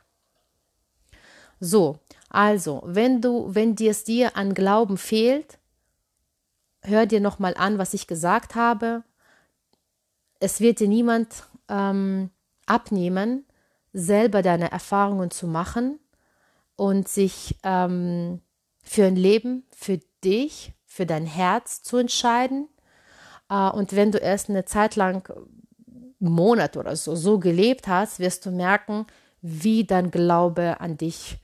So, 1.63 1.99
also, 2.31 2.83
wenn 2.87 3.21
du, 3.21 3.55
wenn 3.55 3.75
dir 3.75 3.91
es 3.91 4.05
dir 4.05 4.37
an 4.37 4.55
Glauben 4.55 4.97
fehlt, 4.97 5.59
hör 6.83 7.05
dir 7.05 7.21
nochmal 7.21 7.55
an, 7.57 7.77
was 7.77 7.93
ich 7.93 8.07
gesagt 8.07 8.55
habe. 8.55 9.03
Es 10.39 10.61
wird 10.61 10.79
dir 10.79 10.89
niemand 10.89 11.45
ähm, 11.69 12.31
abnehmen, 12.67 13.45
selber 13.93 14.43
deine 14.43 14.71
Erfahrungen 14.71 15.33
zu 15.33 15.49
machen 15.49 15.99
und 16.77 17.09
sich 17.09 17.59
ähm, 17.65 18.41
für 18.85 19.07
ein 19.07 19.17
Leben, 19.17 19.65
für 19.71 19.99
dich, 20.23 20.73
für 20.87 21.07
dein 21.07 21.27
Herz 21.27 21.83
zu 21.83 21.97
entscheiden. 21.97 22.69
Äh, 23.49 23.71
und 23.71 23.97
wenn 23.97 24.13
du 24.13 24.19
erst 24.19 24.49
eine 24.49 24.65
Zeit 24.65 24.95
lang, 24.95 25.29
Monat 26.21 26.77
oder 26.77 26.95
so, 26.97 27.17
so 27.17 27.39
gelebt 27.39 27.89
hast, 27.89 28.21
wirst 28.21 28.47
du 28.47 28.51
merken, 28.51 29.07
wie 29.41 29.85
dein 29.85 30.11
Glaube 30.11 30.81
an 30.81 30.97
dich 30.97 31.39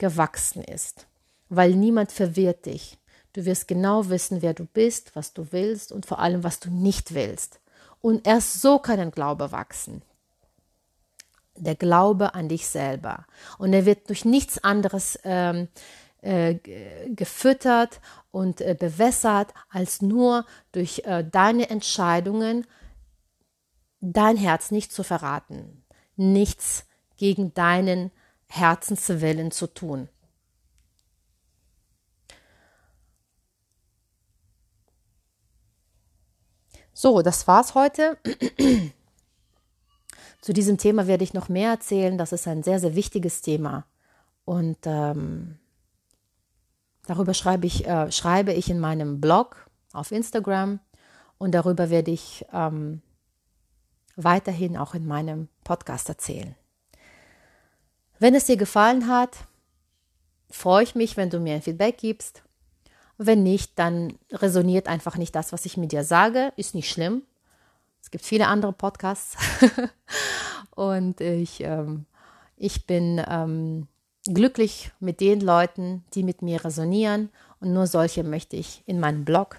gewachsen 0.00 0.64
ist. 0.64 1.06
Weil 1.48 1.74
niemand 1.76 2.10
verwirrt 2.10 2.66
dich. 2.66 2.98
Du 3.32 3.44
wirst 3.44 3.68
genau 3.68 4.08
wissen, 4.08 4.42
wer 4.42 4.54
du 4.54 4.64
bist, 4.64 5.14
was 5.14 5.32
du 5.32 5.52
willst 5.52 5.92
und 5.92 6.06
vor 6.06 6.18
allem, 6.18 6.42
was 6.42 6.58
du 6.58 6.70
nicht 6.70 7.14
willst. 7.14 7.60
Und 8.00 8.26
erst 8.26 8.60
so 8.60 8.80
kann 8.80 8.98
ein 8.98 9.12
Glaube 9.12 9.52
wachsen. 9.52 10.02
Der 11.56 11.76
Glaube 11.76 12.34
an 12.34 12.48
dich 12.48 12.66
selber. 12.66 13.26
Und 13.58 13.72
er 13.72 13.84
wird 13.84 14.08
durch 14.08 14.24
nichts 14.24 14.64
anderes 14.64 15.18
ähm, 15.22 15.68
äh, 16.22 16.56
gefüttert 17.08 18.00
und 18.30 18.60
äh, 18.60 18.74
bewässert, 18.78 19.52
als 19.68 20.02
nur 20.02 20.44
durch 20.72 21.02
äh, 21.04 21.24
deine 21.24 21.70
Entscheidungen, 21.70 22.66
dein 24.00 24.36
Herz 24.36 24.70
nicht 24.70 24.92
zu 24.92 25.02
verraten, 25.02 25.84
nichts 26.16 26.86
gegen 27.16 27.52
deinen 27.54 28.10
Herzenswillen 28.52 29.52
zu 29.52 29.68
tun. 29.68 30.08
So, 36.92 37.22
das 37.22 37.46
war's 37.46 37.74
heute. 37.74 38.18
Zu 40.42 40.52
diesem 40.52 40.78
Thema 40.78 41.06
werde 41.06 41.22
ich 41.22 41.32
noch 41.32 41.48
mehr 41.48 41.70
erzählen. 41.70 42.18
Das 42.18 42.32
ist 42.32 42.48
ein 42.48 42.64
sehr, 42.64 42.80
sehr 42.80 42.96
wichtiges 42.96 43.40
Thema. 43.40 43.86
Und 44.44 44.78
ähm, 44.84 45.58
darüber 47.06 47.34
schreibe 47.34 47.66
ich, 47.66 47.86
äh, 47.86 48.10
schreibe 48.10 48.52
ich 48.52 48.68
in 48.68 48.80
meinem 48.80 49.20
Blog 49.20 49.70
auf 49.92 50.10
Instagram 50.10 50.80
und 51.38 51.52
darüber 51.52 51.88
werde 51.88 52.10
ich 52.10 52.44
ähm, 52.52 53.00
weiterhin 54.16 54.76
auch 54.76 54.94
in 54.94 55.06
meinem 55.06 55.48
Podcast 55.62 56.08
erzählen. 56.08 56.56
Wenn 58.20 58.34
es 58.34 58.44
dir 58.44 58.58
gefallen 58.58 59.08
hat, 59.08 59.38
freue 60.50 60.84
ich 60.84 60.94
mich, 60.94 61.16
wenn 61.16 61.30
du 61.30 61.40
mir 61.40 61.54
ein 61.54 61.62
Feedback 61.62 61.96
gibst. 61.96 62.42
Wenn 63.16 63.42
nicht, 63.42 63.78
dann 63.78 64.18
resoniert 64.30 64.88
einfach 64.88 65.16
nicht 65.16 65.34
das, 65.34 65.52
was 65.52 65.64
ich 65.64 65.78
mit 65.78 65.90
dir 65.90 66.04
sage. 66.04 66.52
Ist 66.56 66.74
nicht 66.74 66.90
schlimm. 66.90 67.22
Es 68.02 68.10
gibt 68.10 68.24
viele 68.24 68.46
andere 68.46 68.72
Podcasts. 68.72 69.36
und 70.74 71.20
ich, 71.22 71.62
ähm, 71.62 72.04
ich 72.56 72.86
bin 72.86 73.24
ähm, 73.26 73.88
glücklich 74.24 74.92
mit 75.00 75.20
den 75.20 75.40
Leuten, 75.40 76.04
die 76.12 76.22
mit 76.22 76.42
mir 76.42 76.62
resonieren. 76.62 77.30
Und 77.58 77.72
nur 77.72 77.86
solche 77.86 78.22
möchte 78.22 78.56
ich 78.56 78.82
in 78.84 79.00
meinem 79.00 79.24
Blog 79.24 79.58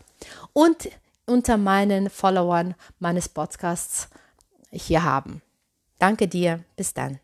und 0.54 0.90
unter 1.26 1.58
meinen 1.58 2.12
Followern 2.12 2.76
meines 3.00 3.28
Podcasts 3.28 4.08
hier 4.72 5.04
haben. 5.04 5.42
Danke 5.98 6.28
dir. 6.28 6.64
Bis 6.76 6.94
dann. 6.94 7.20